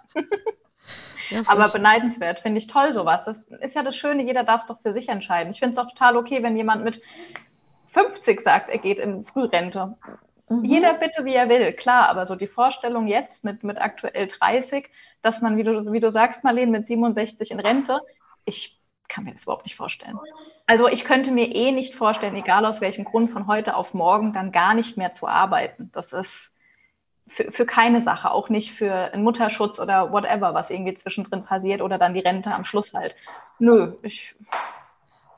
ja 1.30 1.42
Aber 1.46 1.68
beneidenswert, 1.68 2.40
finde 2.40 2.58
ich 2.58 2.66
toll 2.66 2.92
sowas. 2.92 3.24
Das 3.24 3.38
ist 3.60 3.74
ja 3.74 3.82
das 3.82 3.96
Schöne, 3.96 4.22
jeder 4.22 4.44
darf 4.44 4.62
es 4.62 4.66
doch 4.66 4.80
für 4.80 4.92
sich 4.92 5.08
entscheiden. 5.08 5.52
Ich 5.52 5.58
finde 5.58 5.72
es 5.72 5.78
auch 5.78 5.88
total 5.88 6.16
okay, 6.16 6.42
wenn 6.42 6.56
jemand 6.56 6.84
mit 6.84 7.02
50 7.92 8.40
sagt, 8.40 8.70
er 8.70 8.78
geht 8.78 8.98
in 8.98 9.24
Frührente. 9.24 9.96
Mhm. 10.48 10.64
Jeder 10.64 10.94
bitte, 10.94 11.24
wie 11.24 11.34
er 11.34 11.48
will, 11.48 11.72
klar, 11.72 12.08
aber 12.08 12.26
so 12.26 12.36
die 12.36 12.46
Vorstellung 12.46 13.06
jetzt 13.06 13.44
mit, 13.44 13.64
mit 13.64 13.80
aktuell 13.80 14.28
30, 14.28 14.88
dass 15.22 15.40
man, 15.40 15.56
wie 15.56 15.64
du, 15.64 15.92
wie 15.92 16.00
du 16.00 16.10
sagst, 16.10 16.44
Marlene, 16.44 16.70
mit 16.70 16.86
67 16.86 17.50
in 17.50 17.60
Rente, 17.60 18.00
ich 18.44 18.80
kann 19.12 19.24
mir 19.24 19.32
das 19.32 19.42
überhaupt 19.42 19.64
nicht 19.64 19.76
vorstellen. 19.76 20.18
Also 20.66 20.88
ich 20.88 21.04
könnte 21.04 21.30
mir 21.30 21.54
eh 21.54 21.70
nicht 21.70 21.94
vorstellen, 21.94 22.34
egal 22.34 22.64
aus 22.64 22.80
welchem 22.80 23.04
Grund, 23.04 23.30
von 23.30 23.46
heute 23.46 23.76
auf 23.76 23.94
morgen 23.94 24.32
dann 24.32 24.52
gar 24.52 24.74
nicht 24.74 24.96
mehr 24.96 25.12
zu 25.12 25.28
arbeiten. 25.28 25.90
Das 25.92 26.12
ist 26.12 26.50
für, 27.28 27.52
für 27.52 27.66
keine 27.66 28.00
Sache, 28.00 28.30
auch 28.30 28.48
nicht 28.48 28.72
für 28.72 29.12
einen 29.12 29.22
Mutterschutz 29.22 29.78
oder 29.78 30.12
whatever, 30.12 30.54
was 30.54 30.70
irgendwie 30.70 30.94
zwischendrin 30.94 31.44
passiert 31.44 31.82
oder 31.82 31.98
dann 31.98 32.14
die 32.14 32.20
Rente 32.20 32.52
am 32.52 32.64
Schluss 32.64 32.94
halt. 32.94 33.14
Nö, 33.58 33.94
ich, 34.02 34.34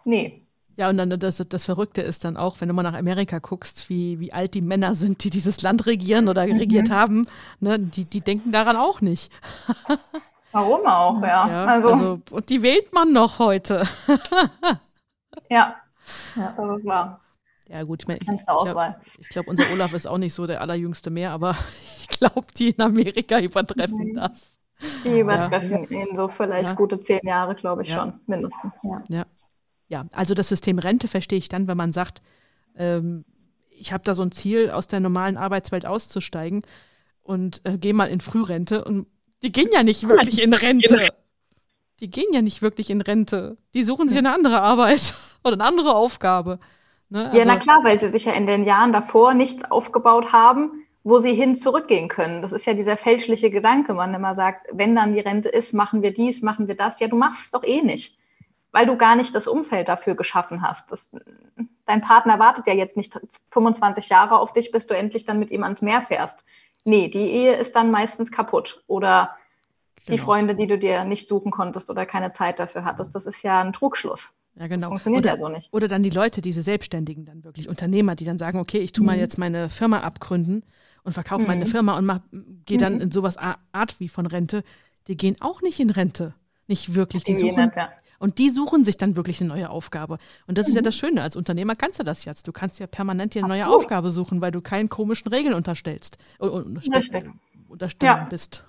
nee, 0.05 0.45
ja, 0.77 0.91
und 0.91 0.97
dann 0.97 1.11
das, 1.21 1.37
das 1.37 1.65
Verrückte 1.65 2.03
ist 2.03 2.25
dann 2.25 2.37
auch, 2.37 2.61
wenn 2.61 2.69
du 2.69 2.75
mal 2.75 2.83
nach 2.83 2.99
Amerika 2.99 3.39
guckst, 3.39 3.89
wie, 3.89 4.19
wie 4.19 4.33
alt 4.33 4.55
die 4.55 4.61
Männer 4.61 4.97
sind, 4.97 5.23
die 5.23 5.31
dieses 5.31 5.63
Land 5.63 5.87
regieren 5.87 6.29
oder 6.29 6.45
mhm. 6.47 6.57
regiert 6.57 6.91
haben, 6.91 7.29
ne, 7.61 7.79
die, 7.79 8.05
die 8.05 8.21
denken 8.21 8.51
daran 8.51 8.77
auch 8.77 9.01
nicht. 9.01 9.31
Warum 10.55 10.87
auch, 10.87 11.21
ja. 11.21 11.49
ja 11.49 11.65
also, 11.67 11.89
also, 11.89 12.21
und 12.31 12.49
die 12.49 12.63
wählt 12.63 12.93
man 12.93 13.13
noch 13.13 13.41
heute. 13.41 13.83
ja, 15.51 15.75
ja, 16.37 16.55
das 16.57 16.79
ist 16.79 16.87
wahr. 16.87 17.21
Ja, 17.69 17.83
gut, 17.83 18.03
ich 18.03 18.09
meine, 18.09 18.21
ich, 18.23 18.29
ich 18.29 18.47
glaube, 18.47 18.97
glaub, 19.31 19.49
unser 19.49 19.65
Olaf 19.73 19.93
ist 19.95 20.07
auch 20.07 20.19
nicht 20.19 20.33
so 20.33 20.47
der 20.47 20.61
allerjüngste 20.61 21.11
mehr, 21.11 21.33
aber 21.33 21.57
ich 21.99 22.09
glaube, 22.09 22.47
die 22.57 22.71
in 22.71 22.81
Amerika 22.81 23.41
übertreffen 23.41 24.13
mhm. 24.13 24.15
das. 24.15 24.53
Die 25.05 25.21
übertreffen 25.21 25.87
ja. 25.91 26.01
ihn 26.01 26.15
so 26.15 26.29
vielleicht 26.29 26.69
ja. 26.69 26.75
gute 26.75 27.03
zehn 27.03 27.21
Jahre, 27.25 27.57
glaube 27.57 27.83
ich 27.83 27.93
schon, 27.93 28.21
mindestens. 28.27 28.73
ja. 29.09 29.27
Ja, 29.89 30.07
also 30.13 30.35
das 30.35 30.49
System 30.49 30.79
Rente 30.79 31.09
verstehe 31.09 31.39
ich 31.39 31.49
dann, 31.49 31.69
wenn 31.69 31.77
man 31.77 31.93
sagt, 31.93 32.21
ähm, 32.77 33.25
ich 33.69 33.93
habe 33.93 34.05
da 34.05 34.15
so 34.15 34.23
ein 34.23 34.33
Ziel, 34.33 34.71
aus 34.71 34.87
der 34.87 35.01
normalen 35.01 35.37
Arbeitswelt 35.37 35.85
auszusteigen 35.85 36.63
und 37.23 37.61
äh, 37.65 37.77
gehe 37.77 37.95
mal 37.95 38.09
in 38.09 38.21
Frührente. 38.21 38.85
Und 38.85 39.07
die 39.45 39.53
gehen 39.53 39.69
ja 39.73 39.83
nicht 39.83 40.09
wirklich 40.09 40.43
in 40.43 40.53
Rente. 40.53 41.09
Die 42.01 42.11
gehen 42.11 42.33
ja 42.33 42.43
nicht 42.43 42.63
wirklich 42.63 42.91
in 42.91 43.01
Rente. 43.01 43.57
Die 43.75 43.85
suchen 43.85 44.09
sich 44.09 44.19
eine 44.19 44.35
andere 44.35 44.61
Arbeit 44.61 45.15
oder 45.45 45.55
eine 45.55 45.65
andere 45.65 45.95
Aufgabe. 45.95 46.59
Ne? 47.11 47.27
Also, 47.27 47.39
ja, 47.39 47.45
na 47.45 47.53
also 47.53 47.63
klar, 47.63 47.85
weil 47.85 48.01
sie 48.01 48.09
sich 48.09 48.25
ja 48.25 48.33
in 48.33 48.47
den 48.47 48.65
Jahren 48.65 48.93
davor 48.93 49.35
nichts 49.35 49.71
aufgebaut 49.71 50.33
haben, 50.33 50.85
wo 51.05 51.19
sie 51.19 51.35
hin 51.35 51.55
zurückgehen 51.55 52.09
können. 52.09 52.43
Das 52.43 52.51
ist 52.51 52.67
ja 52.67 52.75
dieser 52.75 52.97
fälschliche 52.97 53.51
Gedanke, 53.51 53.95
man 53.95 54.15
immer 54.15 54.35
sagt, 54.35 54.67
wenn 54.73 54.97
dann 54.97 55.13
die 55.13 55.21
Rente 55.21 55.51
ist, 55.51 55.75
machen 55.75 56.03
wir 56.03 56.13
dies, 56.13 56.43
machen 56.43 56.67
wir 56.67 56.75
das. 56.75 56.99
Ja, 56.99 57.09
du 57.09 57.17
machst 57.17 57.45
es 57.45 57.51
doch 57.51 57.63
eh 57.63 57.83
nicht 57.83 58.19
weil 58.75 58.87
du 58.87 58.97
gar 58.97 59.15
nicht 59.15 59.33
das 59.37 59.47
Umfeld 59.47 59.87
dafür 59.87 60.17
geschaffen 60.17 60.61
hast. 60.61 60.91
Das, 60.91 61.09
dein 61.87 62.01
Partner 62.01 62.41
wartet 62.41 62.67
ja 62.67 62.75
jetzt 62.75 62.97
nicht 62.97 63.17
25 63.53 64.09
Jahre 64.09 64.37
auf 64.41 64.53
dich, 64.53 64.73
bis 64.73 64.89
du 64.89 64.97
endlich 64.97 65.25
dann 65.25 65.39
mit 65.39 65.53
ihm 65.53 65.63
ans 65.63 65.81
Meer 65.81 66.03
fährst. 66.03 66.45
Nee, 66.85 67.09
die 67.09 67.31
Ehe 67.31 67.57
ist 67.57 67.75
dann 67.75 67.91
meistens 67.91 68.31
kaputt 68.31 68.83
oder 68.87 69.37
genau. 69.97 70.17
die 70.17 70.19
Freunde, 70.19 70.55
die 70.55 70.67
du 70.67 70.79
dir 70.79 71.05
nicht 71.05 71.29
suchen 71.29 71.51
konntest 71.51 71.91
oder 71.91 72.07
keine 72.07 72.33
Zeit 72.33 72.59
dafür 72.59 72.85
hattest. 72.85 73.15
Das 73.15 73.27
ist 73.27 73.43
ja 73.43 73.61
ein 73.61 73.73
Trugschluss. 73.73 74.33
Ja, 74.57 74.67
genau. 74.67 74.83
Das 74.83 74.89
funktioniert 74.89 75.25
oder, 75.25 75.33
ja 75.35 75.39
so 75.39 75.49
nicht. 75.49 75.73
Oder 75.73 75.89
dann 75.89 76.03
die 76.03 76.11
Leute, 76.11 76.41
diese 76.41 76.63
Selbstständigen 76.63 77.25
dann 77.25 77.43
wirklich, 77.43 77.69
Unternehmer, 77.69 78.15
die 78.15 78.25
dann 78.25 78.39
sagen, 78.39 78.61
okay, 78.61 78.79
ich 78.79 78.93
tue 78.93 79.03
mhm. 79.03 79.07
mal 79.07 79.19
jetzt 79.19 79.39
meine 79.39 79.69
Firma 79.69 80.01
abgründen 80.01 80.63
und 81.03 81.13
verkaufe 81.13 81.43
mhm. 81.43 81.49
meine 81.49 81.67
Firma 81.67 81.97
und 81.97 82.65
gehe 82.67 82.79
dann 82.79 82.97
mhm. 82.97 83.01
in 83.03 83.11
sowas 83.11 83.37
Art 83.37 83.99
wie 83.99 84.09
von 84.09 84.27
Rente. 84.27 84.63
Die 85.09 85.17
gehen 85.17 85.37
auch 85.41 85.63
nicht 85.63 85.81
in 85.81 85.91
Rente. 85.91 86.35
Nicht 86.67 86.95
wirklich. 86.95 87.25
Die 87.25 87.35
suchen, 87.35 87.73
ja. 87.75 87.93
Und 88.19 88.39
die 88.39 88.51
suchen 88.51 88.85
sich 88.85 88.97
dann 88.97 89.17
wirklich 89.17 89.41
eine 89.41 89.49
neue 89.49 89.71
Aufgabe. 89.71 90.19
Und 90.47 90.59
das 90.59 90.67
mhm. 90.67 90.71
ist 90.71 90.75
ja 90.77 90.81
mhm. 90.81 90.85
das 90.85 90.97
Schöne. 90.97 91.23
Als 91.23 91.37
Unternehmer 91.37 91.77
kannst 91.77 91.99
du 91.99 92.05
das 92.05 92.25
jetzt. 92.25 92.47
Du 92.47 92.53
kannst 92.53 92.79
ja 92.79 92.87
permanent 92.87 93.35
dir 93.35 93.41
eine 93.41 93.49
neue 93.49 93.69
Aufgabe 93.69 94.11
suchen, 94.11 94.41
weil 94.41 94.51
du 94.51 94.61
keinen 94.61 94.89
komischen 94.89 95.29
Regeln 95.29 95.55
unterstellst. 95.55 96.19
Unterstell, 96.39 97.33
unterstellen 97.69 98.17
ja. 98.17 98.25
bist. 98.25 98.65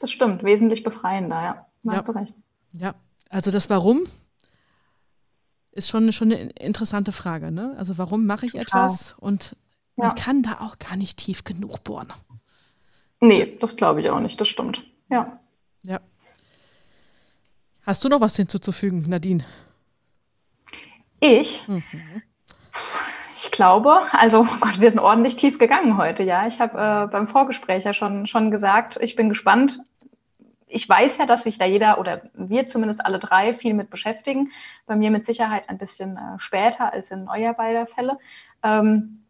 Das 0.00 0.10
stimmt. 0.10 0.42
Wesentlich 0.42 0.82
befreiender, 0.82 1.42
ja. 1.42 1.66
Da 1.82 1.92
ja. 1.92 1.98
hast 1.98 2.08
du 2.08 2.12
recht. 2.12 2.34
Ja. 2.72 2.94
Also 3.28 3.50
das 3.50 3.70
Warum 3.70 4.02
ist 5.72 5.88
schon, 5.88 6.12
schon 6.12 6.32
eine 6.32 6.50
interessante 6.52 7.12
Frage. 7.12 7.50
Ne? 7.50 7.74
Also 7.78 7.98
warum 7.98 8.26
mache 8.26 8.46
ich 8.46 8.52
Total. 8.52 8.86
etwas? 8.86 9.14
Und 9.18 9.56
man 9.96 10.08
ja. 10.08 10.14
kann 10.14 10.42
da 10.42 10.60
auch 10.60 10.78
gar 10.78 10.96
nicht 10.96 11.18
tief 11.18 11.44
genug 11.44 11.84
bohren. 11.84 12.12
Nee, 13.20 13.58
das 13.60 13.76
glaube 13.76 14.00
ich 14.00 14.10
auch 14.10 14.20
nicht. 14.20 14.40
Das 14.40 14.48
stimmt. 14.48 14.82
Ja. 15.10 15.38
Ja. 15.82 16.00
Hast 17.90 18.04
du 18.04 18.08
noch 18.08 18.20
was 18.20 18.36
hinzuzufügen, 18.36 19.04
Nadine? 19.08 19.42
Ich? 21.18 21.66
Mhm. 21.66 21.82
Ich 23.34 23.50
glaube, 23.50 24.02
also 24.12 24.42
oh 24.42 24.56
Gott, 24.60 24.78
wir 24.80 24.88
sind 24.88 25.00
ordentlich 25.00 25.34
tief 25.34 25.58
gegangen 25.58 25.96
heute, 25.96 26.22
ja. 26.22 26.46
Ich 26.46 26.60
habe 26.60 26.78
äh, 26.78 27.10
beim 27.10 27.26
Vorgespräch 27.26 27.82
ja 27.82 27.92
schon, 27.92 28.28
schon 28.28 28.52
gesagt, 28.52 28.96
ich 29.00 29.16
bin 29.16 29.28
gespannt. 29.28 29.80
Ich 30.68 30.88
weiß 30.88 31.18
ja, 31.18 31.26
dass 31.26 31.42
sich 31.42 31.58
da 31.58 31.64
jeder 31.64 31.98
oder 31.98 32.22
wir 32.34 32.68
zumindest 32.68 33.04
alle 33.04 33.18
drei 33.18 33.54
viel 33.54 33.74
mit 33.74 33.90
beschäftigen. 33.90 34.52
Bei 34.86 34.94
mir 34.94 35.10
mit 35.10 35.26
Sicherheit 35.26 35.68
ein 35.68 35.78
bisschen 35.78 36.16
äh, 36.16 36.38
später 36.38 36.92
als 36.92 37.10
in 37.10 37.28
euer 37.28 37.54
beider 37.54 37.88
Fälle. 37.88 38.18
Ähm, 38.62 39.24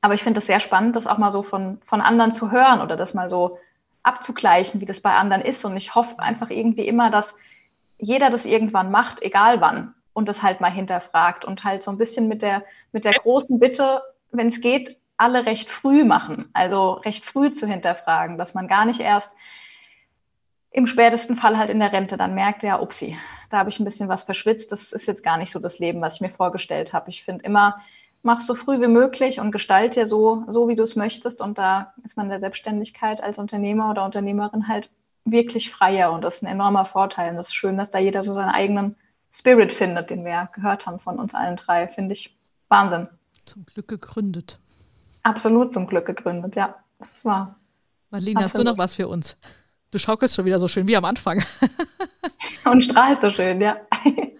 aber 0.00 0.14
ich 0.14 0.24
finde 0.24 0.40
es 0.40 0.48
sehr 0.48 0.58
spannend, 0.58 0.96
das 0.96 1.06
auch 1.06 1.18
mal 1.18 1.30
so 1.30 1.44
von, 1.44 1.78
von 1.86 2.00
anderen 2.00 2.32
zu 2.32 2.50
hören 2.50 2.80
oder 2.80 2.96
das 2.96 3.14
mal 3.14 3.28
so 3.28 3.60
abzugleichen, 4.02 4.80
wie 4.80 4.86
das 4.86 5.00
bei 5.00 5.14
anderen 5.14 5.42
ist. 5.42 5.64
Und 5.64 5.76
ich 5.76 5.94
hoffe 5.94 6.18
einfach 6.18 6.50
irgendwie 6.50 6.88
immer, 6.88 7.12
dass 7.12 7.36
jeder 8.00 8.30
das 8.30 8.44
irgendwann 8.44 8.90
macht, 8.90 9.22
egal 9.22 9.60
wann. 9.60 9.94
und 10.12 10.28
das 10.28 10.42
halt 10.42 10.60
mal 10.60 10.72
hinterfragt 10.72 11.44
und 11.44 11.64
halt 11.64 11.82
so 11.82 11.90
ein 11.90 11.98
bisschen 11.98 12.28
mit 12.28 12.42
der, 12.42 12.64
mit 12.92 13.04
der 13.04 13.12
großen 13.12 13.58
Bitte, 13.60 14.02
wenn 14.32 14.48
es 14.48 14.60
geht, 14.60 14.98
alle 15.16 15.46
recht 15.46 15.70
früh 15.70 16.04
machen, 16.04 16.50
also 16.52 16.92
recht 16.92 17.24
früh 17.24 17.52
zu 17.52 17.66
hinterfragen, 17.66 18.36
dass 18.36 18.52
man 18.54 18.68
gar 18.68 18.84
nicht 18.86 19.00
erst 19.00 19.30
im 20.70 20.86
spätesten 20.86 21.36
Fall 21.36 21.58
halt 21.58 21.70
in 21.70 21.80
der 21.80 21.92
Rente 21.92 22.16
dann 22.16 22.34
merkt, 22.34 22.62
ja, 22.62 22.80
upsi, 22.80 23.16
da 23.50 23.58
habe 23.58 23.70
ich 23.70 23.80
ein 23.80 23.84
bisschen 23.84 24.08
was 24.08 24.22
verschwitzt, 24.22 24.72
das 24.72 24.92
ist 24.92 25.06
jetzt 25.06 25.22
gar 25.22 25.36
nicht 25.36 25.50
so 25.50 25.58
das 25.58 25.78
Leben, 25.78 26.00
was 26.00 26.14
ich 26.16 26.20
mir 26.20 26.30
vorgestellt 26.30 26.92
habe. 26.92 27.10
Ich 27.10 27.24
finde 27.24 27.44
immer, 27.44 27.80
mach 28.22 28.40
so 28.40 28.54
früh 28.54 28.80
wie 28.80 28.86
möglich 28.86 29.40
und 29.40 29.50
gestalte 29.50 30.06
so, 30.06 30.44
so 30.46 30.68
wie 30.68 30.76
du 30.76 30.84
es 30.84 30.96
möchtest. 30.96 31.40
Und 31.40 31.58
da 31.58 31.92
ist 32.04 32.16
man 32.16 32.26
in 32.26 32.30
der 32.30 32.40
Selbstständigkeit 32.40 33.22
als 33.22 33.38
Unternehmer 33.38 33.90
oder 33.90 34.04
Unternehmerin 34.04 34.68
halt 34.68 34.90
wirklich 35.30 35.70
freier 35.70 36.12
und 36.12 36.22
das 36.22 36.36
ist 36.36 36.42
ein 36.42 36.46
enormer 36.46 36.86
Vorteil. 36.86 37.30
Und 37.30 37.38
es 37.38 37.48
ist 37.48 37.54
schön, 37.54 37.76
dass 37.76 37.90
da 37.90 37.98
jeder 37.98 38.22
so 38.22 38.34
seinen 38.34 38.50
eigenen 38.50 38.96
Spirit 39.32 39.72
findet, 39.72 40.10
den 40.10 40.24
wir 40.24 40.32
ja 40.32 40.44
gehört 40.52 40.86
haben 40.86 41.00
von 41.00 41.18
uns 41.18 41.34
allen 41.34 41.56
drei. 41.56 41.88
Finde 41.88 42.12
ich 42.12 42.36
Wahnsinn. 42.68 43.08
Zum 43.44 43.64
Glück 43.64 43.88
gegründet. 43.88 44.58
Absolut 45.22 45.72
zum 45.72 45.86
Glück 45.86 46.06
gegründet, 46.06 46.56
ja. 46.56 46.76
Das 46.98 47.24
war. 47.24 47.56
Marlene, 48.10 48.40
hast 48.42 48.58
du 48.58 48.64
noch 48.64 48.78
was 48.78 48.96
für 48.96 49.08
uns? 49.08 49.36
Du 49.90 49.98
schaukelst 49.98 50.34
schon 50.34 50.44
wieder 50.44 50.58
so 50.58 50.68
schön 50.68 50.86
wie 50.86 50.96
am 50.96 51.04
Anfang. 51.04 51.42
und 52.64 52.82
strahlt 52.82 53.20
so 53.20 53.30
schön, 53.30 53.60
ja. 53.60 53.76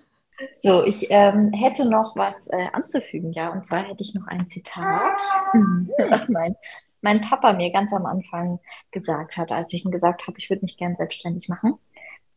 So, 0.62 0.84
ich 0.84 1.06
ähm, 1.10 1.52
hätte 1.52 1.88
noch 1.88 2.16
was 2.16 2.34
äh, 2.48 2.66
anzufügen, 2.72 3.32
ja. 3.32 3.50
Und 3.50 3.66
zwar 3.66 3.82
hätte 3.82 4.02
ich 4.02 4.14
noch 4.14 4.26
ein 4.26 4.48
Zitat, 4.48 5.20
was 6.08 6.28
mein, 6.28 6.54
mein 7.00 7.20
Papa 7.20 7.52
mir 7.52 7.72
ganz 7.72 7.92
am 7.92 8.06
Anfang 8.06 8.60
gesagt 8.90 9.36
hat, 9.36 9.52
als 9.52 9.72
ich 9.72 9.84
ihm 9.84 9.90
gesagt 9.90 10.26
habe, 10.26 10.38
ich 10.38 10.50
würde 10.50 10.64
mich 10.64 10.76
gern 10.76 10.94
selbstständig 10.94 11.48
machen. 11.48 11.74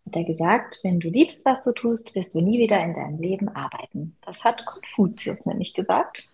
Hat 0.05 0.15
er 0.15 0.25
gesagt, 0.25 0.79
wenn 0.83 0.99
du 0.99 1.09
liebst, 1.09 1.45
was 1.45 1.63
du 1.63 1.71
tust, 1.71 2.13
wirst 2.15 2.35
du 2.35 2.41
nie 2.41 2.59
wieder 2.59 2.83
in 2.83 2.93
deinem 2.93 3.19
Leben 3.19 3.49
arbeiten. 3.49 4.17
Das 4.21 4.43
hat 4.43 4.65
Konfuzius 4.65 5.45
nämlich 5.45 5.73
gesagt. 5.73 6.27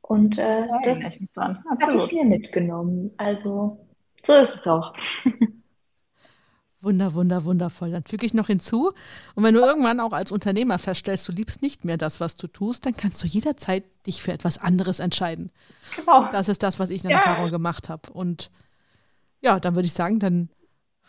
Und 0.00 0.38
äh, 0.38 0.66
ja, 0.66 0.80
das 0.84 1.20
habe 1.34 1.96
ich 1.96 2.12
mir 2.12 2.24
mitgenommen. 2.24 3.12
Also 3.16 3.84
so 4.24 4.32
ist 4.34 4.54
es 4.54 4.66
auch. 4.66 4.92
Wunder, 6.82 7.14
wunder, 7.14 7.44
wundervoll. 7.44 7.90
Dann 7.90 8.04
füge 8.04 8.26
ich 8.26 8.34
noch 8.34 8.48
hinzu. 8.48 8.92
Und 9.34 9.42
wenn 9.42 9.54
du 9.54 9.60
irgendwann 9.60 9.98
auch 9.98 10.12
als 10.12 10.30
Unternehmer 10.30 10.78
feststellst, 10.78 11.26
du 11.26 11.32
liebst 11.32 11.62
nicht 11.62 11.84
mehr 11.84 11.96
das, 11.96 12.20
was 12.20 12.36
du 12.36 12.46
tust, 12.46 12.84
dann 12.84 12.96
kannst 12.96 13.22
du 13.22 13.26
jederzeit 13.26 13.84
dich 14.06 14.22
für 14.22 14.32
etwas 14.32 14.58
anderes 14.58 15.00
entscheiden. 15.00 15.50
Genau. 15.96 16.28
Das 16.30 16.48
ist 16.48 16.62
das, 16.62 16.78
was 16.78 16.90
ich 16.90 17.02
in 17.02 17.08
der 17.08 17.18
ja. 17.18 17.24
Erfahrung 17.24 17.50
gemacht 17.50 17.88
habe. 17.88 18.12
Und 18.12 18.50
ja, 19.40 19.58
dann 19.58 19.74
würde 19.74 19.86
ich 19.86 19.94
sagen, 19.94 20.18
dann 20.18 20.50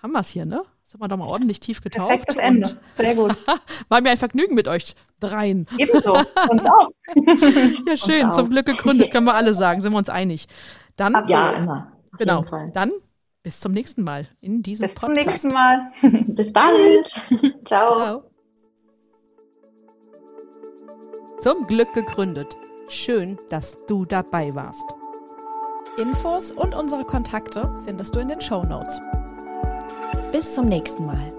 haben 0.02 0.14
wir 0.14 0.22
es 0.22 0.30
hier, 0.30 0.46
ne? 0.46 0.64
Sind 0.84 1.02
wir 1.02 1.10
doch 1.10 1.18
mal 1.18 1.28
ordentlich 1.28 1.60
tief 1.60 1.82
getaucht. 1.82 2.08
Perfektes 2.08 2.38
Ende. 2.38 2.78
Sehr 2.96 3.14
gut. 3.14 3.36
War 3.90 4.00
mir 4.00 4.12
ein 4.12 4.18
Vergnügen 4.18 4.56
mit 4.56 4.70
euch 4.70 4.96
dreien. 5.20 5.68
Ebenso. 5.78 6.14
Uns 6.14 6.66
auch. 6.66 6.90
ja, 7.86 7.98
schön. 7.98 8.32
Zum 8.32 8.50
Glück 8.50 8.68
gegründet, 8.68 9.12
können 9.12 9.26
wir 9.26 9.34
alle 9.34 9.54
sagen. 9.54 9.82
Sind 9.82 9.92
wir 9.92 9.98
uns 9.98 10.08
einig. 10.08 10.48
Dann, 10.96 11.28
ja, 11.28 11.52
immer. 11.52 11.92
Genau. 12.18 12.46
Dann 12.74 12.94
bis 13.48 13.62
zum 13.62 13.72
nächsten 13.72 14.04
Mal 14.04 14.28
in 14.42 14.62
diesem 14.62 14.88
Bis 14.88 14.96
Podcast. 14.96 15.16
Bis 15.16 15.42
zum 15.42 15.52
nächsten 15.52 15.54
Mal. 15.54 15.92
Bis 16.36 16.52
bald. 16.52 17.64
Ciao. 17.66 17.96
Ciao. 17.96 18.24
Zum 21.40 21.64
Glück 21.64 21.94
gegründet. 21.94 22.58
Schön, 22.90 23.38
dass 23.50 23.86
du 23.86 24.04
dabei 24.04 24.54
warst. 24.54 24.94
Infos 25.98 26.52
und 26.52 26.76
unsere 26.76 27.06
Kontakte 27.06 27.74
findest 27.86 28.14
du 28.18 28.20
in 28.20 28.28
den 28.28 28.42
Show 28.42 28.64
Notes. 28.64 29.00
Bis 30.34 30.54
zum 30.54 30.68
nächsten 30.68 31.06
Mal. 31.06 31.37